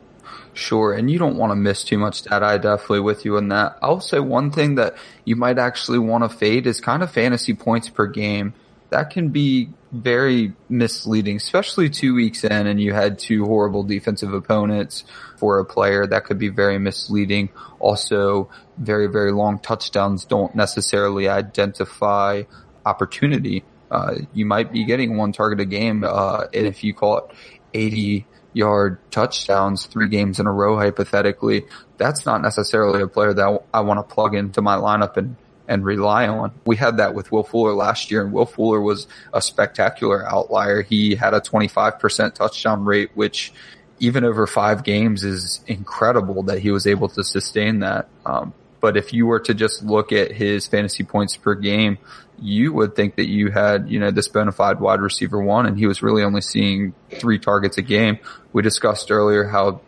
Sure, 0.54 0.94
and 0.94 1.10
you 1.10 1.18
don't 1.18 1.38
want 1.38 1.52
to 1.52 1.56
miss 1.56 1.84
too 1.84 1.98
much 1.98 2.24
data. 2.24 2.46
I 2.46 2.58
definitely 2.58 3.02
with 3.02 3.26
you 3.26 3.38
on 3.38 3.50
that. 3.50 3.78
I'll 3.82 4.02
say 4.02 4.20
one 4.20 4.52
thing 4.52 4.76
that 4.76 4.96
you 5.26 5.36
might 5.36 5.58
actually 5.58 6.00
want 6.00 6.24
to 6.24 6.30
fade 6.30 6.68
is 6.68 6.80
kind 6.82 7.04
of 7.04 7.12
fantasy 7.12 7.54
points 7.54 7.90
per 7.90 8.08
game. 8.08 8.54
That 8.90 9.10
can 9.10 9.30
be 9.30 9.70
very 9.92 10.54
misleading, 10.68 11.38
especially 11.38 11.90
two 11.90 12.14
weeks 12.14 12.44
in 12.44 12.68
and 12.68 12.80
you 12.80 12.94
had 12.94 13.20
two 13.20 13.46
horrible 13.46 13.84
defensive 13.84 14.34
opponents 14.34 15.06
for 15.38 15.60
a 15.60 15.66
player. 15.66 16.06
That 16.06 16.26
could 16.26 16.38
be 16.38 16.50
very 16.50 16.78
misleading. 16.78 17.50
Also, 17.80 18.50
very, 18.78 19.08
very 19.08 19.32
long 19.32 19.60
touchdowns 19.60 20.26
don't 20.26 20.56
necessarily 20.56 21.30
identify 21.30 22.44
opportunity. 22.86 23.64
Uh, 23.92 24.16
you 24.34 24.46
might 24.46 24.72
be 24.72 24.86
getting 24.86 25.18
one 25.18 25.34
target 25.34 25.60
a 25.60 25.66
game, 25.66 26.04
uh, 26.04 26.46
and 26.54 26.66
if 26.66 26.84
you 26.84 26.94
call 26.94 27.18
it 27.18 27.26
80 27.74 28.26
yard 28.54 29.00
touchdowns 29.12 29.86
three 29.86 30.08
games 30.08 30.40
in 30.40 30.48
a 30.48 30.52
row, 30.52 30.78
hypothetically, 30.78 31.66
that's 31.98 32.26
not 32.26 32.42
necessarily 32.42 33.02
a 33.02 33.08
player 33.08 33.34
that 33.34 33.64
I 33.74 33.82
want 33.82 34.00
to 34.00 34.14
plug 34.14 34.36
into 34.36 34.62
my 34.62 34.76
lineup 34.76 35.18
and, 35.18 35.36
and 35.68 35.86
rely 35.86 36.28
on. 36.28 36.52
We 36.66 36.76
had 36.76 36.98
that 36.98 37.14
with 37.14 37.32
Will 37.32 37.44
Fuller 37.44 37.74
last 37.74 38.12
year 38.12 38.24
and 38.24 38.34
Will 38.34 38.46
Fuller 38.46 38.82
was 38.82 39.08
a 39.34 39.42
spectacular 39.42 40.28
outlier. 40.28 40.82
He 40.82 41.16
had 41.16 41.34
a 41.34 41.42
25% 41.42 42.34
touchdown 42.34 42.86
rate, 42.86 43.12
which 43.14 43.54
even 44.00 44.24
over 44.24 44.48
five 44.48 44.84
games 44.84 45.24
is 45.24 45.64
incredible 45.68 46.44
that 46.44 46.60
he 46.60 46.72
was 46.72 46.88
able 46.88 47.08
to 47.10 47.24
sustain 47.24 47.80
that. 47.80 48.10
Um, 48.26 48.54
but 48.82 48.98
if 48.98 49.14
you 49.14 49.28
were 49.28 49.40
to 49.40 49.54
just 49.54 49.84
look 49.84 50.12
at 50.12 50.32
his 50.32 50.68
fantasy 50.68 51.04
points 51.04 51.38
per 51.38 51.54
game, 51.54 52.00
you 52.40 52.74
would 52.74 52.96
think 52.96 53.16
that 53.16 53.30
you 53.30 53.52
had, 53.52 53.90
you 53.90 54.00
know, 54.00 54.10
this 54.10 54.28
bona 54.28 54.52
fide 54.52 54.80
wide 54.80 55.00
receiver 55.00 55.42
one 55.42 55.68
and 55.68 55.78
he 55.78 55.86
was 55.86 56.02
really 56.02 56.24
only 56.24 56.42
seeing 56.42 56.94
three 57.20 57.38
targets 57.38 57.78
a 57.78 57.84
game. 57.84 58.18
We 58.52 58.64
discussed 58.64 59.12
earlier 59.12 59.46
how, 59.46 59.82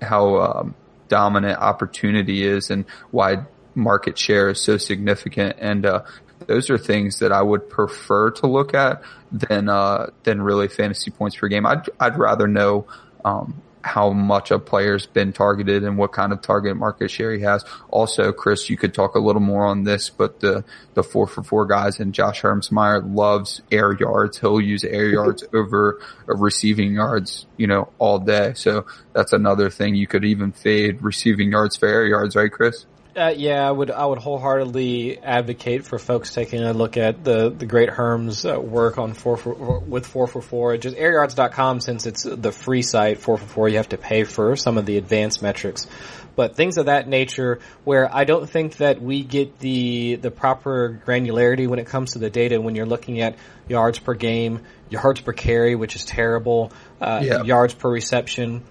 how, 0.00 0.36
um, 0.36 0.74
dominant 1.08 1.58
opportunity 1.58 2.44
is 2.44 2.70
and 2.70 2.84
why 3.10 3.44
market 3.74 4.16
share 4.16 4.50
is 4.50 4.60
so 4.60 4.78
significant. 4.78 5.56
And, 5.58 5.84
uh, 5.84 6.04
those 6.46 6.70
are 6.70 6.78
things 6.78 7.18
that 7.18 7.32
I 7.32 7.42
would 7.42 7.68
prefer 7.68 8.30
to 8.32 8.46
look 8.46 8.74
at 8.74 9.02
than, 9.32 9.68
uh, 9.68 10.10
than 10.22 10.40
really 10.40 10.68
fantasy 10.68 11.10
points 11.10 11.36
per 11.36 11.48
game. 11.48 11.66
I'd, 11.66 11.88
I'd 11.98 12.18
rather 12.18 12.46
know, 12.46 12.86
um, 13.24 13.62
how 13.84 14.10
much 14.10 14.50
a 14.50 14.58
player's 14.58 15.04
been 15.04 15.30
targeted 15.30 15.84
and 15.84 15.98
what 15.98 16.10
kind 16.10 16.32
of 16.32 16.40
target 16.40 16.74
market 16.74 17.10
share 17.10 17.34
he 17.34 17.42
has. 17.42 17.62
Also, 17.90 18.32
Chris, 18.32 18.70
you 18.70 18.78
could 18.78 18.94
talk 18.94 19.14
a 19.14 19.18
little 19.18 19.42
more 19.42 19.66
on 19.66 19.84
this, 19.84 20.08
but 20.08 20.40
the, 20.40 20.64
the 20.94 21.02
four 21.02 21.26
for 21.26 21.42
four 21.42 21.66
guys 21.66 22.00
and 22.00 22.14
Josh 22.14 22.40
Hermsmeyer 22.40 23.14
loves 23.14 23.60
air 23.70 23.92
yards. 23.92 24.38
He'll 24.38 24.58
use 24.58 24.84
air 24.84 25.08
yards 25.08 25.44
over 25.54 26.00
uh, 26.26 26.34
receiving 26.34 26.94
yards, 26.94 27.44
you 27.58 27.66
know, 27.66 27.92
all 27.98 28.18
day. 28.18 28.54
So 28.54 28.86
that's 29.12 29.34
another 29.34 29.68
thing 29.68 29.94
you 29.94 30.06
could 30.06 30.24
even 30.24 30.52
fade 30.52 31.02
receiving 31.02 31.52
yards 31.52 31.76
for 31.76 31.86
air 31.86 32.06
yards, 32.06 32.36
right, 32.36 32.50
Chris? 32.50 32.86
Uh, 33.16 33.32
yeah, 33.36 33.66
I 33.66 33.70
would 33.70 33.92
I 33.92 34.04
would 34.04 34.18
wholeheartedly 34.18 35.18
advocate 35.22 35.84
for 35.84 36.00
folks 36.00 36.34
taking 36.34 36.62
a 36.62 36.72
look 36.72 36.96
at 36.96 37.22
the 37.22 37.48
the 37.50 37.64
great 37.66 37.88
Herm's 37.88 38.44
uh, 38.44 38.60
work 38.60 38.98
on 38.98 39.14
four 39.14 39.36
for, 39.36 39.78
with 39.78 40.04
four 40.04 40.26
for 40.26 40.42
four. 40.42 40.76
Just 40.76 40.96
airyards.com 40.96 41.80
since 41.80 42.06
it's 42.06 42.24
the 42.24 42.50
free 42.50 42.82
site 42.82 43.18
four 43.18 43.38
for 43.38 43.46
four, 43.46 43.68
you 43.68 43.76
have 43.76 43.90
to 43.90 43.98
pay 43.98 44.24
for 44.24 44.56
some 44.56 44.78
of 44.78 44.86
the 44.86 44.96
advanced 44.96 45.42
metrics. 45.42 45.86
But 46.34 46.56
things 46.56 46.76
of 46.76 46.86
that 46.86 47.06
nature 47.06 47.60
where 47.84 48.12
I 48.12 48.24
don't 48.24 48.50
think 48.50 48.78
that 48.78 49.00
we 49.00 49.22
get 49.22 49.60
the 49.60 50.16
the 50.16 50.32
proper 50.32 51.00
granularity 51.06 51.68
when 51.68 51.78
it 51.78 51.86
comes 51.86 52.14
to 52.14 52.18
the 52.18 52.30
data 52.30 52.60
when 52.60 52.74
you're 52.74 52.84
looking 52.84 53.20
at 53.20 53.36
yards 53.68 54.00
per 54.00 54.14
game, 54.14 54.62
yards 54.90 55.20
per 55.20 55.32
carry, 55.32 55.76
which 55.76 55.94
is 55.94 56.04
terrible, 56.04 56.72
uh, 57.00 57.20
Yeah. 57.22 57.42
yards 57.44 57.74
per 57.74 57.88
reception 57.88 58.62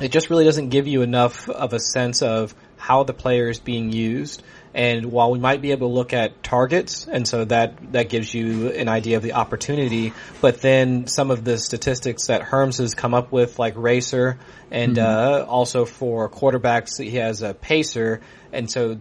it 0.00 0.10
just 0.10 0.30
really 0.30 0.44
doesn't 0.44 0.70
give 0.70 0.86
you 0.86 1.02
enough 1.02 1.48
of 1.48 1.72
a 1.72 1.78
sense 1.78 2.22
of 2.22 2.54
how 2.84 3.02
the 3.02 3.14
player 3.14 3.48
is 3.48 3.58
being 3.58 3.90
used. 3.90 4.42
And 4.74 5.06
while 5.06 5.30
we 5.30 5.38
might 5.38 5.62
be 5.62 5.70
able 5.70 5.88
to 5.88 5.94
look 5.94 6.12
at 6.12 6.42
targets, 6.42 7.06
and 7.06 7.26
so 7.26 7.46
that, 7.46 7.92
that 7.92 8.10
gives 8.10 8.34
you 8.34 8.72
an 8.72 8.88
idea 8.88 9.16
of 9.16 9.22
the 9.22 9.32
opportunity, 9.32 10.12
but 10.42 10.60
then 10.60 11.06
some 11.06 11.30
of 11.30 11.44
the 11.44 11.56
statistics 11.56 12.26
that 12.26 12.42
Herms 12.42 12.78
has 12.78 12.94
come 12.94 13.14
up 13.14 13.32
with, 13.32 13.58
like 13.58 13.74
RACR, 13.76 14.36
and, 14.70 14.98
uh, 14.98 15.46
also 15.48 15.86
for 15.86 16.28
quarterbacks, 16.28 17.02
he 17.02 17.16
has 17.16 17.40
a 17.40 17.54
PACR, 17.54 18.20
and 18.52 18.70
so 18.70 18.98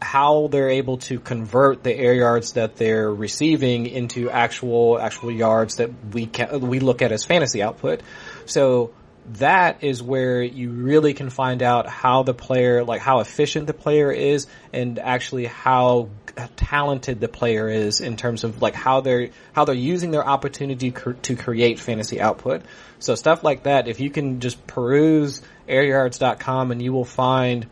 how 0.00 0.48
they're 0.50 0.70
able 0.70 0.98
to 0.98 1.18
convert 1.20 1.82
the 1.82 1.94
air 1.94 2.14
yards 2.14 2.52
that 2.52 2.76
they're 2.76 3.12
receiving 3.12 3.86
into 3.86 4.30
actual, 4.30 4.98
actual 4.98 5.30
yards 5.30 5.76
that 5.76 5.90
we 6.12 6.24
can, 6.24 6.60
we 6.60 6.80
look 6.80 7.02
at 7.02 7.12
as 7.12 7.24
fantasy 7.24 7.62
output. 7.62 8.00
So, 8.46 8.92
that 9.34 9.82
is 9.82 10.02
where 10.02 10.42
you 10.42 10.70
really 10.70 11.14
can 11.14 11.30
find 11.30 11.62
out 11.62 11.88
how 11.88 12.22
the 12.22 12.34
player, 12.34 12.84
like 12.84 13.00
how 13.00 13.20
efficient 13.20 13.66
the 13.66 13.74
player 13.74 14.10
is 14.10 14.46
and 14.72 14.98
actually 14.98 15.46
how 15.46 16.08
talented 16.56 17.20
the 17.20 17.28
player 17.28 17.68
is 17.68 18.00
in 18.00 18.16
terms 18.16 18.44
of 18.44 18.62
like 18.62 18.74
how 18.74 19.00
they're, 19.00 19.30
how 19.52 19.64
they're 19.64 19.74
using 19.74 20.10
their 20.10 20.26
opportunity 20.26 20.90
cr- 20.90 21.12
to 21.12 21.36
create 21.36 21.80
fantasy 21.80 22.20
output. 22.20 22.62
So 22.98 23.14
stuff 23.14 23.42
like 23.42 23.64
that, 23.64 23.88
if 23.88 24.00
you 24.00 24.10
can 24.10 24.40
just 24.40 24.64
peruse 24.66 25.42
airyards.com 25.68 26.70
and 26.70 26.80
you 26.80 26.92
will 26.92 27.04
find 27.04 27.66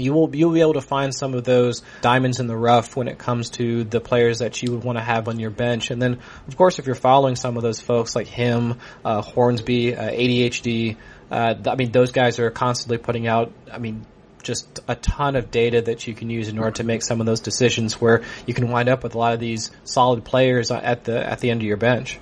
you 0.00 0.12
will 0.12 0.34
you'll 0.34 0.52
be 0.52 0.60
able 0.60 0.74
to 0.74 0.80
find 0.80 1.14
some 1.14 1.34
of 1.34 1.44
those 1.44 1.82
diamonds 2.00 2.40
in 2.40 2.46
the 2.46 2.56
rough 2.56 2.96
when 2.96 3.08
it 3.08 3.18
comes 3.18 3.50
to 3.50 3.84
the 3.84 4.00
players 4.00 4.38
that 4.38 4.62
you 4.62 4.72
would 4.72 4.84
want 4.84 4.98
to 4.98 5.02
have 5.02 5.28
on 5.28 5.38
your 5.38 5.50
bench. 5.50 5.90
And 5.90 6.00
then, 6.00 6.18
of 6.46 6.56
course, 6.56 6.78
if 6.78 6.86
you're 6.86 6.94
following 6.94 7.36
some 7.36 7.56
of 7.56 7.62
those 7.62 7.80
folks 7.80 8.14
like 8.16 8.26
him, 8.26 8.78
uh, 9.04 9.22
Hornsby, 9.22 9.96
uh, 9.96 10.10
ADHD, 10.10 10.96
uh, 11.30 11.54
I 11.66 11.74
mean, 11.76 11.92
those 11.92 12.12
guys 12.12 12.38
are 12.38 12.50
constantly 12.50 12.98
putting 12.98 13.26
out. 13.26 13.52
I 13.70 13.78
mean, 13.78 14.06
just 14.42 14.80
a 14.88 14.94
ton 14.94 15.36
of 15.36 15.50
data 15.50 15.82
that 15.82 16.06
you 16.06 16.14
can 16.14 16.30
use 16.30 16.48
in 16.48 16.58
order 16.58 16.70
to 16.72 16.84
make 16.84 17.02
some 17.02 17.20
of 17.20 17.26
those 17.26 17.40
decisions 17.40 18.00
where 18.00 18.22
you 18.46 18.54
can 18.54 18.70
wind 18.70 18.88
up 18.88 19.02
with 19.02 19.14
a 19.14 19.18
lot 19.18 19.34
of 19.34 19.40
these 19.40 19.70
solid 19.84 20.24
players 20.24 20.70
at 20.70 21.04
the 21.04 21.24
at 21.24 21.40
the 21.40 21.50
end 21.50 21.60
of 21.60 21.66
your 21.66 21.76
bench. 21.76 22.18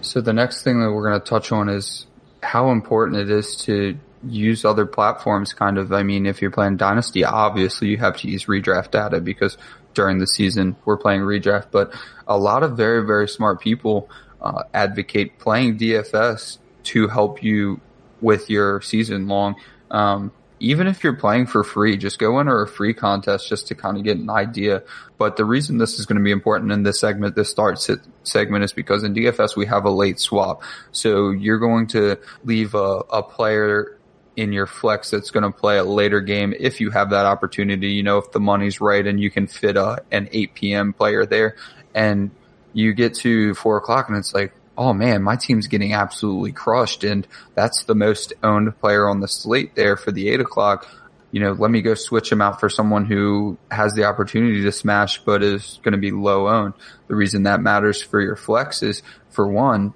So 0.00 0.20
the 0.20 0.32
next 0.32 0.62
thing 0.62 0.80
that 0.80 0.92
we're 0.92 1.10
going 1.10 1.20
to 1.20 1.26
touch 1.26 1.50
on 1.50 1.68
is 1.68 2.06
how 2.42 2.70
important 2.70 3.22
it 3.22 3.30
is 3.30 3.56
to 3.56 3.98
use 4.26 4.64
other 4.64 4.86
platforms 4.86 5.52
kind 5.52 5.78
of. 5.78 5.92
I 5.92 6.02
mean, 6.02 6.26
if 6.26 6.42
you're 6.42 6.50
playing 6.50 6.76
Dynasty, 6.76 7.24
obviously 7.24 7.88
you 7.88 7.98
have 7.98 8.16
to 8.18 8.28
use 8.28 8.46
redraft 8.46 8.90
data 8.90 9.20
because 9.20 9.56
during 9.94 10.18
the 10.18 10.26
season 10.26 10.76
we're 10.84 10.96
playing 10.96 11.22
redraft, 11.22 11.66
but 11.70 11.94
a 12.26 12.38
lot 12.38 12.62
of 12.62 12.76
very, 12.76 13.04
very 13.06 13.28
smart 13.28 13.60
people 13.60 14.08
uh, 14.40 14.62
advocate 14.74 15.38
playing 15.38 15.78
DFS 15.78 16.58
to 16.84 17.08
help 17.08 17.42
you 17.42 17.80
with 18.20 18.50
your 18.50 18.80
season 18.80 19.28
long. 19.28 19.56
Um, 19.90 20.32
even 20.60 20.86
if 20.86 21.04
you're 21.04 21.16
playing 21.16 21.46
for 21.46 21.62
free, 21.62 21.96
just 21.96 22.18
go 22.18 22.38
enter 22.38 22.62
a 22.62 22.66
free 22.66 22.94
contest 22.94 23.48
just 23.48 23.68
to 23.68 23.74
kind 23.74 23.96
of 23.96 24.04
get 24.04 24.16
an 24.16 24.30
idea. 24.30 24.82
But 25.16 25.36
the 25.36 25.44
reason 25.44 25.78
this 25.78 25.98
is 25.98 26.06
going 26.06 26.18
to 26.18 26.22
be 26.22 26.30
important 26.30 26.72
in 26.72 26.82
this 26.82 26.98
segment, 26.98 27.36
this 27.36 27.48
start 27.48 27.84
segment 28.24 28.64
is 28.64 28.72
because 28.72 29.04
in 29.04 29.14
DFS 29.14 29.56
we 29.56 29.66
have 29.66 29.84
a 29.84 29.90
late 29.90 30.18
swap. 30.18 30.62
So 30.90 31.30
you're 31.30 31.58
going 31.58 31.86
to 31.88 32.18
leave 32.44 32.74
a, 32.74 33.02
a 33.10 33.22
player 33.22 33.97
in 34.38 34.52
your 34.52 34.66
flex 34.66 35.10
that's 35.10 35.32
going 35.32 35.42
to 35.42 35.50
play 35.50 35.78
a 35.78 35.84
later 35.84 36.20
game 36.20 36.54
if 36.56 36.80
you 36.80 36.90
have 36.90 37.10
that 37.10 37.26
opportunity. 37.26 37.88
You 37.88 38.04
know, 38.04 38.18
if 38.18 38.30
the 38.30 38.38
money's 38.38 38.80
right 38.80 39.04
and 39.04 39.18
you 39.20 39.32
can 39.32 39.48
fit 39.48 39.76
a, 39.76 40.04
an 40.12 40.28
8 40.30 40.54
p.m. 40.54 40.92
player 40.92 41.26
there 41.26 41.56
and 41.92 42.30
you 42.72 42.94
get 42.94 43.14
to 43.14 43.54
four 43.54 43.78
o'clock 43.78 44.08
and 44.08 44.16
it's 44.16 44.32
like, 44.32 44.52
oh 44.76 44.92
man, 44.92 45.24
my 45.24 45.34
team's 45.34 45.66
getting 45.66 45.92
absolutely 45.92 46.52
crushed. 46.52 47.02
And 47.02 47.26
that's 47.56 47.82
the 47.82 47.96
most 47.96 48.32
owned 48.44 48.78
player 48.78 49.08
on 49.08 49.18
the 49.18 49.26
slate 49.26 49.74
there 49.74 49.96
for 49.96 50.12
the 50.12 50.28
eight 50.28 50.40
o'clock. 50.40 50.86
You 51.32 51.40
know, 51.40 51.52
let 51.52 51.72
me 51.72 51.82
go 51.82 51.94
switch 51.94 52.30
him 52.30 52.40
out 52.40 52.60
for 52.60 52.68
someone 52.68 53.06
who 53.06 53.58
has 53.72 53.92
the 53.94 54.04
opportunity 54.04 54.62
to 54.62 54.72
smash, 54.72 55.18
but 55.24 55.42
is 55.42 55.80
going 55.82 55.92
to 55.92 55.98
be 55.98 56.12
low 56.12 56.48
owned. 56.48 56.74
The 57.08 57.16
reason 57.16 57.42
that 57.42 57.60
matters 57.60 58.00
for 58.00 58.20
your 58.20 58.36
flex 58.36 58.84
is 58.84 59.02
for 59.30 59.48
one, 59.48 59.94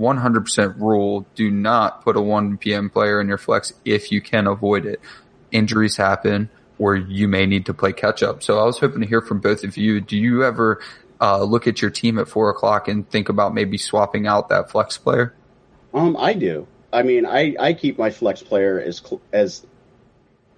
100% 0.00 0.80
rule, 0.80 1.26
do 1.34 1.50
not 1.50 2.02
put 2.02 2.16
a 2.16 2.20
1 2.20 2.58
p.m. 2.58 2.90
player 2.90 3.20
in 3.20 3.28
your 3.28 3.38
flex 3.38 3.72
if 3.84 4.10
you 4.10 4.20
can 4.20 4.46
avoid 4.46 4.86
it. 4.86 5.00
Injuries 5.52 5.96
happen 5.96 6.48
or 6.78 6.96
you 6.96 7.28
may 7.28 7.44
need 7.44 7.66
to 7.66 7.74
play 7.74 7.92
catch 7.92 8.22
up. 8.22 8.42
So 8.42 8.58
I 8.58 8.64
was 8.64 8.78
hoping 8.78 9.02
to 9.02 9.06
hear 9.06 9.20
from 9.20 9.38
both 9.40 9.64
of 9.64 9.76
you. 9.76 10.00
Do 10.00 10.16
you 10.16 10.44
ever 10.44 10.80
uh, 11.20 11.42
look 11.44 11.66
at 11.66 11.82
your 11.82 11.90
team 11.90 12.18
at 12.18 12.26
four 12.26 12.48
o'clock 12.48 12.88
and 12.88 13.08
think 13.08 13.28
about 13.28 13.52
maybe 13.52 13.76
swapping 13.76 14.26
out 14.26 14.48
that 14.48 14.70
flex 14.70 14.96
player? 14.96 15.34
Um, 15.92 16.16
I 16.16 16.32
do. 16.32 16.66
I 16.92 17.02
mean, 17.02 17.26
I, 17.26 17.54
I 17.60 17.74
keep 17.74 17.98
my 17.98 18.10
flex 18.10 18.42
player 18.42 18.80
as 18.80 19.02
as 19.32 19.64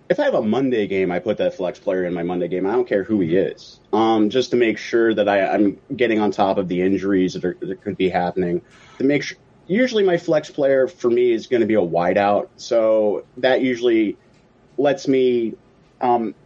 if 0.08 0.20
I 0.20 0.24
have 0.24 0.34
a 0.34 0.42
Monday 0.42 0.86
game, 0.86 1.10
I 1.10 1.18
put 1.18 1.38
that 1.38 1.54
flex 1.54 1.78
player 1.78 2.04
in 2.04 2.14
my 2.14 2.22
Monday 2.22 2.46
game. 2.46 2.66
I 2.66 2.72
don't 2.72 2.86
care 2.86 3.02
who 3.02 3.20
he 3.20 3.36
is, 3.36 3.80
um, 3.92 4.30
just 4.30 4.50
to 4.50 4.56
make 4.56 4.78
sure 4.78 5.14
that 5.14 5.28
I, 5.28 5.46
I'm 5.46 5.80
getting 5.94 6.20
on 6.20 6.30
top 6.30 6.58
of 6.58 6.68
the 6.68 6.82
injuries 6.82 7.32
that, 7.34 7.44
are, 7.44 7.56
that 7.60 7.80
could 7.82 7.96
be 7.96 8.10
happening. 8.10 8.62
To 9.02 9.08
make 9.08 9.24
sure, 9.24 9.36
usually 9.66 10.04
my 10.04 10.16
flex 10.16 10.48
player 10.48 10.86
for 10.86 11.10
me 11.10 11.32
is 11.32 11.48
going 11.48 11.60
to 11.60 11.66
be 11.66 11.74
a 11.74 11.78
wideout, 11.78 12.48
so 12.56 13.24
that 13.38 13.60
usually 13.60 14.16
lets 14.78 15.08
me 15.08 15.54
um, 16.00 16.36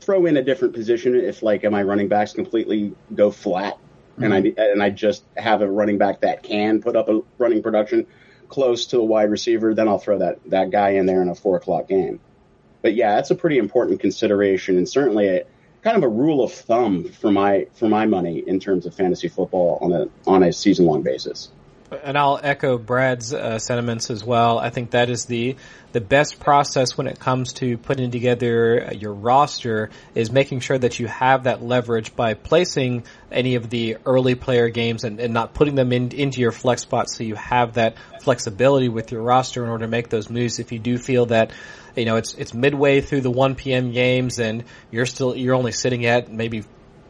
throw 0.00 0.26
in 0.26 0.36
a 0.36 0.42
different 0.44 0.74
position 0.74 1.16
if 1.16 1.42
like 1.42 1.64
my 1.64 1.82
running 1.82 2.06
backs 2.06 2.32
completely 2.34 2.94
go 3.12 3.32
flat, 3.32 3.74
mm-hmm. 3.74 4.24
and 4.24 4.34
I 4.34 4.42
mm-hmm. 4.42 4.60
and 4.60 4.80
I 4.80 4.90
just 4.90 5.24
have 5.36 5.60
a 5.60 5.68
running 5.68 5.98
back 5.98 6.20
that 6.20 6.44
can 6.44 6.80
put 6.80 6.94
up 6.94 7.08
a 7.08 7.20
running 7.36 7.64
production 7.64 8.06
close 8.48 8.86
to 8.86 8.98
a 8.98 9.04
wide 9.04 9.30
receiver, 9.30 9.74
then 9.74 9.88
I'll 9.88 9.98
throw 9.98 10.18
that 10.20 10.38
that 10.46 10.70
guy 10.70 10.90
in 10.90 11.06
there 11.06 11.20
in 11.20 11.28
a 11.28 11.34
four 11.34 11.56
o'clock 11.56 11.88
game. 11.88 12.20
But 12.80 12.94
yeah, 12.94 13.16
that's 13.16 13.32
a 13.32 13.34
pretty 13.34 13.58
important 13.58 13.98
consideration, 14.00 14.78
and 14.78 14.88
certainly 14.88 15.26
a 15.26 15.44
kind 15.82 15.96
of 15.96 16.04
a 16.04 16.08
rule 16.08 16.44
of 16.44 16.52
thumb 16.52 17.08
for 17.08 17.32
my 17.32 17.66
for 17.74 17.88
my 17.88 18.06
money 18.06 18.38
in 18.38 18.60
terms 18.60 18.86
of 18.86 18.94
fantasy 18.94 19.26
football 19.26 19.78
on 19.80 19.92
a 19.92 20.06
on 20.28 20.44
a 20.44 20.52
season 20.52 20.86
long 20.86 21.02
basis 21.02 21.50
and 21.90 22.18
I'll 22.18 22.38
echo 22.42 22.76
Brad's 22.76 23.32
uh, 23.32 23.58
sentiments 23.58 24.10
as 24.10 24.22
well. 24.22 24.58
I 24.58 24.70
think 24.70 24.90
that 24.90 25.10
is 25.10 25.24
the 25.24 25.56
the 25.92 26.00
best 26.02 26.38
process 26.38 26.98
when 26.98 27.06
it 27.06 27.18
comes 27.18 27.54
to 27.54 27.78
putting 27.78 28.10
together 28.10 28.92
your 28.92 29.12
roster 29.14 29.88
is 30.14 30.30
making 30.30 30.60
sure 30.60 30.76
that 30.76 30.98
you 30.98 31.06
have 31.06 31.44
that 31.44 31.62
leverage 31.62 32.14
by 32.14 32.34
placing 32.34 33.04
any 33.32 33.54
of 33.54 33.70
the 33.70 33.96
early 34.04 34.34
player 34.34 34.68
games 34.68 35.04
and, 35.04 35.18
and 35.18 35.32
not 35.32 35.54
putting 35.54 35.76
them 35.76 35.90
in, 35.92 36.12
into 36.12 36.42
your 36.42 36.52
flex 36.52 36.82
spot 36.82 37.08
so 37.08 37.24
you 37.24 37.36
have 37.36 37.74
that 37.74 37.96
flexibility 38.20 38.90
with 38.90 39.10
your 39.12 39.22
roster 39.22 39.64
in 39.64 39.70
order 39.70 39.86
to 39.86 39.90
make 39.90 40.10
those 40.10 40.28
moves 40.28 40.58
if 40.58 40.72
you 40.72 40.78
do 40.78 40.98
feel 40.98 41.24
that 41.26 41.52
you 41.96 42.04
know 42.04 42.16
it's 42.16 42.34
it's 42.34 42.52
midway 42.52 43.00
through 43.00 43.22
the 43.22 43.30
1 43.30 43.54
p.m. 43.54 43.92
games 43.92 44.38
and 44.38 44.64
you're 44.90 45.06
still 45.06 45.34
you're 45.34 45.54
only 45.54 45.72
sitting 45.72 46.04
at 46.04 46.30
maybe 46.30 46.64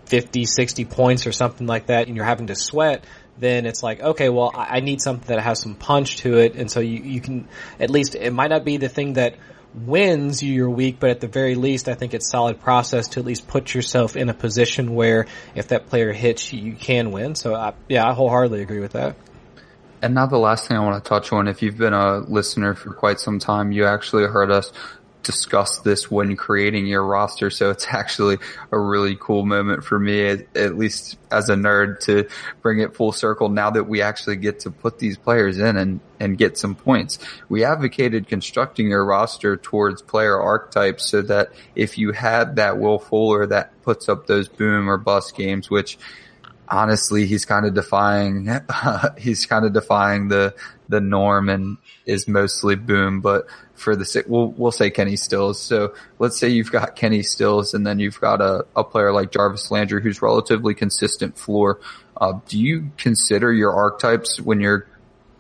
50, 0.07 0.47
60 0.47 0.85
points 0.87 1.27
or 1.27 1.33
something 1.33 1.67
like 1.67 1.87
that 1.87 2.07
and 2.07 2.17
you're 2.17 2.25
having 2.25 2.47
to 2.47 2.55
sweat 2.55 3.05
then 3.41 3.67
it's 3.67 3.83
like, 3.83 4.01
okay, 4.01 4.29
well, 4.29 4.51
I 4.55 4.81
need 4.81 5.01
something 5.01 5.27
that 5.29 5.43
has 5.43 5.61
some 5.61 5.75
punch 5.75 6.19
to 6.19 6.39
it. 6.39 6.55
And 6.55 6.71
so 6.71 6.81
you, 6.81 7.03
you 7.03 7.21
can, 7.21 7.49
at 7.79 7.91
least, 7.91 8.15
it 8.15 8.33
might 8.33 8.51
not 8.51 8.65
be 8.65 8.77
the 8.77 8.89
thing 8.89 9.15
that 9.15 9.37
wins 9.75 10.43
you 10.43 10.53
your 10.53 10.71
week, 10.71 10.97
but 10.99 11.11
at 11.11 11.21
the 11.21 11.29
very 11.29 11.55
least, 11.55 11.89
I 11.89 11.95
think 11.95 12.15
it's 12.15 12.29
solid 12.29 12.61
process 12.61 13.09
to 13.09 13.21
at 13.21 13.27
least 13.27 13.47
put 13.47 13.75
yourself 13.75 14.17
in 14.17 14.29
a 14.29 14.35
position 14.35 14.95
where 14.95 15.27
if 15.55 15.69
that 15.69 15.87
player 15.87 16.13
hits, 16.13 16.53
you 16.53 16.75
can 16.75 17.11
win. 17.11 17.35
So 17.35 17.55
I, 17.55 17.75
yeah, 17.89 18.09
I 18.09 18.15
wholeheartedly 18.15 18.63
agree 18.63 18.81
with 18.81 18.93
that. 18.93 19.17
And 20.01 20.15
now 20.15 20.27
the 20.27 20.39
last 20.39 20.69
thing 20.69 20.77
I 20.77 20.81
want 20.81 21.03
to 21.03 21.09
touch 21.09 21.33
on, 21.33 21.49
if 21.49 21.61
you've 21.61 21.77
been 21.77 21.93
a 21.93 22.19
listener 22.19 22.75
for 22.75 22.93
quite 22.93 23.19
some 23.19 23.39
time, 23.39 23.73
you 23.73 23.85
actually 23.85 24.25
heard 24.25 24.51
us 24.51 24.73
discuss 25.29 25.81
this 25.81 26.11
when 26.11 26.37
creating 26.37 26.87
your 26.87 27.05
roster. 27.05 27.51
So 27.51 27.69
it's 27.69 27.87
actually 27.91 28.39
a 28.73 28.79
really 28.79 29.15
cool 29.21 29.45
moment 29.45 29.85
for 29.85 29.99
me, 29.99 30.27
at, 30.27 30.57
at, 30.57 30.79
least 30.79 31.19
as 31.31 31.51
a 31.51 31.55
nerd 31.55 32.01
to 32.01 32.27
bring 32.63 32.81
it 32.81 32.97
full 32.97 33.13
circle 33.13 33.51
now 33.51 33.69
that 33.69 33.85
we 33.85 34.01
actually 34.01 34.37
get 34.37 34.61
to 34.61 34.71
put 34.71 34.99
these 34.99 35.19
players 35.19 35.59
in 35.59 35.77
and, 35.77 36.01
and 36.19 36.39
get 36.39 36.57
some 36.57 36.75
points. 36.75 37.19
We 37.51 37.63
advocated 37.63 38.27
constructing 38.27 38.89
your 38.89 39.05
roster 39.05 39.59
towards 39.59 40.01
player 40.01 40.41
archetypes 40.41 41.11
so 41.11 41.21
that 41.21 41.53
if 41.75 41.99
you 41.99 42.13
had 42.13 42.57
that 42.57 42.79
Will 42.79 42.99
Fuller 42.99 43.45
that 43.49 43.83
puts 43.83 44.09
up 44.09 44.27
those 44.27 44.49
boom 44.49 44.89
or 44.89 44.97
bust 44.97 45.37
games, 45.37 45.69
which 45.69 45.99
honestly, 46.71 47.27
he's 47.27 47.45
kind 47.45 47.67
of 47.67 47.75
defying, 47.75 48.49
he's 49.19 49.45
kind 49.45 49.67
of 49.67 49.75
defying 49.75 50.29
the, 50.29 50.55
the 50.89 51.03
norm 51.03 51.51
and 51.51 51.77
is 52.09 52.27
mostly 52.27 52.75
boom, 52.75 53.21
but 53.21 53.47
for 53.75 53.95
the 53.95 54.25
we'll 54.27 54.49
we'll 54.53 54.73
say 54.73 54.91
Kenny 54.91 55.15
Stills. 55.15 55.61
So 55.61 55.95
let's 56.19 56.39
say 56.39 56.49
you've 56.49 56.73
got 56.73 56.97
Kenny 56.97 57.23
Stills, 57.23 57.75
and 57.75 57.87
then 57.87 57.99
you've 57.99 58.21
got 58.21 58.41
a, 58.41 58.67
a 58.75 58.83
player 58.83 59.13
like 59.13 59.31
Jarvis 59.31 59.71
Landry 59.71 60.03
who's 60.03 60.23
relatively 60.23 60.75
consistent 60.75 61.39
floor. 61.39 61.79
Uh, 62.17 62.41
do 62.49 62.59
you 62.59 62.91
consider 62.97 63.53
your 63.53 63.73
archetypes 63.73 64.41
when 64.41 64.59
you're 64.59 64.89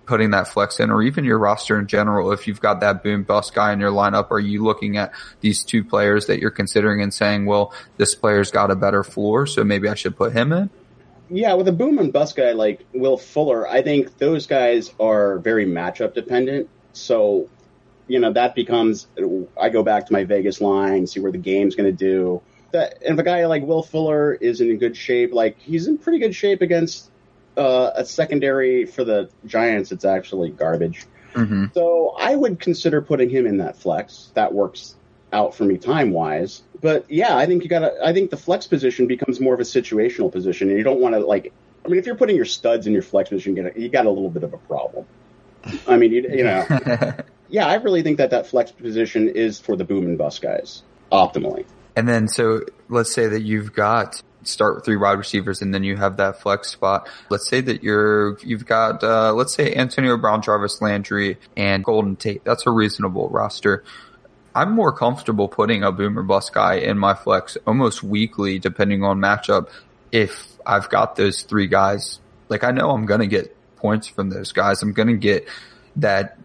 putting 0.04 0.30
that 0.30 0.46
flex 0.46 0.78
in, 0.78 0.90
or 0.90 1.02
even 1.02 1.24
your 1.24 1.38
roster 1.38 1.78
in 1.78 1.86
general? 1.86 2.32
If 2.32 2.46
you've 2.46 2.60
got 2.60 2.80
that 2.80 3.02
boom 3.02 3.22
bust 3.22 3.54
guy 3.54 3.72
in 3.72 3.80
your 3.80 3.90
lineup, 3.90 4.30
are 4.30 4.38
you 4.38 4.62
looking 4.62 4.98
at 4.98 5.12
these 5.40 5.64
two 5.64 5.82
players 5.82 6.26
that 6.26 6.38
you're 6.38 6.50
considering 6.50 7.02
and 7.02 7.12
saying, 7.12 7.46
well, 7.46 7.72
this 7.96 8.14
player's 8.14 8.50
got 8.50 8.70
a 8.70 8.76
better 8.76 9.02
floor, 9.02 9.46
so 9.46 9.64
maybe 9.64 9.88
I 9.88 9.94
should 9.94 10.16
put 10.16 10.32
him 10.32 10.52
in? 10.52 10.70
Yeah, 11.30 11.54
with 11.54 11.68
a 11.68 11.72
boom 11.72 11.98
and 11.98 12.12
bust 12.12 12.36
guy 12.36 12.52
like 12.52 12.84
Will 12.94 13.18
Fuller, 13.18 13.68
I 13.68 13.82
think 13.82 14.18
those 14.18 14.46
guys 14.46 14.92
are 14.98 15.38
very 15.38 15.66
matchup 15.66 16.14
dependent. 16.14 16.68
So 16.92 17.48
you 18.08 18.18
know, 18.18 18.32
that 18.32 18.54
becomes, 18.54 19.06
I 19.60 19.68
go 19.68 19.82
back 19.82 20.06
to 20.06 20.12
my 20.12 20.24
Vegas 20.24 20.60
line, 20.60 21.06
see 21.06 21.20
where 21.20 21.30
the 21.30 21.38
game's 21.38 21.76
going 21.76 21.94
to 21.94 21.96
do. 21.96 22.42
That, 22.72 23.02
and 23.02 23.14
if 23.14 23.18
a 23.18 23.22
guy 23.22 23.46
like 23.46 23.62
Will 23.62 23.82
Fuller 23.82 24.34
is 24.34 24.60
in 24.60 24.76
good 24.78 24.96
shape, 24.96 25.32
like 25.32 25.58
he's 25.60 25.86
in 25.86 25.98
pretty 25.98 26.18
good 26.18 26.34
shape 26.34 26.62
against 26.62 27.10
uh, 27.56 27.90
a 27.94 28.04
secondary 28.04 28.86
for 28.86 29.04
the 29.04 29.30
Giants, 29.46 29.92
it's 29.92 30.04
actually 30.04 30.50
garbage. 30.50 31.06
Mm-hmm. 31.34 31.66
So 31.74 32.16
I 32.18 32.34
would 32.34 32.58
consider 32.58 33.00
putting 33.02 33.30
him 33.30 33.46
in 33.46 33.58
that 33.58 33.76
flex. 33.76 34.30
That 34.34 34.52
works 34.52 34.96
out 35.32 35.54
for 35.54 35.64
me 35.64 35.76
time 35.76 36.10
wise. 36.10 36.62
But 36.80 37.10
yeah, 37.10 37.36
I 37.36 37.46
think 37.46 37.64
you 37.64 37.68
got 37.68 37.80
to. 37.80 37.94
I 38.04 38.12
think 38.12 38.30
the 38.30 38.36
flex 38.36 38.66
position 38.66 39.06
becomes 39.06 39.40
more 39.40 39.54
of 39.54 39.60
a 39.60 39.64
situational 39.64 40.30
position, 40.30 40.68
and 40.68 40.78
you 40.78 40.84
don't 40.84 41.00
want 41.00 41.14
to 41.14 41.20
like. 41.20 41.52
I 41.84 41.88
mean, 41.88 41.98
if 41.98 42.06
you're 42.06 42.16
putting 42.16 42.36
your 42.36 42.44
studs 42.44 42.86
in 42.86 42.92
your 42.92 43.02
flex 43.02 43.30
position, 43.30 43.56
you 43.76 43.88
got 43.88 44.06
a 44.06 44.10
little 44.10 44.30
bit 44.30 44.42
of 44.42 44.52
a 44.52 44.58
problem. 44.58 45.06
I 45.86 45.96
mean, 45.96 46.12
you, 46.12 46.22
you 46.22 46.44
know, 46.44 46.66
yeah, 47.48 47.66
I 47.66 47.74
really 47.74 48.02
think 48.02 48.18
that 48.18 48.30
that 48.30 48.46
flex 48.46 48.70
position 48.70 49.28
is 49.28 49.58
for 49.58 49.76
the 49.76 49.84
boom 49.84 50.04
and 50.04 50.18
bust 50.18 50.42
guys 50.42 50.82
optimally. 51.10 51.64
And 51.96 52.08
then, 52.08 52.28
so 52.28 52.60
let's 52.88 53.12
say 53.12 53.26
that 53.26 53.42
you've 53.42 53.72
got 53.72 54.22
start 54.44 54.76
with 54.76 54.84
three 54.84 54.96
wide 54.96 55.18
receivers 55.18 55.62
and 55.62 55.74
then 55.74 55.82
you 55.82 55.96
have 55.96 56.16
that 56.16 56.40
flex 56.40 56.70
spot. 56.70 57.08
Let's 57.28 57.48
say 57.48 57.60
that 57.60 57.82
you're, 57.82 58.38
you've 58.38 58.66
got, 58.66 59.02
uh, 59.02 59.32
let's 59.32 59.54
say 59.54 59.74
Antonio 59.74 60.16
Brown, 60.16 60.42
Jarvis 60.42 60.80
Landry 60.80 61.38
and 61.56 61.84
Golden 61.84 62.16
Tate. 62.16 62.44
That's 62.44 62.66
a 62.66 62.70
reasonable 62.70 63.28
roster. 63.28 63.84
I'm 64.58 64.72
more 64.72 64.92
comfortable 64.92 65.46
putting 65.46 65.84
a 65.84 65.92
boomer 65.92 66.24
bust 66.24 66.52
guy 66.52 66.74
in 66.74 66.98
my 66.98 67.14
flex 67.14 67.56
almost 67.64 68.02
weekly, 68.02 68.58
depending 68.58 69.04
on 69.04 69.20
matchup. 69.20 69.68
If 70.10 70.48
I've 70.66 70.88
got 70.88 71.14
those 71.14 71.42
three 71.42 71.68
guys, 71.68 72.18
like 72.48 72.64
I 72.64 72.72
know 72.72 72.90
I'm 72.90 73.06
going 73.06 73.20
to 73.20 73.28
get 73.28 73.56
points 73.76 74.08
from 74.08 74.30
those 74.30 74.50
guys. 74.50 74.82
I'm 74.82 74.92
going 74.92 75.08
to 75.08 75.16
get 75.16 75.46
that 75.94 76.38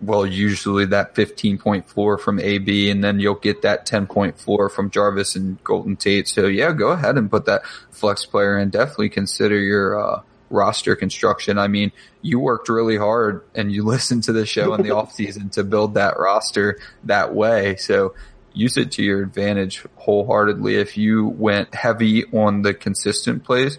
well, 0.00 0.26
usually 0.26 0.86
that 0.86 1.14
15.4 1.14 2.18
from 2.20 2.40
AB 2.40 2.90
and 2.90 3.04
then 3.04 3.20
you'll 3.20 3.34
get 3.34 3.62
that 3.62 3.86
10.4 3.86 4.70
from 4.70 4.90
Jarvis 4.90 5.36
and 5.36 5.62
Golden 5.62 5.94
Tate. 5.94 6.26
So 6.26 6.46
yeah, 6.46 6.72
go 6.72 6.88
ahead 6.88 7.18
and 7.18 7.30
put 7.30 7.44
that 7.44 7.64
flex 7.90 8.24
player 8.24 8.58
in. 8.58 8.70
Definitely 8.70 9.10
consider 9.10 9.58
your, 9.58 10.00
uh, 10.00 10.22
roster 10.50 10.96
construction. 10.96 11.58
I 11.58 11.68
mean, 11.68 11.92
you 12.20 12.38
worked 12.38 12.68
really 12.68 12.96
hard 12.96 13.44
and 13.54 13.72
you 13.72 13.84
listened 13.84 14.24
to 14.24 14.32
the 14.32 14.44
show 14.44 14.74
in 14.74 14.82
the 14.82 14.90
off 14.96 15.12
season 15.12 15.48
to 15.50 15.64
build 15.64 15.94
that 15.94 16.18
roster 16.18 16.78
that 17.04 17.34
way. 17.34 17.76
So 17.76 18.14
use 18.52 18.76
it 18.76 18.92
to 18.92 19.02
your 19.02 19.22
advantage 19.22 19.84
wholeheartedly. 19.96 20.76
If 20.76 20.96
you 20.96 21.26
went 21.26 21.74
heavy 21.74 22.24
on 22.32 22.62
the 22.62 22.74
consistent 22.74 23.44
plays, 23.44 23.78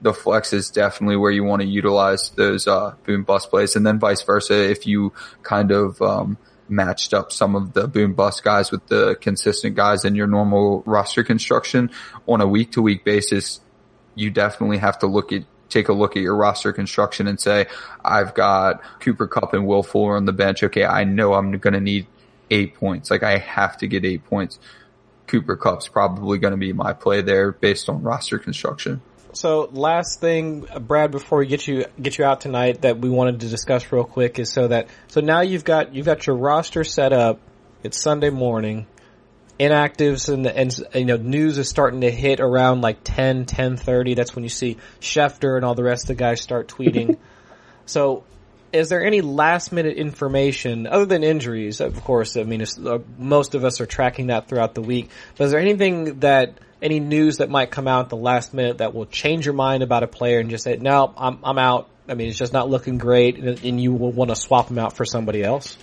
the 0.00 0.12
flex 0.12 0.52
is 0.52 0.70
definitely 0.70 1.16
where 1.16 1.30
you 1.30 1.44
want 1.44 1.62
to 1.62 1.68
utilize 1.68 2.30
those 2.30 2.66
uh, 2.66 2.94
boom 3.04 3.22
bust 3.22 3.50
plays, 3.50 3.76
and 3.76 3.86
then 3.86 4.00
vice 4.00 4.22
versa. 4.22 4.68
If 4.68 4.86
you 4.86 5.12
kind 5.44 5.70
of 5.70 6.02
um, 6.02 6.36
matched 6.68 7.14
up 7.14 7.30
some 7.30 7.54
of 7.54 7.72
the 7.72 7.86
boom 7.86 8.12
bust 8.14 8.42
guys 8.42 8.72
with 8.72 8.86
the 8.88 9.14
consistent 9.20 9.76
guys 9.76 10.04
in 10.04 10.16
your 10.16 10.26
normal 10.26 10.82
roster 10.86 11.22
construction 11.22 11.90
on 12.26 12.40
a 12.40 12.46
week 12.46 12.72
to 12.72 12.82
week 12.82 13.04
basis, 13.04 13.60
you 14.16 14.30
definitely 14.30 14.78
have 14.78 14.98
to 14.98 15.06
look 15.06 15.32
at 15.32 15.44
take 15.72 15.88
a 15.88 15.92
look 15.92 16.16
at 16.16 16.22
your 16.22 16.36
roster 16.36 16.72
construction 16.72 17.26
and 17.26 17.40
say, 17.40 17.66
I've 18.04 18.34
got 18.34 18.82
Cooper 19.00 19.26
Kupp 19.26 19.54
and 19.54 19.66
Will 19.66 19.82
Fuller 19.82 20.16
on 20.16 20.26
the 20.26 20.32
bench. 20.32 20.62
Okay, 20.62 20.84
I 20.84 21.04
know 21.04 21.34
I'm 21.34 21.52
going 21.58 21.74
to 21.74 21.80
need 21.80 22.06
eight 22.50 22.74
points. 22.74 23.10
Like 23.10 23.22
I 23.22 23.38
have 23.38 23.76
to 23.78 23.88
get 23.88 24.04
eight 24.04 24.24
points. 24.24 24.58
Cooper 25.26 25.56
Kupp's 25.56 25.88
probably 25.88 26.38
going 26.38 26.52
to 26.52 26.58
be 26.58 26.72
my 26.72 26.92
play 26.92 27.22
there 27.22 27.52
based 27.52 27.88
on 27.88 28.02
roster 28.02 28.38
construction. 28.38 29.00
So 29.34 29.70
last 29.72 30.20
thing, 30.20 30.66
Brad, 30.80 31.10
before 31.10 31.38
we 31.38 31.46
get 31.46 31.66
you 31.66 31.86
get 32.00 32.18
you 32.18 32.24
out 32.24 32.42
tonight, 32.42 32.82
that 32.82 32.98
we 32.98 33.08
wanted 33.08 33.40
to 33.40 33.48
discuss 33.48 33.90
real 33.90 34.04
quick 34.04 34.38
is 34.38 34.52
so 34.52 34.68
that 34.68 34.88
so 35.08 35.22
now 35.22 35.40
you've 35.40 35.64
got 35.64 35.94
you've 35.94 36.04
got 36.04 36.26
your 36.26 36.36
roster 36.36 36.84
set 36.84 37.14
up. 37.14 37.40
It's 37.82 38.00
Sunday 38.00 38.30
morning. 38.30 38.86
Inactives 39.62 40.32
and, 40.32 40.44
and 40.46 40.76
you 40.94 41.04
know 41.04 41.16
news 41.16 41.56
is 41.56 41.68
starting 41.68 42.00
to 42.00 42.10
hit 42.10 42.40
around 42.40 42.80
like 42.80 42.98
10, 43.04 43.46
10.30. 43.46 44.16
That's 44.16 44.34
when 44.34 44.42
you 44.42 44.50
see 44.50 44.78
Schefter 45.00 45.54
and 45.54 45.64
all 45.64 45.76
the 45.76 45.84
rest 45.84 46.04
of 46.04 46.08
the 46.08 46.14
guys 46.16 46.40
start 46.40 46.66
tweeting. 46.66 47.16
so 47.86 48.24
is 48.72 48.88
there 48.88 49.04
any 49.04 49.20
last 49.20 49.70
minute 49.70 49.96
information 49.96 50.88
other 50.88 51.06
than 51.06 51.22
injuries? 51.22 51.80
Of 51.80 52.02
course, 52.02 52.36
I 52.36 52.42
mean, 52.42 52.62
uh, 52.62 52.98
most 53.18 53.54
of 53.54 53.64
us 53.64 53.80
are 53.80 53.86
tracking 53.86 54.28
that 54.28 54.48
throughout 54.48 54.74
the 54.74 54.82
week. 54.82 55.10
But 55.36 55.44
is 55.44 55.50
there 55.52 55.60
anything 55.60 56.20
that 56.20 56.58
any 56.80 56.98
news 56.98 57.36
that 57.36 57.48
might 57.48 57.70
come 57.70 57.86
out 57.86 58.06
at 58.06 58.08
the 58.08 58.16
last 58.16 58.52
minute 58.52 58.78
that 58.78 58.94
will 58.94 59.06
change 59.06 59.46
your 59.46 59.54
mind 59.54 59.84
about 59.84 60.02
a 60.02 60.08
player 60.08 60.40
and 60.40 60.50
just 60.50 60.64
say, 60.64 60.76
no, 60.76 61.14
I'm 61.16 61.38
I'm 61.44 61.58
out. 61.58 61.88
I 62.08 62.14
mean, 62.14 62.28
it's 62.28 62.38
just 62.38 62.52
not 62.52 62.68
looking 62.68 62.98
great, 62.98 63.38
and, 63.38 63.62
and 63.62 63.80
you 63.80 63.92
will 63.92 64.10
want 64.10 64.30
to 64.30 64.36
swap 64.36 64.68
him 64.68 64.78
out 64.78 64.96
for 64.96 65.04
somebody 65.04 65.44
else. 65.44 65.78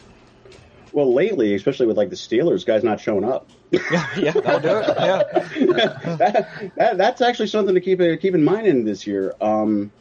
Well, 0.92 1.14
lately, 1.14 1.56
especially 1.56 1.88
with 1.88 1.96
like 1.96 2.10
the 2.10 2.18
Steelers, 2.18 2.66
guys 2.66 2.84
not 2.84 3.00
showing 3.00 3.24
up. 3.24 3.48
yeah, 3.92 4.08
yeah, 4.18 4.32
that'll 4.32 4.60
do 4.60 4.78
it. 4.78 4.88
Yeah, 4.98 5.24
that, 6.18 6.72
that, 6.76 6.98
that's 6.98 7.22
actually 7.22 7.48
something 7.48 7.76
to 7.76 7.82
keep 7.82 8.00
keep 8.20 8.34
in 8.34 8.44
mind 8.44 8.66
in 8.66 8.84
this 8.84 9.06
year. 9.06 9.36
Um, 9.40 9.92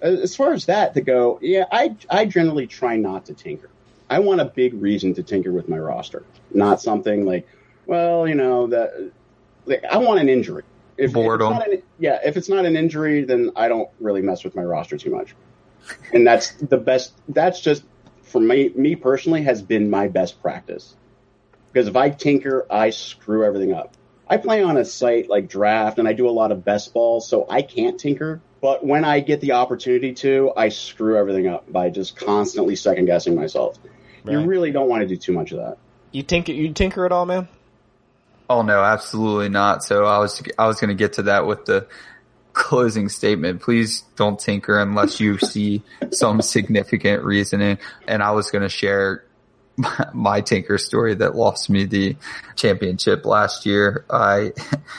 as 0.00 0.34
far 0.34 0.52
as 0.52 0.66
that 0.66 0.94
to 0.94 1.00
go, 1.00 1.38
yeah, 1.40 1.64
I 1.70 1.96
I 2.10 2.24
generally 2.24 2.66
try 2.66 2.96
not 2.96 3.26
to 3.26 3.34
tinker. 3.34 3.70
I 4.10 4.18
want 4.18 4.40
a 4.40 4.44
big 4.44 4.74
reason 4.74 5.14
to 5.14 5.22
tinker 5.22 5.52
with 5.52 5.68
my 5.68 5.78
roster, 5.78 6.24
not 6.52 6.80
something 6.80 7.24
like, 7.24 7.48
well, 7.86 8.26
you 8.26 8.34
know, 8.34 8.66
that 8.66 9.12
like, 9.64 9.84
I 9.84 9.98
want 9.98 10.20
an 10.20 10.28
injury. 10.28 10.64
If, 10.96 11.12
Boredom. 11.12 11.54
If 11.54 11.66
an, 11.66 11.82
yeah, 11.98 12.18
if 12.24 12.36
it's 12.36 12.48
not 12.48 12.66
an 12.66 12.76
injury, 12.76 13.24
then 13.24 13.52
I 13.54 13.68
don't 13.68 13.88
really 14.00 14.22
mess 14.22 14.42
with 14.42 14.56
my 14.56 14.62
roster 14.62 14.98
too 14.98 15.10
much. 15.10 15.34
And 16.12 16.26
that's 16.26 16.52
the 16.52 16.78
best. 16.78 17.12
That's 17.28 17.60
just 17.60 17.84
for 18.22 18.40
me. 18.40 18.70
Me 18.74 18.96
personally, 18.96 19.42
has 19.42 19.62
been 19.62 19.88
my 19.88 20.08
best 20.08 20.42
practice 20.42 20.96
because 21.74 21.88
if 21.88 21.96
I 21.96 22.08
tinker, 22.08 22.66
I 22.70 22.90
screw 22.90 23.44
everything 23.44 23.74
up. 23.74 23.96
I 24.28 24.36
play 24.36 24.62
on 24.62 24.76
a 24.76 24.84
site 24.84 25.28
like 25.28 25.48
Draft, 25.48 25.98
and 25.98 26.06
I 26.06 26.12
do 26.12 26.28
a 26.28 26.30
lot 26.30 26.52
of 26.52 26.64
best 26.64 26.94
balls, 26.94 27.28
so 27.28 27.46
I 27.50 27.62
can't 27.62 27.98
tinker. 27.98 28.40
But 28.62 28.86
when 28.86 29.04
I 29.04 29.18
get 29.18 29.40
the 29.40 29.52
opportunity 29.52 30.14
to, 30.14 30.52
I 30.56 30.68
screw 30.68 31.18
everything 31.18 31.48
up 31.48 31.70
by 31.70 31.90
just 31.90 32.16
constantly 32.16 32.76
second 32.76 33.06
guessing 33.06 33.34
myself. 33.34 33.76
Right. 34.22 34.34
You 34.34 34.46
really 34.46 34.70
don't 34.70 34.88
want 34.88 35.02
to 35.02 35.08
do 35.08 35.16
too 35.16 35.32
much 35.32 35.50
of 35.50 35.58
that. 35.58 35.78
You 36.12 36.22
tinker, 36.22 36.52
you 36.52 36.72
tinker 36.72 37.04
at 37.04 37.12
all, 37.12 37.26
man? 37.26 37.48
Oh 38.48 38.62
no, 38.62 38.80
absolutely 38.82 39.48
not. 39.48 39.82
So 39.82 40.04
I 40.04 40.18
was 40.18 40.42
I 40.56 40.68
was 40.68 40.78
going 40.78 40.88
to 40.88 40.94
get 40.94 41.14
to 41.14 41.22
that 41.24 41.46
with 41.46 41.64
the 41.64 41.88
closing 42.52 43.08
statement. 43.08 43.62
Please 43.62 44.02
don't 44.14 44.38
tinker 44.38 44.78
unless 44.78 45.18
you 45.18 45.38
see 45.38 45.82
some 46.12 46.40
significant 46.40 47.24
reasoning. 47.24 47.78
And 48.06 48.22
I 48.22 48.30
was 48.30 48.50
going 48.50 48.62
to 48.62 48.68
share 48.68 49.24
my, 49.76 50.06
my 50.12 50.40
tinker 50.40 50.78
story 50.78 51.14
that 51.14 51.34
lost 51.34 51.68
me 51.70 51.84
the 51.84 52.16
championship 52.56 53.24
last 53.24 53.66
year. 53.66 54.04
I 54.10 54.52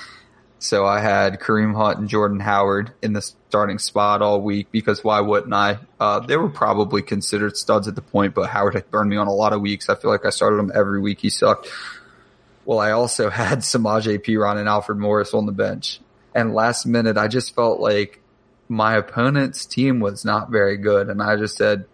so 0.59 0.86
I 0.86 0.99
had 0.99 1.39
Kareem 1.39 1.76
Hunt 1.76 1.99
and 1.99 2.09
Jordan 2.09 2.39
Howard 2.39 2.91
in 3.01 3.13
the 3.13 3.21
starting 3.21 3.80
spot 3.80 4.21
all 4.21 4.41
week 4.41 4.67
because 4.71 5.03
why 5.03 5.21
wouldn't 5.21 5.53
I? 5.53 5.80
Uh, 5.99 6.19
they 6.19 6.38
were 6.38 6.49
probably 6.49 7.01
considered 7.01 7.55
studs 7.55 7.88
at 7.88 7.95
the 7.95 8.01
point, 8.01 8.36
but 8.36 8.49
Howard 8.49 8.73
had 8.73 8.89
burned 8.91 9.09
me 9.09 9.17
on 9.17 9.28
a 9.28 9.34
lot 9.34 9.53
of 9.53 9.61
weeks. 9.61 9.89
I 9.89 9.95
feel 9.95 10.11
like 10.11 10.26
I 10.26 10.30
started 10.30 10.57
him 10.57 10.71
every 10.73 10.99
week. 10.99 11.19
He 11.19 11.30
sucked. 11.30 11.67
Well, 12.65 12.80
I 12.80 12.91
also 12.91 13.30
had 13.32 13.59
Samaje 13.59 14.19
Perine 14.19 14.57
and 14.57 14.67
Alfred 14.69 14.97
Morris 14.97 15.34
on 15.34 15.45
the 15.45 15.51
bench. 15.51 15.99
And 16.34 16.53
last 16.53 16.86
minute, 16.86 17.17
I 17.17 17.30
just 17.30 17.55
felt 17.55 17.80
like 17.80 18.21
my 18.67 18.95
opponent's 18.95 19.65
team 19.65 19.99
was 19.99 20.26
not 20.26 20.49
very 20.49 20.76
good. 20.76 21.09
And 21.09 21.21
I 21.21 21.38
just 21.38 21.55
said, 21.55 21.86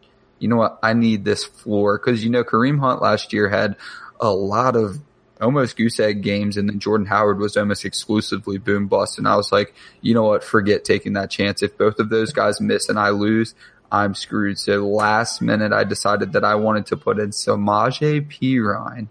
you 0.41 0.47
know 0.47 0.57
what? 0.57 0.79
I 0.81 0.93
need 0.93 1.23
this 1.23 1.43
floor. 1.43 1.97
Cause 1.99 2.23
you 2.23 2.29
know, 2.29 2.43
Kareem 2.43 2.79
Hunt 2.79 3.01
last 3.01 3.31
year 3.31 3.47
had 3.47 3.75
a 4.19 4.31
lot 4.31 4.75
of 4.75 4.99
almost 5.39 5.75
goose 5.75 5.99
egg 5.99 6.21
games 6.21 6.57
and 6.57 6.69
then 6.69 6.79
Jordan 6.79 7.07
Howard 7.07 7.39
was 7.39 7.57
almost 7.57 7.85
exclusively 7.85 8.57
boom 8.57 8.87
bust. 8.87 9.17
And 9.17 9.27
I 9.27 9.35
was 9.35 9.51
like, 9.51 9.73
you 10.01 10.13
know 10.13 10.23
what? 10.23 10.43
Forget 10.43 10.83
taking 10.83 11.13
that 11.13 11.29
chance. 11.29 11.63
If 11.63 11.77
both 11.77 11.99
of 11.99 12.09
those 12.09 12.33
guys 12.33 12.59
miss 12.59 12.89
and 12.89 12.99
I 12.99 13.09
lose, 13.09 13.55
I'm 13.91 14.15
screwed. 14.15 14.57
So 14.57 14.87
last 14.87 15.41
minute, 15.41 15.73
I 15.73 15.83
decided 15.83 16.33
that 16.33 16.43
I 16.43 16.55
wanted 16.55 16.87
to 16.87 16.97
put 16.97 17.19
in 17.19 17.29
Samaje 17.29 18.27
Perine 18.29 19.07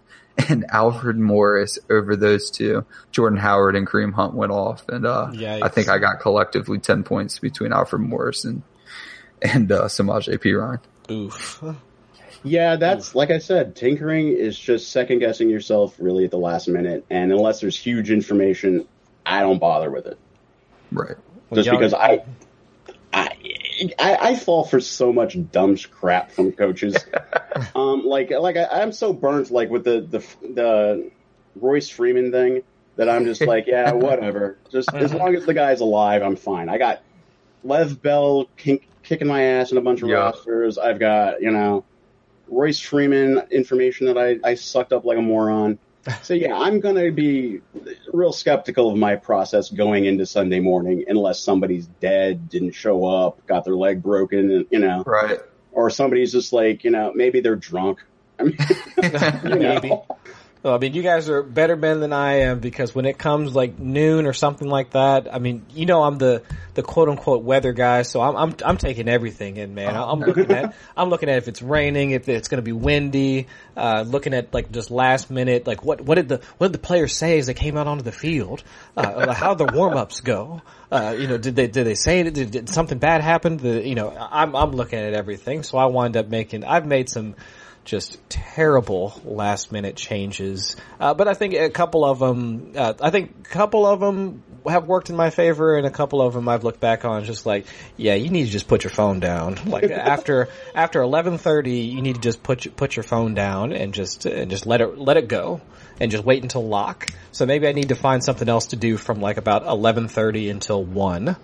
and 0.49 0.65
Alfred 0.69 1.17
Morris 1.17 1.77
over 1.89 2.15
those 2.15 2.49
two. 2.49 2.85
Jordan 3.11 3.37
Howard 3.37 3.75
and 3.75 3.87
Kareem 3.87 4.13
Hunt 4.13 4.33
went 4.33 4.51
off, 4.51 4.87
and 4.89 5.05
uh, 5.05 5.29
I 5.63 5.69
think 5.69 5.87
I 5.87 5.97
got 5.97 6.19
collectively 6.19 6.79
ten 6.79 7.03
points 7.03 7.39
between 7.39 7.73
Alfred 7.73 8.01
Morris 8.01 8.43
and 8.43 8.63
and 9.41 9.71
uh, 9.71 9.85
Samaje 9.85 10.37
Perine. 10.37 10.79
Oof. 11.11 11.63
Yeah, 12.43 12.77
that's 12.77 13.13
like 13.13 13.29
I 13.29 13.37
said, 13.37 13.75
tinkering 13.75 14.29
is 14.29 14.57
just 14.57 14.91
second 14.91 15.19
guessing 15.19 15.49
yourself 15.49 15.95
really 15.99 16.25
at 16.25 16.31
the 16.31 16.39
last 16.39 16.67
minute, 16.67 17.05
and 17.09 17.31
unless 17.31 17.59
there's 17.59 17.77
huge 17.77 18.09
information, 18.09 18.87
I 19.25 19.41
don't 19.41 19.59
bother 19.59 19.91
with 19.91 20.07
it. 20.07 20.17
Right. 20.91 21.17
Just 21.53 21.69
because 21.69 21.93
I, 21.93 22.23
I, 23.13 23.29
I, 23.99 24.17
I, 24.21 24.35
fall 24.35 24.63
for 24.63 24.79
so 24.79 25.11
much 25.11 25.37
dumb 25.51 25.77
crap 25.77 26.31
from 26.31 26.53
coaches. 26.53 26.95
um, 27.75 28.05
like, 28.05 28.31
like 28.31 28.55
I, 28.55 28.81
am 28.81 28.93
so 28.93 29.11
burnt, 29.11 29.51
like 29.51 29.69
with 29.69 29.83
the, 29.83 30.01
the, 30.01 30.47
the 30.47 31.11
Royce 31.55 31.89
Freeman 31.89 32.31
thing 32.31 32.63
that 32.95 33.09
I'm 33.09 33.25
just 33.25 33.41
like, 33.41 33.67
yeah, 33.67 33.91
whatever. 33.93 34.57
Just 34.71 34.93
as 34.93 35.13
long 35.13 35.35
as 35.35 35.45
the 35.45 35.53
guy's 35.53 35.81
alive, 35.81 36.21
I'm 36.21 36.37
fine. 36.37 36.69
I 36.69 36.77
got 36.77 37.01
Lev 37.63 38.01
Bell 38.01 38.47
kink, 38.55 38.87
kicking 39.11 39.27
my 39.27 39.41
ass 39.43 39.73
in 39.73 39.77
a 39.77 39.81
bunch 39.81 40.01
of 40.01 40.07
yeah. 40.07 40.15
rosters. 40.15 40.77
I've 40.77 40.97
got, 40.97 41.41
you 41.41 41.51
know, 41.51 41.83
Royce 42.47 42.79
Freeman 42.79 43.41
information 43.51 44.07
that 44.07 44.17
I, 44.17 44.39
I 44.41 44.55
sucked 44.55 44.93
up 44.93 45.03
like 45.03 45.17
a 45.17 45.21
moron. 45.21 45.79
So 46.23 46.33
yeah, 46.33 46.57
I'm 46.57 46.79
going 46.79 46.95
to 46.95 47.11
be 47.11 47.61
real 48.11 48.33
skeptical 48.33 48.89
of 48.89 48.97
my 48.97 49.17
process 49.17 49.69
going 49.69 50.05
into 50.05 50.25
Sunday 50.25 50.59
morning 50.59 51.05
unless 51.07 51.39
somebody's 51.39 51.85
dead, 51.85 52.49
didn't 52.49 52.71
show 52.71 53.05
up, 53.05 53.45
got 53.45 53.65
their 53.65 53.75
leg 53.75 54.01
broken, 54.01 54.65
you 54.71 54.79
know. 54.79 55.03
Right. 55.05 55.37
Or 55.71 55.91
somebody's 55.91 56.31
just 56.31 56.53
like, 56.53 56.83
you 56.83 56.89
know, 56.89 57.11
maybe 57.13 57.39
they're 57.41 57.55
drunk. 57.55 57.99
I 58.39 58.43
mean, 58.45 58.57
you 59.03 59.09
know. 59.59 59.79
maybe. 59.79 59.93
Well, 60.63 60.75
I 60.75 60.77
mean, 60.77 60.93
you 60.93 61.01
guys 61.01 61.27
are 61.27 61.41
better 61.41 61.75
men 61.75 62.01
than 62.01 62.13
I 62.13 62.41
am 62.41 62.59
because 62.59 62.93
when 62.93 63.07
it 63.07 63.17
comes 63.17 63.55
like 63.55 63.79
noon 63.79 64.27
or 64.27 64.33
something 64.33 64.69
like 64.69 64.91
that, 64.91 65.33
I 65.33 65.39
mean, 65.39 65.65
you 65.73 65.87
know, 65.87 66.03
I'm 66.03 66.19
the 66.19 66.43
the 66.75 66.83
quote 66.83 67.09
unquote 67.09 67.43
weather 67.43 67.73
guy, 67.73 68.03
so 68.03 68.21
I'm 68.21 68.35
I'm, 68.37 68.55
I'm 68.63 68.77
taking 68.77 69.09
everything 69.09 69.57
in, 69.57 69.73
man. 69.73 69.95
I'm 69.95 70.19
looking 70.19 70.51
at 70.51 70.75
I'm 70.95 71.09
looking 71.09 71.29
at 71.29 71.37
if 71.37 71.47
it's 71.47 71.63
raining, 71.63 72.11
if 72.11 72.29
it's 72.29 72.47
going 72.47 72.59
to 72.59 72.61
be 72.63 72.73
windy, 72.73 73.47
uh, 73.75 74.03
looking 74.05 74.35
at 74.35 74.53
like 74.53 74.71
just 74.71 74.91
last 74.91 75.31
minute, 75.31 75.65
like 75.65 75.83
what 75.83 76.01
what 76.01 76.15
did 76.15 76.29
the 76.29 76.41
what 76.59 76.67
did 76.67 76.73
the 76.73 76.85
players 76.85 77.15
say 77.15 77.39
as 77.39 77.47
they 77.47 77.55
came 77.55 77.75
out 77.75 77.87
onto 77.87 78.03
the 78.03 78.11
field? 78.11 78.63
Uh, 78.95 79.33
how 79.33 79.55
the 79.55 79.65
warm 79.65 79.97
ups 79.97 80.21
go? 80.21 80.61
Uh, 80.91 81.15
you 81.17 81.25
know, 81.25 81.39
did 81.39 81.55
they 81.55 81.65
did 81.65 81.87
they 81.87 81.95
say 81.95 82.19
it? 82.19 82.35
Did, 82.35 82.51
did 82.51 82.69
something 82.69 82.99
bad 82.99 83.21
happen? 83.21 83.57
The, 83.57 83.87
you 83.87 83.95
know, 83.95 84.15
I'm 84.15 84.55
I'm 84.55 84.73
looking 84.73 84.99
at 84.99 85.15
everything, 85.15 85.63
so 85.63 85.79
I 85.79 85.85
wind 85.85 86.17
up 86.17 86.27
making. 86.27 86.65
I've 86.65 86.85
made 86.85 87.09
some 87.09 87.33
just 87.83 88.19
terrible 88.29 89.19
last 89.25 89.71
minute 89.71 89.95
changes. 89.95 90.75
Uh, 90.99 91.13
but 91.13 91.27
I 91.27 91.33
think 91.33 91.53
a 91.53 91.69
couple 91.69 92.05
of 92.05 92.19
them, 92.19 92.73
uh, 92.75 92.93
I 93.01 93.09
think 93.09 93.31
a 93.45 93.49
couple 93.49 93.85
of 93.85 93.99
them 93.99 94.43
have 94.67 94.85
worked 94.85 95.09
in 95.09 95.15
my 95.15 95.31
favor, 95.31 95.75
and 95.77 95.87
a 95.87 95.89
couple 95.89 96.21
of 96.21 96.33
them 96.35 96.47
I've 96.47 96.63
looked 96.63 96.79
back 96.79 97.05
on 97.05 97.23
just 97.23 97.45
like, 97.47 97.65
yeah, 97.97 98.13
you 98.13 98.29
need 98.29 98.45
to 98.45 98.51
just 98.51 98.67
put 98.67 98.83
your 98.83 98.91
phone 98.91 99.19
down. 99.19 99.57
Like 99.65 99.89
after 99.89 100.49
after 100.75 101.01
eleven 101.01 101.37
thirty, 101.39 101.79
you 101.79 102.01
need 102.01 102.15
to 102.15 102.21
just 102.21 102.43
put 102.43 102.65
your, 102.65 102.73
put 102.73 102.95
your 102.95 103.03
phone 103.03 103.33
down 103.33 103.73
and 103.73 103.93
just 103.93 104.25
and 104.25 104.51
just 104.51 104.65
let 104.67 104.81
it 104.81 104.97
let 104.99 105.17
it 105.17 105.27
go, 105.27 105.61
and 105.99 106.11
just 106.11 106.23
wait 106.23 106.43
until 106.43 106.67
lock. 106.67 107.07
So 107.31 107.45
maybe 107.47 107.67
I 107.67 107.71
need 107.71 107.89
to 107.89 107.95
find 107.95 108.23
something 108.23 108.47
else 108.47 108.67
to 108.67 108.75
do 108.75 108.97
from 108.97 109.21
like 109.21 109.37
about 109.37 109.63
eleven 109.65 110.07
thirty 110.07 110.49
until 110.49 110.83
one, 110.83 111.35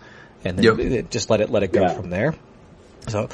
and 0.46 0.60
then 0.60 0.64
Yep. 0.92 1.10
just 1.10 1.32
let 1.32 1.42
it 1.42 1.50
let 1.50 1.64
it 1.64 1.72
go 1.72 1.82
Yeah. 1.82 1.94
from 1.94 2.12
there. 2.12 2.36
So 3.08 3.28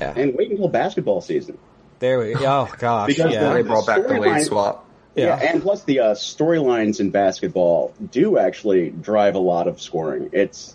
yeah, 0.00 0.12
and 0.14 0.34
wait 0.36 0.50
until 0.52 0.68
basketball 0.68 1.20
season. 1.20 1.58
There 2.02 2.18
we 2.18 2.34
go. 2.34 2.40
Oh 2.44 2.74
gosh, 2.78 3.06
Because 3.06 3.32
yeah. 3.32 3.52
They 3.54 3.62
brought 3.62 3.86
back 3.86 4.02
the 4.02 4.08
late 4.20 4.20
Storyline- 4.32 4.44
swap. 4.44 4.88
Yeah. 5.14 5.24
Yeah, 5.40 5.52
and 5.52 5.62
plus 5.62 5.84
the 5.84 6.00
uh, 6.00 6.14
storylines 6.14 6.98
in 6.98 7.10
basketball 7.10 7.92
do 8.10 8.38
actually 8.38 8.88
drive 8.90 9.34
a 9.34 9.38
lot 9.38 9.68
of 9.68 9.80
scoring. 9.80 10.30
It's 10.32 10.74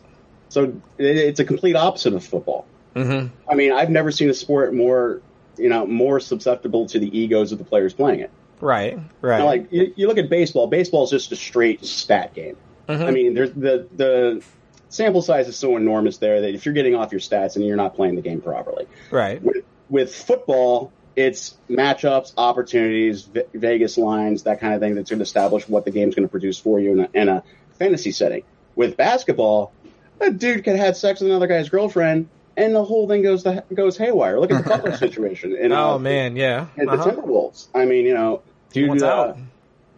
so 0.49 0.80
it, 0.97 1.17
it's 1.17 1.39
a 1.39 1.45
complete 1.45 1.75
opposite 1.75 2.13
of 2.13 2.23
football. 2.23 2.65
Mhm. 2.95 3.32
I 3.49 3.55
mean, 3.55 3.73
I've 3.73 3.89
never 3.89 4.11
seen 4.11 4.30
a 4.30 4.34
sport 4.34 4.73
more 4.73 5.21
you 5.57 5.69
know 5.69 5.86
more 5.88 6.19
susceptible 6.19 6.86
to 6.88 6.99
the 6.99 7.19
egos 7.19 7.51
of 7.51 7.57
the 7.57 7.63
players 7.63 7.93
playing 7.93 8.19
it. 8.21 8.32
Right, 8.61 8.99
right. 9.21 9.43
Like 9.43 9.71
you, 9.71 9.93
you 9.95 10.07
look 10.07 10.17
at 10.19 10.30
baseball. 10.30 10.67
Baseball 10.67 11.03
is 11.03 11.09
just 11.09 11.32
a 11.32 11.36
straight 11.36 11.84
stat 11.86 12.34
game. 12.34 12.57
I 12.88 13.11
mean, 13.11 13.34
there's 13.34 13.51
the 13.51 13.88
the 13.95 14.43
sample 14.89 15.21
size 15.21 15.47
is 15.47 15.57
so 15.57 15.75
enormous 15.78 16.17
there 16.17 16.41
that 16.41 16.53
if 16.53 16.65
you're 16.65 16.73
getting 16.73 16.95
off 16.95 17.11
your 17.11 17.19
stats 17.21 17.55
and 17.55 17.65
you're 17.65 17.75
not 17.75 17.95
playing 17.95 18.15
the 18.15 18.21
game 18.21 18.39
properly, 18.39 18.88
right. 19.11 19.41
with, 19.41 19.65
with 19.89 20.15
football, 20.15 20.91
it's 21.18 21.57
matchups, 21.70 22.34
opportunities, 22.38 23.24
Ve- 23.24 23.41
Vegas 23.53 23.97
lines, 23.97 24.43
that 24.43 24.59
kind 24.61 24.74
of 24.76 24.80
thing 24.80 24.95
that's 24.95 25.09
going 25.09 25.20
to 25.20 25.24
establish 25.24 25.68
what 25.68 25.84
the 25.84 25.91
game's 25.91 26.15
going 26.15 26.28
to 26.28 26.32
produce 26.32 26.57
for 26.59 26.80
you 26.80 26.91
in 26.93 26.99
a, 27.01 27.09
in 27.13 27.28
a 27.30 27.43
fantasy 27.80 28.11
setting. 28.11 28.43
With 28.76 28.95
basketball, 28.95 29.74
a 30.22 30.30
dude 30.32 30.63
could 30.63 30.76
have 30.76 30.95
sex 30.95 31.20
with 31.20 31.30
another 31.32 31.47
guy's 31.47 31.70
girlfriend, 31.70 32.30
and 32.55 32.74
the 32.76 32.84
whole 32.84 33.07
thing 33.07 33.24
goes 33.24 33.43
the, 33.43 33.63
goes 33.74 33.97
haywire. 33.97 34.39
Look 34.39 34.51
at 34.51 34.63
the 34.63 34.70
Butler 34.78 34.95
situation. 34.95 35.55
In, 35.55 35.72
uh, 35.72 35.93
Oh 35.93 35.99
man, 35.99 36.36
yeah. 36.36 36.68
and 36.78 36.88
Uh-huh. 36.89 37.03
the 37.03 37.11
Timberwolves. 37.22 37.68
I 37.74 37.86
mean, 37.86 38.05
you 38.05 38.13
know, 38.13 38.43
dude, 38.72 39.01
uh, 39.01 39.34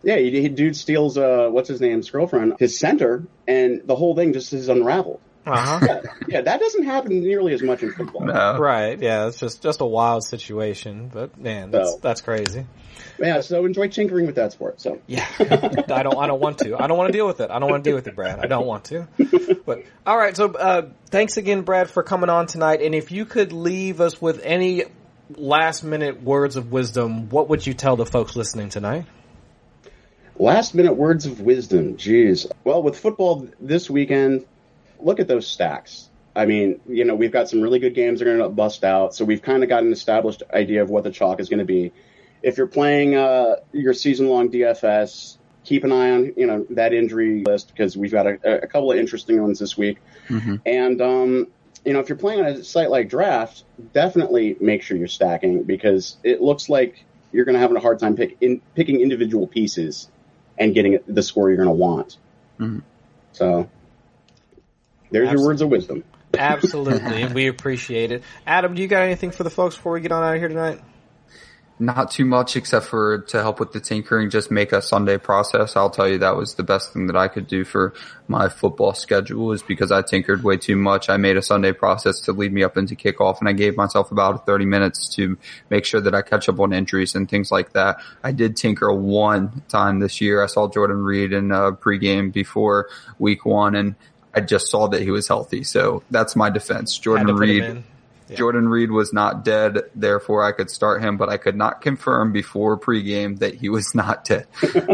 yeah, 0.03 0.15
he, 0.15 0.41
he- 0.41 0.47
dude 0.49 0.77
steals 0.77 1.17
uh, 1.17 1.49
what's 1.51 1.67
his 1.67 1.81
name's 1.81 2.09
girlfriend, 2.09 2.53
his 2.59 2.79
center, 2.79 3.23
and 3.45 3.81
the 3.85 3.95
whole 3.97 4.15
thing 4.15 4.31
just 4.31 4.53
is 4.53 4.69
unraveled. 4.69 5.19
Uh-huh. 5.51 5.79
Yeah, 5.85 6.01
yeah, 6.27 6.41
that 6.41 6.59
doesn't 6.59 6.83
happen 6.83 7.21
nearly 7.21 7.53
as 7.53 7.61
much 7.61 7.83
in 7.83 7.91
football. 7.91 8.25
No. 8.25 8.57
Right. 8.57 8.99
Yeah. 8.99 9.27
It's 9.27 9.39
just 9.39 9.61
just 9.61 9.81
a 9.81 9.85
wild 9.85 10.23
situation, 10.23 11.09
but 11.13 11.37
man, 11.39 11.71
that's 11.71 11.91
So- 11.93 11.99
that's 12.01 12.21
crazy. 12.21 12.65
Yeah, 13.21 13.41
so 13.41 13.65
enjoy 13.65 13.89
tinkering 13.89 14.25
with 14.27 14.35
that 14.35 14.53
sport. 14.53 14.79
So 14.79 14.99
Yeah. 15.07 15.25
I 15.39 16.03
don't 16.03 16.17
I 16.17 16.27
don't 16.27 16.39
want 16.39 16.59
to. 16.59 16.81
I 16.81 16.87
don't 16.87 16.97
want 16.97 17.09
to 17.11 17.17
deal 17.17 17.27
with 17.27 17.41
it. 17.41 17.49
I 17.51 17.59
don't 17.59 17.69
want 17.69 17.83
to 17.83 17.89
deal 17.89 17.95
with 17.95 18.07
it, 18.07 18.15
Brad. 18.15 18.39
I 18.39 18.47
don't 18.47 18.65
want 18.65 18.85
to. 18.85 19.07
But 19.65 19.83
all 20.05 20.17
right. 20.17 20.35
So 20.35 20.51
uh, 20.53 20.89
thanks 21.11 21.37
again, 21.37 21.61
Brad, 21.61 21.89
for 21.91 22.01
coming 22.01 22.29
on 22.29 22.47
tonight. 22.47 22.81
And 22.81 22.95
if 22.95 23.11
you 23.11 23.25
could 23.25 23.51
leave 23.51 24.01
us 24.01 24.19
with 24.21 24.41
any 24.43 24.85
last 25.35 25.83
minute 25.83 26.23
words 26.23 26.55
of 26.55 26.71
wisdom, 26.71 27.29
what 27.29 27.49
would 27.49 27.67
you 27.67 27.73
tell 27.75 27.95
the 27.95 28.05
folks 28.05 28.35
listening 28.35 28.69
tonight? 28.69 29.05
Last 30.37 30.73
minute 30.73 30.93
words 30.93 31.25
of 31.25 31.41
wisdom. 31.41 31.97
Jeez. 31.97 32.49
Well, 32.63 32.81
with 32.81 32.97
football 32.97 33.47
this 33.59 33.89
weekend, 33.89 34.45
look 34.99 35.19
at 35.19 35.27
those 35.27 35.47
stacks. 35.47 36.09
I 36.35 36.45
mean, 36.45 36.79
you 36.87 37.05
know, 37.05 37.15
we've 37.15 37.31
got 37.31 37.49
some 37.49 37.61
really 37.61 37.79
good 37.79 37.95
games 37.95 38.19
that 38.19 38.27
are 38.27 38.37
going 38.37 38.49
to 38.49 38.55
bust 38.55 38.83
out, 38.83 39.15
so 39.15 39.25
we've 39.25 39.41
kind 39.41 39.63
of 39.63 39.69
got 39.69 39.83
an 39.83 39.91
established 39.91 40.43
idea 40.53 40.81
of 40.81 40.89
what 40.89 41.03
the 41.03 41.11
chalk 41.11 41.39
is 41.39 41.49
going 41.49 41.59
to 41.59 41.65
be. 41.65 41.91
If 42.41 42.57
you're 42.57 42.67
playing 42.67 43.15
uh, 43.15 43.57
your 43.73 43.93
season-long 43.93 44.49
DFS, 44.49 45.37
keep 45.65 45.83
an 45.83 45.91
eye 45.91 46.11
on 46.11 46.33
you 46.37 46.47
know 46.47 46.65
that 46.69 46.93
injury 46.93 47.43
list 47.45 47.69
because 47.69 47.97
we've 47.97 48.11
got 48.11 48.25
a, 48.27 48.63
a 48.63 48.67
couple 48.67 48.91
of 48.91 48.97
interesting 48.97 49.41
ones 49.41 49.59
this 49.59 49.77
week. 49.77 49.97
And 50.65 51.01
um, 51.01 51.47
you 51.85 51.93
know, 51.93 51.99
if 51.99 52.09
you're 52.09 52.17
playing 52.17 52.39
on 52.41 52.45
a 52.45 52.63
site 52.63 52.89
like 52.89 53.09
Draft, 53.09 53.63
definitely 53.93 54.55
make 54.61 54.81
sure 54.83 54.97
you're 54.97 55.07
stacking 55.07 55.63
because 55.63 56.17
it 56.23 56.41
looks 56.41 56.69
like 56.69 57.03
you're 57.31 57.45
going 57.45 57.55
to 57.55 57.59
have 57.59 57.75
a 57.75 57.79
hard 57.79 57.99
time 57.99 58.15
pick 58.15 58.37
in, 58.41 58.61
picking 58.75 59.01
individual 59.01 59.47
pieces 59.47 60.09
and 60.57 60.73
getting 60.73 60.99
the 61.07 61.23
score 61.23 61.49
you're 61.49 61.57
going 61.57 61.67
to 61.67 61.73
want. 61.73 62.17
So 63.33 63.69
there's 65.11 65.31
your 65.31 65.45
words 65.45 65.61
of 65.61 65.69
wisdom. 65.69 66.03
Absolutely, 66.37 67.23
and 67.23 67.33
we 67.33 67.47
appreciate 67.49 68.11
it. 68.11 68.23
Adam, 68.45 68.75
do 68.75 68.81
you 68.81 68.87
got 68.87 69.01
anything 69.01 69.31
for 69.31 69.43
the 69.43 69.49
folks 69.49 69.75
before 69.75 69.93
we 69.93 70.01
get 70.01 70.11
on 70.11 70.23
out 70.23 70.35
of 70.35 70.39
here 70.39 70.47
tonight? 70.47 70.81
Not 71.81 72.11
too 72.11 72.25
much 72.25 72.57
except 72.57 72.87
for 72.87 73.19
to 73.29 73.41
help 73.41 73.61
with 73.61 73.71
the 73.71 73.79
tinkering, 73.79 74.29
just 74.29 74.51
make 74.51 74.73
a 74.73 74.81
Sunday 74.81 75.17
process. 75.17 75.77
I'll 75.77 75.89
tell 75.89 76.09
you 76.09 76.17
that 76.17 76.35
was 76.35 76.55
the 76.55 76.63
best 76.63 76.91
thing 76.91 77.07
that 77.07 77.15
I 77.15 77.29
could 77.29 77.47
do 77.47 77.63
for 77.63 77.93
my 78.27 78.49
football 78.49 78.93
schedule 78.93 79.53
is 79.53 79.63
because 79.63 79.89
I 79.89 80.01
tinkered 80.01 80.43
way 80.43 80.57
too 80.57 80.75
much. 80.75 81.09
I 81.09 81.15
made 81.15 81.37
a 81.37 81.41
Sunday 81.41 81.71
process 81.71 82.19
to 82.21 82.33
lead 82.33 82.51
me 82.51 82.63
up 82.63 82.75
into 82.75 82.95
kickoff 82.95 83.39
and 83.39 83.47
I 83.47 83.53
gave 83.53 83.77
myself 83.77 84.11
about 84.11 84.45
30 84.45 84.65
minutes 84.65 85.07
to 85.15 85.37
make 85.69 85.85
sure 85.85 86.01
that 86.01 86.13
I 86.13 86.21
catch 86.21 86.49
up 86.49 86.59
on 86.59 86.73
injuries 86.73 87.15
and 87.15 87.29
things 87.29 87.49
like 87.49 87.71
that. 87.71 88.01
I 88.25 88.33
did 88.33 88.57
tinker 88.57 88.93
one 88.93 89.63
time 89.69 89.99
this 89.99 90.19
year. 90.19 90.43
I 90.43 90.47
saw 90.47 90.67
Jordan 90.67 90.97
Reed 90.97 91.31
in 91.31 91.53
a 91.53 91.71
pregame 91.71 92.33
before 92.33 92.89
week 93.19 93.45
one 93.45 93.75
and 93.75 93.95
I 94.39 94.45
just 94.45 94.69
saw 94.69 94.87
that 94.87 95.01
he 95.01 95.11
was 95.11 95.27
healthy. 95.27 95.63
So 95.63 96.03
that's 96.09 96.35
my 96.35 96.49
defense. 96.49 96.97
Jordan 96.97 97.27
to 97.27 97.33
put 97.33 97.49
him 97.49 97.49
Reed. 97.49 97.63
in. 97.63 97.83
Jordan 98.35 98.69
Reed 98.69 98.91
was 98.91 99.11
not 99.11 99.43
dead, 99.43 99.79
therefore 99.95 100.43
I 100.43 100.51
could 100.51 100.69
start 100.69 101.01
him, 101.01 101.17
but 101.17 101.29
I 101.29 101.37
could 101.37 101.55
not 101.55 101.81
confirm 101.81 102.31
before 102.31 102.77
pregame 102.77 103.39
that 103.39 103.55
he 103.55 103.69
was 103.69 103.95
not 103.95 104.23
dead. 104.23 104.47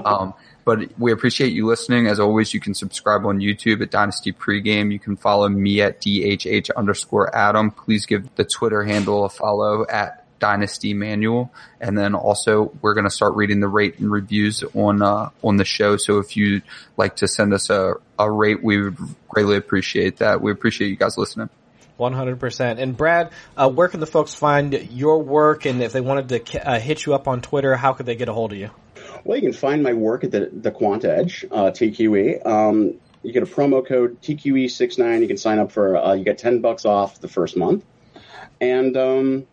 um, 0.05 0.33
but 0.63 0.97
we 0.97 1.11
appreciate 1.11 1.53
you 1.53 1.67
listening. 1.67 2.07
As 2.07 2.19
always, 2.19 2.53
you 2.53 2.59
can 2.59 2.73
subscribe 2.73 3.25
on 3.25 3.39
YouTube 3.39 3.81
at 3.81 3.91
Dynasty 3.91 4.33
Pregame. 4.33 4.91
You 4.91 4.99
can 4.99 5.15
follow 5.15 5.47
me 5.47 5.81
at 5.81 6.01
DHH 6.01 6.71
underscore 6.75 7.35
Adam. 7.35 7.71
Please 7.71 8.05
give 8.05 8.33
the 8.35 8.45
Twitter 8.45 8.83
handle 8.83 9.25
a 9.25 9.29
follow 9.29 9.85
at 9.87 10.24
Dynasty 10.45 10.93
Manual. 10.93 11.51
And 11.81 11.97
then 11.97 12.13
also 12.13 12.71
we're 12.79 12.93
going 12.93 13.05
to 13.05 13.09
start 13.09 13.33
reading 13.33 13.61
the 13.61 13.67
rate 13.67 13.97
and 13.97 14.11
reviews 14.11 14.63
on, 14.75 15.01
uh, 15.01 15.29
on 15.43 15.57
the 15.57 15.65
show. 15.65 15.97
So 15.97 16.19
if 16.19 16.37
you'd 16.37 16.61
like 16.97 17.15
to 17.17 17.27
send 17.27 17.51
us 17.51 17.71
a, 17.71 17.95
a 18.19 18.29
rate, 18.29 18.63
we 18.63 18.79
would 18.79 18.97
greatly 19.27 19.57
appreciate 19.57 20.17
that. 20.17 20.41
We 20.41 20.51
appreciate 20.51 20.89
you 20.89 20.97
guys 20.97 21.17
listening. 21.17 21.49
One 21.97 22.13
hundred 22.13 22.39
percent. 22.41 22.79
And 22.79 22.95
Brad, 22.95 23.31
uh, 23.57 23.69
where 23.69 23.87
can 23.87 24.01
the 24.01 24.05
folks 24.05 24.35
find 24.35 24.73
your 24.91 25.23
work? 25.23 25.65
And 25.65 25.81
if 25.81 25.93
they 25.93 26.01
wanted 26.01 26.27
to 26.29 26.69
uh, 26.69 26.79
hit 26.79 27.05
you 27.05 27.15
up 27.15 27.27
on 27.27 27.41
Twitter, 27.41 27.75
how 27.75 27.93
could 27.93 28.05
they 28.05 28.15
get 28.15 28.27
a 28.27 28.33
hold 28.33 28.51
of 28.51 28.57
you? 28.59 28.69
Well, 29.23 29.37
you 29.37 29.41
can 29.41 29.53
find 29.53 29.81
my 29.81 29.93
work 29.93 30.25
at 30.25 30.31
the, 30.31 30.49
the 30.51 30.71
Quant 30.71 31.05
Edge, 31.05 31.45
uh, 31.49 31.71
TQE. 31.71 32.45
Um, 32.45 32.95
you 33.23 33.31
get 33.31 33.43
a 33.43 33.47
promo 33.47 33.85
code 33.85 34.21
TQE69. 34.21 35.21
You 35.21 35.27
can 35.27 35.37
sign 35.37 35.57
up 35.57 35.71
for, 35.71 35.97
uh, 35.97 36.13
you 36.13 36.23
get 36.23 36.37
10 36.37 36.59
bucks 36.59 36.85
off 36.85 37.19
the 37.21 37.29
first 37.29 37.57
month. 37.57 37.83
And 38.59 38.95
um, 38.97 39.47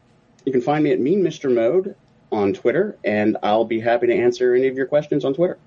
you 0.44 0.52
can 0.52 0.60
find 0.60 0.84
me 0.84 0.92
at 0.92 1.00
Mean 1.00 1.22
Mr. 1.22 1.52
Mode 1.52 1.94
on 2.30 2.54
Twitter, 2.54 2.96
and 3.04 3.36
I'll 3.42 3.64
be 3.64 3.80
happy 3.80 4.06
to 4.08 4.14
answer 4.14 4.54
any 4.54 4.68
of 4.68 4.76
your 4.76 4.86
questions 4.86 5.24
on 5.24 5.34
Twitter. 5.34 5.58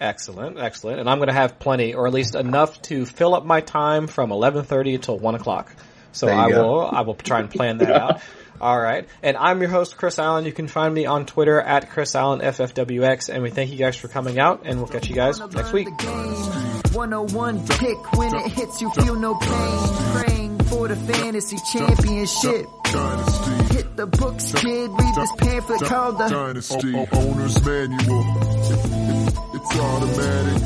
Excellent, 0.00 0.58
excellent. 0.58 1.00
And 1.00 1.08
I'm 1.08 1.18
going 1.18 1.28
to 1.28 1.34
have 1.34 1.58
plenty, 1.58 1.94
or 1.94 2.06
at 2.06 2.12
least 2.12 2.34
enough, 2.34 2.82
to 2.82 3.06
fill 3.06 3.34
up 3.34 3.44
my 3.44 3.60
time 3.60 4.06
from 4.06 4.30
11:30 4.30 4.96
until 4.96 5.18
one 5.18 5.34
o'clock. 5.34 5.74
So 6.12 6.28
I 6.28 6.50
go. 6.50 6.62
will, 6.62 6.86
I 6.86 7.00
will 7.02 7.14
try 7.14 7.40
and 7.40 7.50
plan 7.50 7.78
that 7.78 7.90
out. 7.90 8.20
All 8.60 8.78
right. 8.78 9.06
And 9.22 9.36
I'm 9.36 9.60
your 9.60 9.68
host, 9.70 9.96
Chris 9.96 10.18
Allen. 10.18 10.46
You 10.46 10.52
can 10.52 10.66
find 10.66 10.92
me 10.92 11.04
on 11.04 11.26
Twitter 11.26 11.60
at 11.60 11.90
Chris 11.90 12.14
Allen 12.14 12.40
FFWX. 12.40 13.28
And 13.28 13.42
we 13.42 13.50
thank 13.50 13.70
you 13.70 13.76
guys 13.76 13.96
for 13.96 14.08
coming 14.08 14.38
out, 14.38 14.62
and 14.64 14.78
we'll 14.78 14.88
catch 14.88 15.08
you 15.08 15.14
guys 15.14 15.38
next 15.38 15.72
week. 15.72 15.88
the 15.98 16.04
game. 16.04 16.92
101 16.94 17.66
pick 17.66 18.12
when 18.16 18.34
it 18.34 18.50
hits 18.52 18.80
you 18.80 18.90
feel 18.92 19.14
no 19.14 19.34
pain. 19.34 20.35
For 20.68 20.88
the 20.88 20.96
fantasy 20.96 21.56
championship. 21.72 22.66
Dynasty. 22.84 23.74
Hit 23.74 23.96
the 23.96 24.06
books, 24.06 24.52
kid. 24.52 24.90
Read 24.90 25.14
this 25.14 25.32
pamphlet 25.38 25.80
called 25.82 26.18
the 26.18 26.28
Dynasty. 26.28 26.94
O- 26.94 27.06
o- 27.12 27.18
owner's 27.28 27.64
manual. 27.64 28.24
It- 28.72 28.86
it- 28.86 29.38
it's 29.54 29.76
automatic. 29.78 30.62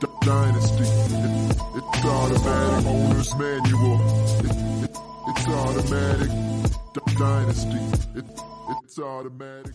D- 0.00 0.06
Dynasty. 0.22 0.84
It- 0.84 1.56
it's 1.76 2.04
automatic. 2.04 2.86
Owner's 2.86 3.36
manual. 3.36 4.00
It- 4.40 4.84
it- 4.84 4.98
it's 5.28 5.48
automatic. 5.48 6.30
D- 6.94 7.14
Dynasty. 7.18 7.80
It- 8.16 8.40
it's 8.84 8.98
automatic. 8.98 9.74